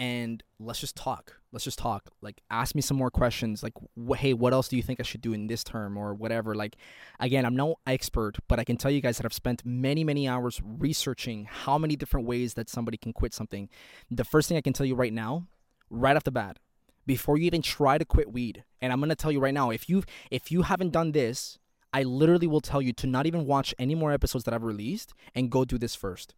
and 0.00 0.42
let's 0.58 0.80
just 0.80 0.96
talk. 0.96 1.36
Let's 1.52 1.64
just 1.64 1.78
talk. 1.78 2.10
Like, 2.22 2.40
ask 2.50 2.74
me 2.74 2.80
some 2.80 2.96
more 2.96 3.10
questions. 3.10 3.62
Like, 3.62 3.74
wh- 4.08 4.16
hey, 4.16 4.32
what 4.32 4.54
else 4.54 4.66
do 4.66 4.76
you 4.76 4.82
think 4.82 4.98
I 4.98 5.02
should 5.02 5.20
do 5.20 5.34
in 5.34 5.46
this 5.46 5.62
term 5.62 5.98
or 5.98 6.14
whatever? 6.14 6.54
Like, 6.54 6.76
again, 7.20 7.44
I'm 7.44 7.54
no 7.54 7.76
expert, 7.86 8.38
but 8.48 8.58
I 8.58 8.64
can 8.64 8.78
tell 8.78 8.90
you 8.90 9.02
guys 9.02 9.18
that 9.18 9.26
I've 9.26 9.34
spent 9.34 9.62
many, 9.62 10.02
many 10.02 10.26
hours 10.26 10.58
researching 10.64 11.44
how 11.44 11.76
many 11.76 11.96
different 11.96 12.26
ways 12.26 12.54
that 12.54 12.70
somebody 12.70 12.96
can 12.96 13.12
quit 13.12 13.34
something. 13.34 13.68
The 14.10 14.24
first 14.24 14.48
thing 14.48 14.56
I 14.56 14.62
can 14.62 14.72
tell 14.72 14.86
you 14.86 14.94
right 14.94 15.12
now, 15.12 15.46
right 15.90 16.16
off 16.16 16.24
the 16.24 16.30
bat, 16.30 16.58
before 17.04 17.36
you 17.36 17.44
even 17.44 17.60
try 17.60 17.98
to 17.98 18.04
quit 18.06 18.32
weed, 18.32 18.64
and 18.80 18.94
I'm 18.94 19.00
gonna 19.00 19.14
tell 19.14 19.32
you 19.32 19.40
right 19.40 19.52
now, 19.52 19.68
if 19.70 19.88
you 19.88 20.04
if 20.30 20.50
you 20.50 20.62
haven't 20.62 20.90
done 20.90 21.12
this, 21.12 21.58
I 21.92 22.04
literally 22.04 22.46
will 22.46 22.60
tell 22.60 22.80
you 22.80 22.92
to 22.94 23.06
not 23.06 23.26
even 23.26 23.44
watch 23.44 23.74
any 23.78 23.94
more 23.94 24.12
episodes 24.12 24.44
that 24.44 24.54
I've 24.54 24.62
released 24.62 25.12
and 25.34 25.50
go 25.50 25.64
do 25.64 25.76
this 25.76 25.94
first. 25.94 26.34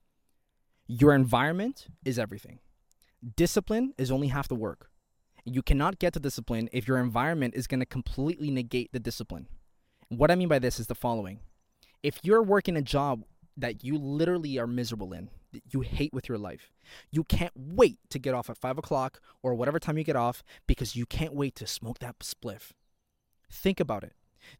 Your 0.88 1.14
environment 1.14 1.87
is 2.05 2.18
everything 2.18 2.61
discipline 3.37 3.94
is 3.98 4.11
only 4.11 4.28
half 4.28 4.48
the 4.48 4.54
work. 4.54 4.90
You 5.44 5.62
cannot 5.62 5.98
get 5.98 6.12
to 6.14 6.20
discipline 6.20 6.68
if 6.72 6.87
your 6.87 6.98
environment 6.98 7.54
is 7.54 7.66
going 7.66 7.80
to 7.80 7.87
completely 7.87 8.50
negate 8.50 8.92
the 8.92 9.00
discipline. 9.00 9.48
What 10.08 10.30
I 10.30 10.35
mean 10.35 10.48
by 10.48 10.58
this 10.58 10.78
is 10.78 10.87
the 10.87 10.94
following 10.94 11.40
if 12.02 12.18
you're 12.22 12.42
working 12.42 12.76
a 12.76 12.82
job 12.82 13.24
that 13.56 13.85
you 13.85 13.96
literally 13.96 14.58
are 14.58 14.66
miserable 14.66 15.12
in, 15.12 15.30
that 15.52 15.62
you 15.70 15.82
hate 15.82 16.12
with 16.12 16.28
your 16.28 16.38
life, 16.38 16.72
you 17.11 17.22
can't 17.22 17.52
wait 17.54 17.98
to 18.11 18.18
get 18.18 18.35
off 18.35 18.50
at 18.50 18.58
five 18.58 18.78
o'clock 18.78 19.20
or 19.42 19.54
whatever 19.54 19.78
time 19.78 19.98
you 19.98 20.04
get 20.04 20.16
off 20.16 20.42
because 20.66 20.96
you 20.96 21.06
can't 21.06 21.35
wait 21.35 21.54
to 21.56 21.66
smoke 21.66 21.98
that 22.00 22.18
spliff. 22.20 22.72
Think 23.50 23.78
about 23.78 24.02
it. 24.02 24.14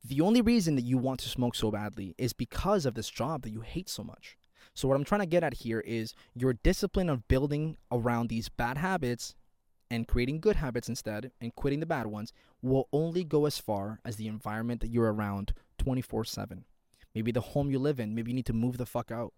The 0.05 0.21
only 0.21 0.41
reason 0.41 0.77
that 0.77 0.83
you 0.85 0.99
want 0.99 1.21
to 1.21 1.29
smoke 1.29 1.55
so 1.55 1.71
badly 1.71 2.15
is 2.19 2.33
because 2.33 2.87
of 2.87 2.95
this 2.95 3.11
job 3.11 3.43
that 3.43 3.51
you 3.51 3.63
hate 3.63 3.89
so 3.89 4.05
much. 4.05 4.37
So 4.75 4.89
what 4.89 4.97
I'm 4.97 5.05
trying 5.05 5.21
to 5.21 5.27
get 5.27 5.45
at 5.45 5.55
here 5.55 5.81
is 5.81 6.15
your 6.35 6.55
discipline 6.55 7.11
of 7.11 7.29
building 7.29 7.77
around 7.91 8.29
these 8.29 8.49
bad 8.49 8.79
habits 8.79 9.35
and 9.91 10.09
creating 10.09 10.41
good 10.41 10.57
habits 10.57 10.89
instead 10.89 11.31
and 11.41 11.55
quitting 11.55 11.81
the 11.81 11.87
bad 11.87 12.07
ones 12.07 12.33
will 12.63 12.89
only 12.93 13.25
go 13.25 13.45
as 13.45 13.59
far 13.59 14.01
as 14.05 14.17
the 14.17 14.27
environment 14.27 14.81
that 14.81 14.89
you're 14.89 15.13
around 15.13 15.53
24/7. 15.79 16.65
Maybe 17.15 17.31
the 17.33 17.41
home 17.41 17.71
you 17.71 17.79
live 17.79 18.01
in, 18.01 18.15
maybe 18.15 18.31
you 18.31 18.35
need 18.35 18.47
to 18.47 18.55
move 18.55 18.79
the 18.79 18.87
fuck 18.87 19.11
out. 19.11 19.35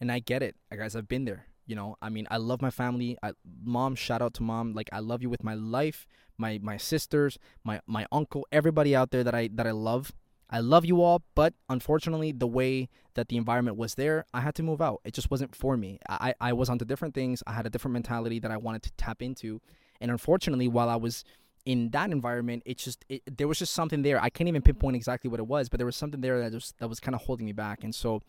And 0.00 0.10
I 0.10 0.20
get 0.20 0.42
it. 0.42 0.56
Guys, 0.70 0.96
I've 0.96 1.08
been 1.08 1.26
there. 1.26 1.46
You 1.66 1.76
know, 1.76 1.96
I 2.00 2.08
mean, 2.08 2.26
I 2.30 2.38
love 2.38 2.62
my 2.62 2.70
family. 2.70 3.18
I 3.22 3.32
mom, 3.62 3.94
shout 3.94 4.22
out 4.22 4.34
to 4.34 4.42
mom. 4.42 4.74
Like 4.74 4.88
I 4.92 5.00
love 5.00 5.22
you 5.22 5.30
with 5.30 5.44
my 5.44 5.54
life, 5.54 6.06
my 6.38 6.58
my 6.62 6.76
sisters, 6.78 7.38
my 7.62 7.80
my 7.86 8.06
uncle, 8.10 8.46
everybody 8.50 8.96
out 8.96 9.10
there 9.10 9.24
that 9.24 9.34
I 9.34 9.48
that 9.52 9.66
I 9.66 9.72
love 9.72 10.12
I 10.54 10.60
love 10.60 10.84
you 10.84 11.02
all, 11.02 11.24
but 11.34 11.52
unfortunately, 11.68 12.30
the 12.30 12.46
way 12.46 12.88
that 13.14 13.26
the 13.26 13.36
environment 13.36 13.76
was 13.76 13.96
there, 13.96 14.24
I 14.32 14.40
had 14.40 14.54
to 14.54 14.62
move 14.62 14.80
out. 14.80 15.00
It 15.04 15.12
just 15.12 15.28
wasn't 15.28 15.52
for 15.56 15.76
me. 15.76 15.98
I, 16.08 16.32
I 16.40 16.52
was 16.52 16.68
onto 16.68 16.84
different 16.84 17.12
things. 17.12 17.42
I 17.44 17.52
had 17.54 17.66
a 17.66 17.70
different 17.70 17.94
mentality 17.94 18.38
that 18.38 18.52
I 18.52 18.56
wanted 18.56 18.84
to 18.84 18.92
tap 18.92 19.20
into. 19.20 19.60
And 20.00 20.12
unfortunately, 20.12 20.68
while 20.68 20.88
I 20.88 20.94
was 20.94 21.24
in 21.66 21.90
that 21.90 22.12
environment, 22.12 22.62
it 22.66 22.78
just 22.78 23.04
it, 23.08 23.22
there 23.36 23.48
was 23.48 23.58
just 23.58 23.72
something 23.72 24.02
there. 24.02 24.22
I 24.22 24.30
can't 24.30 24.46
even 24.46 24.62
pinpoint 24.62 24.94
exactly 24.94 25.28
what 25.28 25.40
it 25.40 25.46
was, 25.48 25.68
but 25.68 25.78
there 25.78 25.86
was 25.86 25.96
something 25.96 26.20
there 26.20 26.38
that 26.38 26.54
was 26.54 26.72
that 26.78 26.86
was 26.86 27.00
kind 27.00 27.16
of 27.16 27.22
holding 27.22 27.46
me 27.46 27.52
back. 27.52 27.82
And 27.82 27.92
so 27.92 28.22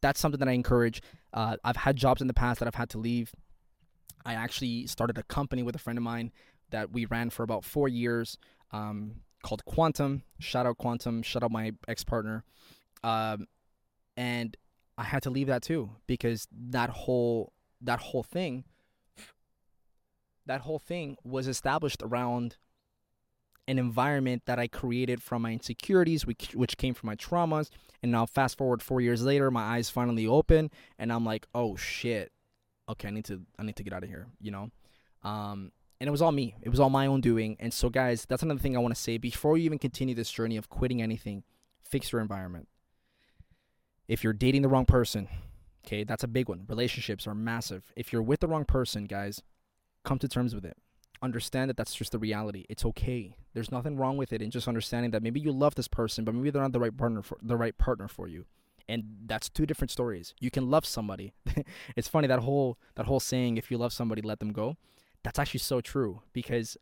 that's 0.00 0.18
something 0.18 0.38
that 0.38 0.48
I 0.48 0.52
encourage. 0.52 1.02
Uh, 1.34 1.58
I've 1.64 1.76
had 1.76 1.96
jobs 1.96 2.22
in 2.22 2.28
the 2.28 2.34
past 2.34 2.60
that 2.60 2.66
I've 2.66 2.76
had 2.76 2.88
to 2.90 2.98
leave. 2.98 3.30
I 4.24 4.32
actually 4.32 4.86
started 4.86 5.18
a 5.18 5.22
company 5.22 5.62
with 5.62 5.76
a 5.76 5.78
friend 5.78 5.98
of 5.98 6.02
mine 6.02 6.32
that 6.70 6.92
we 6.92 7.04
ran 7.04 7.28
for 7.28 7.42
about 7.42 7.62
four 7.62 7.88
years. 7.88 8.38
Um, 8.72 9.16
called 9.42 9.64
Quantum. 9.64 10.22
Shout 10.38 10.66
out 10.66 10.78
Quantum. 10.78 11.22
Shout 11.22 11.42
out 11.42 11.50
my 11.50 11.72
ex 11.86 12.04
partner. 12.04 12.44
Um, 13.02 13.46
and 14.16 14.56
I 14.96 15.04
had 15.04 15.22
to 15.24 15.30
leave 15.30 15.46
that 15.46 15.62
too 15.62 15.90
because 16.06 16.48
that 16.52 16.90
whole 16.90 17.52
that 17.80 18.00
whole 18.00 18.24
thing 18.24 18.64
that 20.46 20.62
whole 20.62 20.78
thing 20.78 21.16
was 21.22 21.46
established 21.46 22.02
around 22.02 22.56
an 23.68 23.78
environment 23.78 24.42
that 24.46 24.58
I 24.58 24.66
created 24.66 25.22
from 25.22 25.42
my 25.42 25.52
insecurities, 25.52 26.26
which, 26.26 26.54
which 26.54 26.78
came 26.78 26.94
from 26.94 27.08
my 27.08 27.16
traumas. 27.16 27.68
And 28.02 28.10
now, 28.10 28.24
fast 28.24 28.56
forward 28.56 28.82
four 28.82 29.02
years 29.02 29.22
later, 29.22 29.50
my 29.50 29.62
eyes 29.62 29.90
finally 29.90 30.26
open, 30.26 30.70
and 30.98 31.12
I'm 31.12 31.24
like, 31.24 31.46
oh 31.54 31.76
shit, 31.76 32.32
okay, 32.88 33.08
I 33.08 33.10
need 33.10 33.26
to 33.26 33.42
I 33.58 33.64
need 33.64 33.76
to 33.76 33.82
get 33.82 33.92
out 33.92 34.02
of 34.02 34.08
here, 34.08 34.26
you 34.40 34.50
know. 34.50 34.70
Um, 35.22 35.72
and 36.00 36.08
it 36.08 36.10
was 36.10 36.22
all 36.22 36.32
me. 36.32 36.54
It 36.62 36.68
was 36.68 36.80
all 36.80 36.90
my 36.90 37.06
own 37.06 37.20
doing. 37.20 37.56
And 37.58 37.72
so, 37.72 37.88
guys, 37.88 38.24
that's 38.28 38.42
another 38.42 38.60
thing 38.60 38.76
I 38.76 38.80
want 38.80 38.94
to 38.94 39.00
say 39.00 39.18
before 39.18 39.58
you 39.58 39.64
even 39.64 39.78
continue 39.78 40.14
this 40.14 40.30
journey 40.30 40.56
of 40.56 40.68
quitting 40.68 41.02
anything. 41.02 41.42
Fix 41.82 42.12
your 42.12 42.20
environment. 42.20 42.68
If 44.06 44.22
you're 44.22 44.32
dating 44.32 44.62
the 44.62 44.68
wrong 44.68 44.86
person, 44.86 45.28
okay, 45.84 46.04
that's 46.04 46.24
a 46.24 46.28
big 46.28 46.48
one. 46.48 46.64
Relationships 46.68 47.26
are 47.26 47.34
massive. 47.34 47.92
If 47.96 48.12
you're 48.12 48.22
with 48.22 48.40
the 48.40 48.48
wrong 48.48 48.64
person, 48.64 49.06
guys, 49.06 49.42
come 50.04 50.18
to 50.20 50.28
terms 50.28 50.54
with 50.54 50.64
it. 50.64 50.76
Understand 51.20 51.68
that 51.68 51.76
that's 51.76 51.94
just 51.94 52.12
the 52.12 52.18
reality. 52.18 52.64
It's 52.68 52.84
okay. 52.84 53.34
There's 53.52 53.72
nothing 53.72 53.96
wrong 53.96 54.16
with 54.16 54.32
it, 54.32 54.40
and 54.40 54.52
just 54.52 54.68
understanding 54.68 55.10
that 55.10 55.22
maybe 55.22 55.40
you 55.40 55.50
love 55.50 55.74
this 55.74 55.88
person, 55.88 56.24
but 56.24 56.34
maybe 56.34 56.50
they're 56.50 56.62
not 56.62 56.72
the 56.72 56.80
right 56.80 56.96
partner 56.96 57.22
for 57.22 57.38
the 57.42 57.56
right 57.56 57.76
partner 57.76 58.06
for 58.06 58.28
you 58.28 58.46
and 58.88 59.04
that's 59.26 59.48
two 59.48 59.66
different 59.66 59.90
stories. 59.90 60.34
You 60.40 60.50
can 60.50 60.70
love 60.70 60.86
somebody. 60.86 61.34
it's 61.96 62.08
funny 62.08 62.26
that 62.28 62.40
whole 62.40 62.78
that 62.94 63.06
whole 63.06 63.20
saying 63.20 63.58
if 63.58 63.70
you 63.70 63.76
love 63.76 63.92
somebody 63.92 64.22
let 64.22 64.38
them 64.38 64.52
go. 64.52 64.76
That's 65.24 65.38
actually 65.38 65.60
so 65.60 65.80
true 65.80 66.22
because 66.32 66.76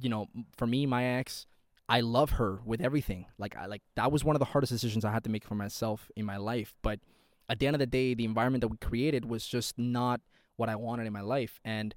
you 0.00 0.08
know, 0.08 0.26
for 0.56 0.66
me 0.66 0.86
my 0.86 1.04
ex, 1.04 1.46
I 1.88 2.00
love 2.00 2.32
her 2.32 2.60
with 2.64 2.80
everything. 2.80 3.26
Like 3.38 3.56
I 3.56 3.66
like 3.66 3.82
that 3.96 4.12
was 4.12 4.24
one 4.24 4.36
of 4.36 4.40
the 4.40 4.46
hardest 4.46 4.72
decisions 4.72 5.04
I 5.04 5.12
had 5.12 5.24
to 5.24 5.30
make 5.30 5.44
for 5.44 5.54
myself 5.54 6.10
in 6.16 6.24
my 6.24 6.36
life, 6.36 6.74
but 6.82 7.00
at 7.48 7.58
the 7.58 7.66
end 7.66 7.74
of 7.74 7.80
the 7.80 7.86
day, 7.86 8.14
the 8.14 8.26
environment 8.26 8.60
that 8.60 8.68
we 8.68 8.76
created 8.76 9.24
was 9.24 9.46
just 9.46 9.78
not 9.78 10.20
what 10.56 10.68
I 10.68 10.76
wanted 10.76 11.06
in 11.06 11.12
my 11.12 11.22
life. 11.22 11.60
And 11.64 11.94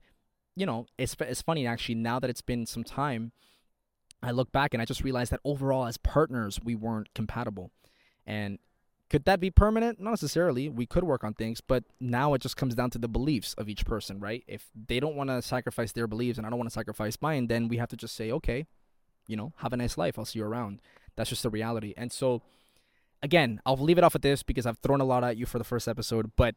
you 0.56 0.66
know, 0.66 0.86
it's 0.98 1.16
it's 1.20 1.42
funny 1.42 1.68
actually 1.68 1.96
now 1.96 2.20
that 2.20 2.30
it's 2.30 2.42
been 2.42 2.66
some 2.66 2.84
time, 2.84 3.32
I 4.24 4.32
look 4.32 4.52
back 4.52 4.74
and 4.74 4.82
I 4.82 4.86
just 4.86 5.04
realized 5.04 5.32
that 5.32 5.42
overall 5.44 5.86
as 5.86 5.98
partners 5.98 6.60
we 6.64 6.76
weren't 6.76 7.14
compatible. 7.14 7.72
And 8.26 8.60
could 9.12 9.26
that 9.26 9.42
be 9.42 9.52
permanent? 9.52 10.00
Not 10.00 10.12
necessarily. 10.12 10.70
We 10.70 10.86
could 10.86 11.04
work 11.04 11.26
on 11.26 11.34
things, 11.34 11.60
but 11.60 11.84
now 12.00 12.34
it 12.34 12.42
just 12.42 12.56
comes 12.56 12.76
down 12.76 12.92
to 12.92 12.98
the 12.98 13.10
beliefs 13.10 13.54
of 13.56 13.68
each 13.68 13.86
person, 13.86 14.22
right? 14.22 14.42
If 14.48 14.70
they 14.74 15.02
don't 15.02 15.18
want 15.18 15.30
to 15.30 15.42
sacrifice 15.42 15.92
their 15.92 16.08
beliefs 16.08 16.38
and 16.38 16.48
I 16.48 16.50
don't 16.50 16.58
want 16.58 16.70
to 16.70 16.74
sacrifice 16.74 17.18
mine, 17.20 17.48
then 17.48 17.68
we 17.68 17.76
have 17.76 17.90
to 17.90 17.98
just 17.98 18.16
say, 18.16 18.32
okay, 18.32 18.68
you 19.28 19.36
know, 19.36 19.52
have 19.58 19.74
a 19.74 19.78
nice 19.78 19.98
life. 19.98 20.18
I'll 20.18 20.24
see 20.24 20.40
you 20.40 20.46
around. 20.46 20.80
That's 21.18 21.30
just 21.30 21.44
the 21.44 21.50
reality. 21.50 21.94
And 21.98 22.10
so, 22.10 22.42
again, 23.22 23.60
I'll 23.66 23.76
leave 23.76 23.98
it 23.98 24.06
off 24.06 24.16
at 24.16 24.22
this 24.22 24.44
because 24.44 24.66
I've 24.66 24.78
thrown 24.78 25.02
a 25.02 25.06
lot 25.06 25.26
at 25.26 25.36
you 25.36 25.46
for 25.46 25.58
the 25.58 25.66
first 25.66 25.90
episode, 25.90 26.32
but 26.38 26.56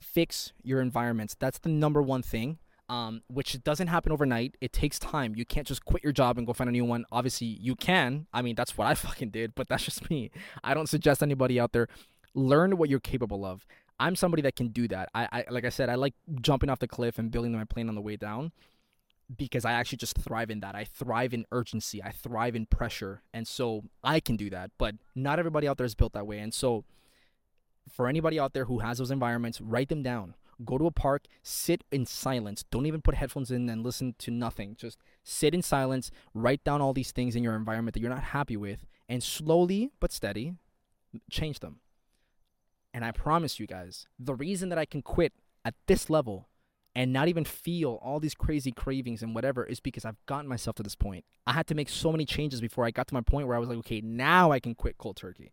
fix 0.00 0.54
your 0.62 0.80
environments. 0.80 1.36
That's 1.38 1.58
the 1.58 1.68
number 1.68 2.00
one 2.00 2.22
thing 2.22 2.60
um, 2.88 3.22
which 3.28 3.62
doesn't 3.62 3.88
happen 3.88 4.12
overnight. 4.12 4.56
It 4.60 4.72
takes 4.72 4.98
time. 4.98 5.34
You 5.36 5.44
can't 5.44 5.66
just 5.66 5.84
quit 5.84 6.02
your 6.02 6.12
job 6.12 6.38
and 6.38 6.46
go 6.46 6.52
find 6.52 6.68
a 6.68 6.72
new 6.72 6.84
one. 6.84 7.04
Obviously, 7.10 7.46
you 7.46 7.76
can. 7.76 8.26
I 8.32 8.42
mean, 8.42 8.54
that's 8.54 8.76
what 8.76 8.86
I 8.86 8.94
fucking 9.06 9.30
did, 9.30 9.54
but 9.54 9.68
that's 9.68 9.84
just 9.84 10.10
me. 10.10 10.30
I 10.62 10.74
don't 10.74 10.88
suggest 10.88 11.22
anybody 11.22 11.58
out 11.58 11.72
there 11.72 11.88
learn 12.34 12.76
what 12.76 12.88
you're 12.88 13.00
capable 13.00 13.44
of. 13.44 13.66
I'm 13.98 14.16
somebody 14.16 14.42
that 14.42 14.56
can 14.56 14.68
do 14.68 14.88
that. 14.88 15.08
I, 15.14 15.28
I 15.32 15.44
like 15.50 15.64
I 15.64 15.68
said, 15.68 15.88
I 15.88 15.94
like 15.94 16.14
jumping 16.40 16.68
off 16.68 16.80
the 16.80 16.88
cliff 16.88 17.18
and 17.18 17.30
building 17.30 17.52
my 17.52 17.64
plane 17.64 17.88
on 17.88 17.94
the 17.94 18.00
way 18.00 18.16
down 18.16 18.52
because 19.34 19.64
I 19.64 19.72
actually 19.72 19.98
just 19.98 20.18
thrive 20.18 20.50
in 20.50 20.60
that. 20.60 20.74
I 20.74 20.84
thrive 20.84 21.32
in 21.32 21.46
urgency. 21.52 22.02
I 22.02 22.10
thrive 22.10 22.56
in 22.56 22.66
pressure. 22.66 23.22
And 23.32 23.46
so 23.46 23.84
I 24.02 24.20
can 24.20 24.36
do 24.36 24.50
that, 24.50 24.72
but 24.78 24.96
not 25.14 25.38
everybody 25.38 25.68
out 25.68 25.78
there 25.78 25.86
is 25.86 25.94
built 25.94 26.12
that 26.12 26.26
way. 26.26 26.40
And 26.40 26.52
so 26.52 26.84
for 27.88 28.08
anybody 28.08 28.38
out 28.38 28.52
there 28.52 28.64
who 28.64 28.80
has 28.80 28.98
those 28.98 29.10
environments, 29.10 29.60
write 29.60 29.88
them 29.88 30.02
down 30.02 30.34
Go 30.64 30.78
to 30.78 30.86
a 30.86 30.90
park, 30.90 31.24
sit 31.42 31.84
in 31.90 32.06
silence. 32.06 32.64
Don't 32.70 32.86
even 32.86 33.00
put 33.00 33.14
headphones 33.14 33.50
in 33.50 33.68
and 33.68 33.82
listen 33.82 34.14
to 34.18 34.30
nothing. 34.30 34.76
Just 34.78 34.98
sit 35.22 35.54
in 35.54 35.62
silence, 35.62 36.10
write 36.34 36.62
down 36.64 36.80
all 36.80 36.92
these 36.92 37.12
things 37.12 37.34
in 37.34 37.42
your 37.42 37.56
environment 37.56 37.94
that 37.94 38.00
you're 38.00 38.10
not 38.10 38.22
happy 38.24 38.56
with, 38.56 38.86
and 39.08 39.22
slowly 39.22 39.90
but 40.00 40.12
steady 40.12 40.54
change 41.30 41.60
them. 41.60 41.80
And 42.92 43.04
I 43.04 43.10
promise 43.10 43.58
you 43.58 43.66
guys, 43.66 44.06
the 44.18 44.34
reason 44.34 44.68
that 44.68 44.78
I 44.78 44.84
can 44.84 45.02
quit 45.02 45.32
at 45.64 45.74
this 45.86 46.08
level 46.08 46.48
and 46.94 47.12
not 47.12 47.28
even 47.28 47.44
feel 47.44 47.98
all 48.02 48.20
these 48.20 48.34
crazy 48.34 48.70
cravings 48.70 49.22
and 49.22 49.34
whatever 49.34 49.64
is 49.64 49.80
because 49.80 50.04
I've 50.04 50.24
gotten 50.26 50.48
myself 50.48 50.76
to 50.76 50.82
this 50.82 50.94
point. 50.94 51.24
I 51.46 51.52
had 51.52 51.66
to 51.66 51.74
make 51.74 51.88
so 51.88 52.12
many 52.12 52.24
changes 52.24 52.60
before 52.60 52.84
I 52.84 52.92
got 52.92 53.08
to 53.08 53.14
my 53.14 53.20
point 53.20 53.48
where 53.48 53.56
I 53.56 53.58
was 53.58 53.68
like, 53.68 53.78
okay, 53.78 54.00
now 54.00 54.52
I 54.52 54.60
can 54.60 54.74
quit 54.74 54.96
cold 54.96 55.16
turkey. 55.16 55.52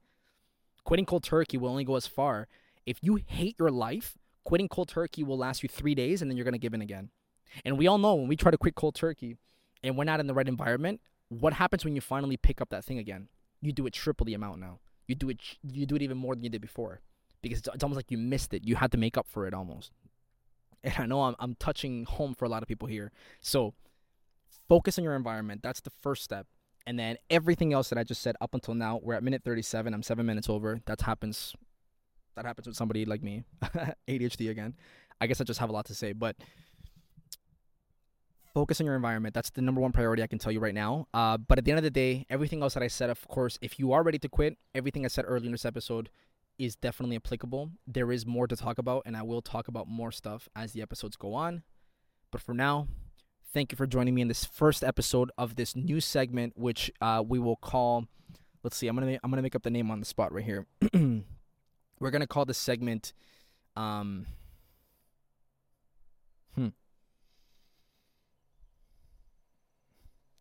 Quitting 0.84 1.06
cold 1.06 1.24
turkey 1.24 1.58
will 1.58 1.70
only 1.70 1.84
go 1.84 1.96
as 1.96 2.06
far 2.06 2.48
if 2.86 2.98
you 3.02 3.20
hate 3.26 3.56
your 3.58 3.72
life 3.72 4.18
quitting 4.44 4.68
cold 4.68 4.90
turkey 4.90 5.24
will 5.24 5.38
last 5.38 5.64
you 5.64 5.70
three 5.70 5.96
days 5.96 6.22
and 6.22 6.30
then 6.30 6.38
you're 6.38 6.44
going 6.44 6.54
to 6.54 6.60
give 6.60 6.74
in 6.74 6.82
again. 6.82 7.10
And 7.66 7.78
we 7.78 7.88
all 7.88 7.98
know 7.98 8.16
when 8.16 8.28
we 8.28 8.36
try 8.36 8.52
to 8.52 8.58
quit 8.58 8.76
cold 8.76 8.96
turkey 8.96 9.38
and 9.84 9.98
we're 9.98 10.04
not 10.04 10.20
in 10.20 10.28
the 10.28 10.34
right 10.34 10.48
environment, 10.48 11.02
what 11.30 11.54
happens 11.54 11.86
when 11.86 11.96
you 11.96 12.02
finally 12.02 12.38
pick 12.38 12.62
up 12.62 12.70
that 12.70 12.86
thing 12.86 12.98
again? 12.98 13.28
You 13.62 13.72
do 13.72 13.86
it 13.86 13.94
triple 13.94 14.26
the 14.26 14.34
amount 14.34 14.60
now. 14.60 14.80
You 15.08 15.16
do 15.16 15.30
it 15.30 15.40
you 15.62 15.86
do 15.86 15.96
it 15.96 16.02
even 16.02 16.18
more 16.18 16.36
than 16.36 16.44
you 16.44 16.50
did 16.50 16.62
before 16.62 17.02
because 17.42 17.60
it's, 17.60 17.70
it's 17.74 17.84
almost 17.84 17.98
like 17.98 18.12
you 18.12 18.18
missed 18.18 18.54
it. 18.54 18.66
You 18.66 18.76
had 18.76 18.92
to 18.92 18.98
make 18.98 19.18
up 19.18 19.28
for 19.28 19.46
it 19.48 19.54
almost. 19.54 19.92
And 20.84 20.94
I 20.98 21.06
know 21.06 21.24
I'm, 21.24 21.36
I'm 21.40 21.56
touching 21.56 22.06
home 22.06 22.34
for 22.34 22.46
a 22.46 22.50
lot 22.50 22.64
of 22.64 22.68
people 22.68 22.88
here. 22.88 23.12
So 23.40 23.74
focus 24.68 24.98
on 24.98 25.04
your 25.04 25.16
environment. 25.16 25.62
That's 25.62 25.82
the 25.82 25.92
first 25.92 26.24
step. 26.24 26.48
And 26.88 26.98
then 26.98 27.18
everything 27.30 27.72
else 27.74 27.90
that 27.90 28.00
I 28.00 28.04
just 28.04 28.22
said 28.22 28.36
up 28.42 28.56
until 28.56 28.74
now, 28.74 29.00
we're 29.04 29.14
at 29.14 29.24
minute 29.24 29.44
37. 29.44 29.94
I'm 29.94 30.02
seven 30.02 30.26
minutes 30.26 30.50
over. 30.50 30.82
That 30.88 31.02
happens 31.02 31.56
that 32.42 32.48
happens 32.48 32.68
with 32.68 32.76
somebody 32.76 33.06
like 33.06 33.22
me, 33.22 33.44
ADHD 34.08 34.50
again. 34.50 34.74
I 35.20 35.28
guess 35.28 35.40
I 35.40 35.44
just 35.44 35.60
have 35.60 35.70
a 35.70 35.74
lot 35.74 35.86
to 35.86 35.96
say, 35.96 36.14
but 36.14 36.36
focus 38.54 38.82
on 38.82 38.86
your 38.86 38.96
environment. 38.96 39.36
That's 39.36 39.52
the 39.52 39.62
number 39.62 39.80
one 39.80 39.92
priority 39.92 40.24
I 40.24 40.28
can 40.28 40.40
tell 40.40 40.52
you 40.52 40.60
right 40.60 40.74
now. 40.74 41.08
Uh, 41.14 41.38
but 41.38 41.60
at 41.60 41.66
the 41.66 41.72
end 41.72 41.78
of 41.78 41.84
the 41.84 41.92
day, 41.92 42.26
everything 42.30 42.64
else 42.64 42.74
that 42.74 42.84
I 42.84 42.88
said, 42.88 43.10
of 43.10 43.28
course, 43.28 43.60
if 43.62 43.80
you 43.80 43.92
are 43.92 44.02
ready 44.02 44.18
to 44.20 44.30
quit, 44.30 44.58
everything 44.74 45.06
I 45.06 45.10
said 45.10 45.26
earlier 45.28 45.46
in 45.46 45.52
this 45.52 45.66
episode 45.66 46.10
is 46.58 46.76
definitely 46.76 47.16
applicable. 47.16 47.72
There 47.86 48.12
is 48.12 48.26
more 48.26 48.48
to 48.48 48.56
talk 48.56 48.78
about, 48.78 49.04
and 49.06 49.16
I 49.16 49.22
will 49.22 49.42
talk 49.42 49.68
about 49.68 49.88
more 49.88 50.12
stuff 50.12 50.50
as 50.56 50.74
the 50.74 50.82
episodes 50.82 51.16
go 51.16 51.36
on. 51.36 51.62
But 52.32 52.42
for 52.42 52.54
now, 52.54 52.88
thank 53.54 53.72
you 53.72 53.76
for 53.76 53.86
joining 53.86 54.16
me 54.16 54.22
in 54.22 54.28
this 54.28 54.46
first 54.46 54.84
episode 54.84 55.32
of 55.38 55.56
this 55.56 55.76
new 55.76 56.02
segment, 56.02 56.54
which 56.58 56.92
uh, 57.02 57.24
we 57.26 57.38
will 57.38 57.58
call. 57.58 58.06
Let's 58.64 58.78
see. 58.78 58.88
I'm 58.88 58.96
gonna 58.96 59.20
I'm 59.24 59.30
gonna 59.32 59.42
make 59.42 59.56
up 59.56 59.64
the 59.64 59.70
name 59.70 59.92
on 59.92 60.00
the 60.00 60.06
spot 60.06 60.34
right 60.34 60.44
here. 60.44 60.66
We're 62.02 62.10
gonna 62.10 62.26
call 62.26 62.46
this 62.46 62.58
segment 62.58 63.14
um 63.78 64.26
Hmm. 66.56 66.70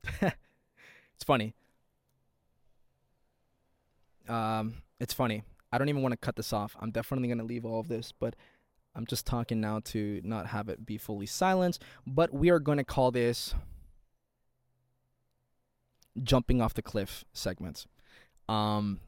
it's 0.23 1.25
funny. 1.25 1.55
Um 4.27 4.77
it's 4.99 5.13
funny. 5.13 5.43
I 5.71 5.77
don't 5.77 5.91
even 5.91 6.01
want 6.03 6.13
to 6.13 6.17
cut 6.17 6.35
this 6.35 6.53
off. 6.55 6.75
I'm 6.81 6.91
definitely 6.91 7.29
to 7.39 7.45
leave 7.45 7.67
all 7.67 7.79
of 7.79 7.89
this, 7.89 8.11
but 8.11 8.35
I'm 8.97 9.07
just 9.07 9.27
talking 9.27 9.61
now 9.61 9.81
to 9.85 10.21
not 10.25 10.47
have 10.47 10.71
it 10.71 10.87
be 10.87 10.97
fully 10.97 11.27
silenced, 11.27 11.83
but 12.07 12.33
we 12.33 12.49
are 12.49 12.59
to 12.79 12.85
call 12.85 13.11
this 13.11 13.55
jumping 16.23 16.63
off 16.63 16.73
the 16.73 16.83
cliff 16.83 17.27
segments. 17.35 17.87
Um 18.49 19.01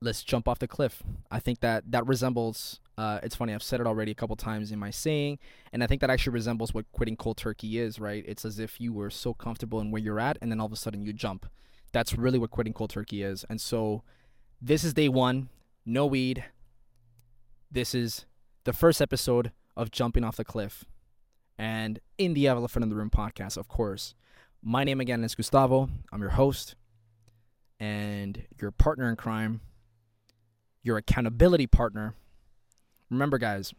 let's 0.00 0.22
jump 0.22 0.48
off 0.48 0.58
the 0.58 0.68
cliff. 0.68 1.02
I 1.30 1.40
think 1.40 1.60
that 1.60 1.90
that 1.90 2.06
resembles. 2.06 2.80
Uh, 2.96 3.18
it's 3.22 3.34
funny. 3.34 3.52
I've 3.52 3.62
said 3.62 3.80
it 3.80 3.86
already 3.86 4.12
a 4.12 4.14
couple 4.14 4.36
times 4.36 4.70
in 4.70 4.78
my 4.78 4.90
saying, 4.90 5.38
and 5.72 5.82
I 5.82 5.86
think 5.86 6.00
that 6.00 6.10
actually 6.10 6.34
resembles 6.34 6.72
what 6.72 6.90
quitting 6.92 7.16
cold 7.16 7.36
turkey 7.36 7.78
is. 7.78 7.98
Right? 7.98 8.24
It's 8.26 8.44
as 8.44 8.58
if 8.58 8.80
you 8.80 8.92
were 8.92 9.10
so 9.10 9.34
comfortable 9.34 9.80
in 9.80 9.90
where 9.90 10.02
you're 10.02 10.20
at, 10.20 10.38
and 10.40 10.50
then 10.50 10.60
all 10.60 10.66
of 10.66 10.72
a 10.72 10.76
sudden 10.76 11.02
you 11.02 11.12
jump. 11.12 11.46
That's 11.92 12.14
really 12.14 12.38
what 12.38 12.50
quitting 12.50 12.72
cold 12.72 12.90
turkey 12.90 13.22
is. 13.22 13.44
And 13.48 13.60
so, 13.60 14.02
this 14.60 14.84
is 14.84 14.94
day 14.94 15.08
one. 15.08 15.48
No 15.86 16.06
weed. 16.06 16.44
This 17.70 17.94
is 17.94 18.26
the 18.64 18.72
first 18.72 19.00
episode 19.00 19.52
of 19.76 19.90
jumping 19.90 20.24
off 20.24 20.36
the 20.36 20.44
cliff, 20.44 20.84
and 21.58 21.98
in 22.18 22.34
the 22.34 22.46
Elephant 22.46 22.82
in 22.82 22.88
the 22.88 22.96
Room 22.96 23.10
podcast, 23.10 23.56
of 23.56 23.68
course. 23.68 24.14
My 24.66 24.82
name 24.82 24.98
again 24.98 25.22
is 25.24 25.34
Gustavo. 25.34 25.90
I'm 26.10 26.22
your 26.22 26.30
host 26.30 26.74
and 27.78 28.44
your 28.58 28.70
partner 28.70 29.10
in 29.10 29.16
crime 29.16 29.60
your 30.84 30.98
accountability 30.98 31.66
partner. 31.66 32.14
Remember, 33.10 33.38
guys, 33.38 33.74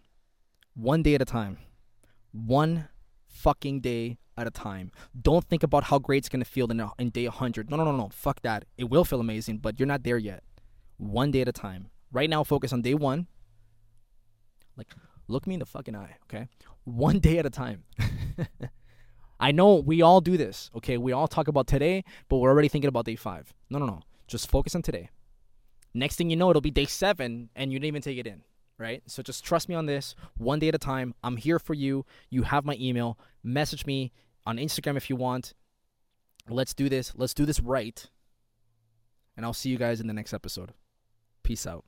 one 0.74 1.02
day 1.02 1.16
at 1.16 1.22
a 1.22 1.26
time. 1.26 1.58
One 2.34 2.90
fucking 3.28 3.80
day 3.80 4.18
at 4.38 4.48
a 4.48 4.52
time. 4.52 4.92
Don't 5.20 5.46
think 5.46 5.64
about 5.64 5.86
how 5.86 6.00
great 6.00 6.26
it's 6.26 6.30
to 6.30 6.44
feel 6.44 6.70
in, 6.70 6.84
in 7.00 7.10
day 7.12 7.28
100. 7.28 7.70
No, 7.70 7.78
no, 7.78 7.86
no, 7.86 7.96
no. 7.96 8.10
Fuck 8.10 8.42
that. 8.42 8.66
It 8.78 8.86
will 8.86 9.06
feel 9.06 9.22
amazing, 9.22 9.60
but 9.60 9.80
you're 9.80 9.88
not 9.88 10.04
there 10.04 10.18
yet. 10.18 10.44
One 10.98 11.32
day 11.32 11.42
at 11.42 11.48
a 11.48 11.54
time. 11.54 11.88
Right 12.12 12.30
now, 12.30 12.44
focus 12.44 12.74
on 12.74 12.82
day 12.82 12.96
one. 12.96 13.28
Like, 14.76 14.88
look 15.28 15.48
me 15.48 15.54
in 15.54 15.60
the 15.60 15.66
fucking 15.66 15.96
eye, 15.96 16.18
okay? 16.24 16.48
One 16.84 17.20
day 17.28 17.38
at 17.38 17.46
a 17.46 17.50
time. 17.50 17.84
I 19.40 19.52
know 19.52 19.76
we 19.76 20.02
all 20.02 20.22
do 20.22 20.38
this, 20.38 20.72
okay? 20.76 20.98
We 20.98 21.12
all 21.12 21.28
talk 21.28 21.48
about 21.48 21.68
today, 21.68 22.04
but 22.30 22.38
we're 22.38 22.50
already 22.50 22.70
thinking 22.70 22.88
about 22.88 23.06
day 23.06 23.16
five. 23.16 23.54
No, 23.70 23.80
no, 23.80 23.86
no. 23.86 24.02
Just 24.28 24.50
focus 24.50 24.76
on 24.76 24.82
today. 24.82 25.10
Next 25.96 26.18
thing 26.18 26.30
you 26.30 26.36
know, 26.36 26.50
it'll 26.50 26.62
be 26.62 26.72
day 26.72 26.86
seven 26.86 27.50
and 27.56 27.72
you 27.72 27.80
didn't 27.80 27.88
even 27.88 28.02
take 28.02 28.18
it 28.18 28.28
in, 28.28 28.42
right? 28.78 29.02
So 29.08 29.24
just 29.24 29.46
trust 29.46 29.70
me 29.70 29.76
on 29.76 29.86
this 29.86 30.14
one 30.38 30.60
day 30.60 30.68
at 30.68 30.76
a 30.76 30.78
time. 30.78 31.16
I'm 31.24 31.38
here 31.38 31.58
for 31.58 31.74
you. 31.74 32.06
You 32.30 32.44
have 32.44 32.66
my 32.66 32.76
email. 32.82 33.18
Message 33.44 33.86
me 33.86 34.12
on 34.46 34.58
Instagram 34.58 34.98
if 34.98 35.10
you 35.10 35.16
want. 35.16 35.54
Let's 36.50 36.74
do 36.74 36.90
this. 36.90 37.14
Let's 37.16 37.34
do 37.34 37.46
this 37.46 37.62
right. 37.62 38.10
And 39.38 39.46
I'll 39.46 39.54
see 39.54 39.70
you 39.70 39.78
guys 39.78 40.02
in 40.02 40.08
the 40.08 40.14
next 40.14 40.34
episode. 40.34 40.74
Peace 41.44 41.66
out. 41.66 41.86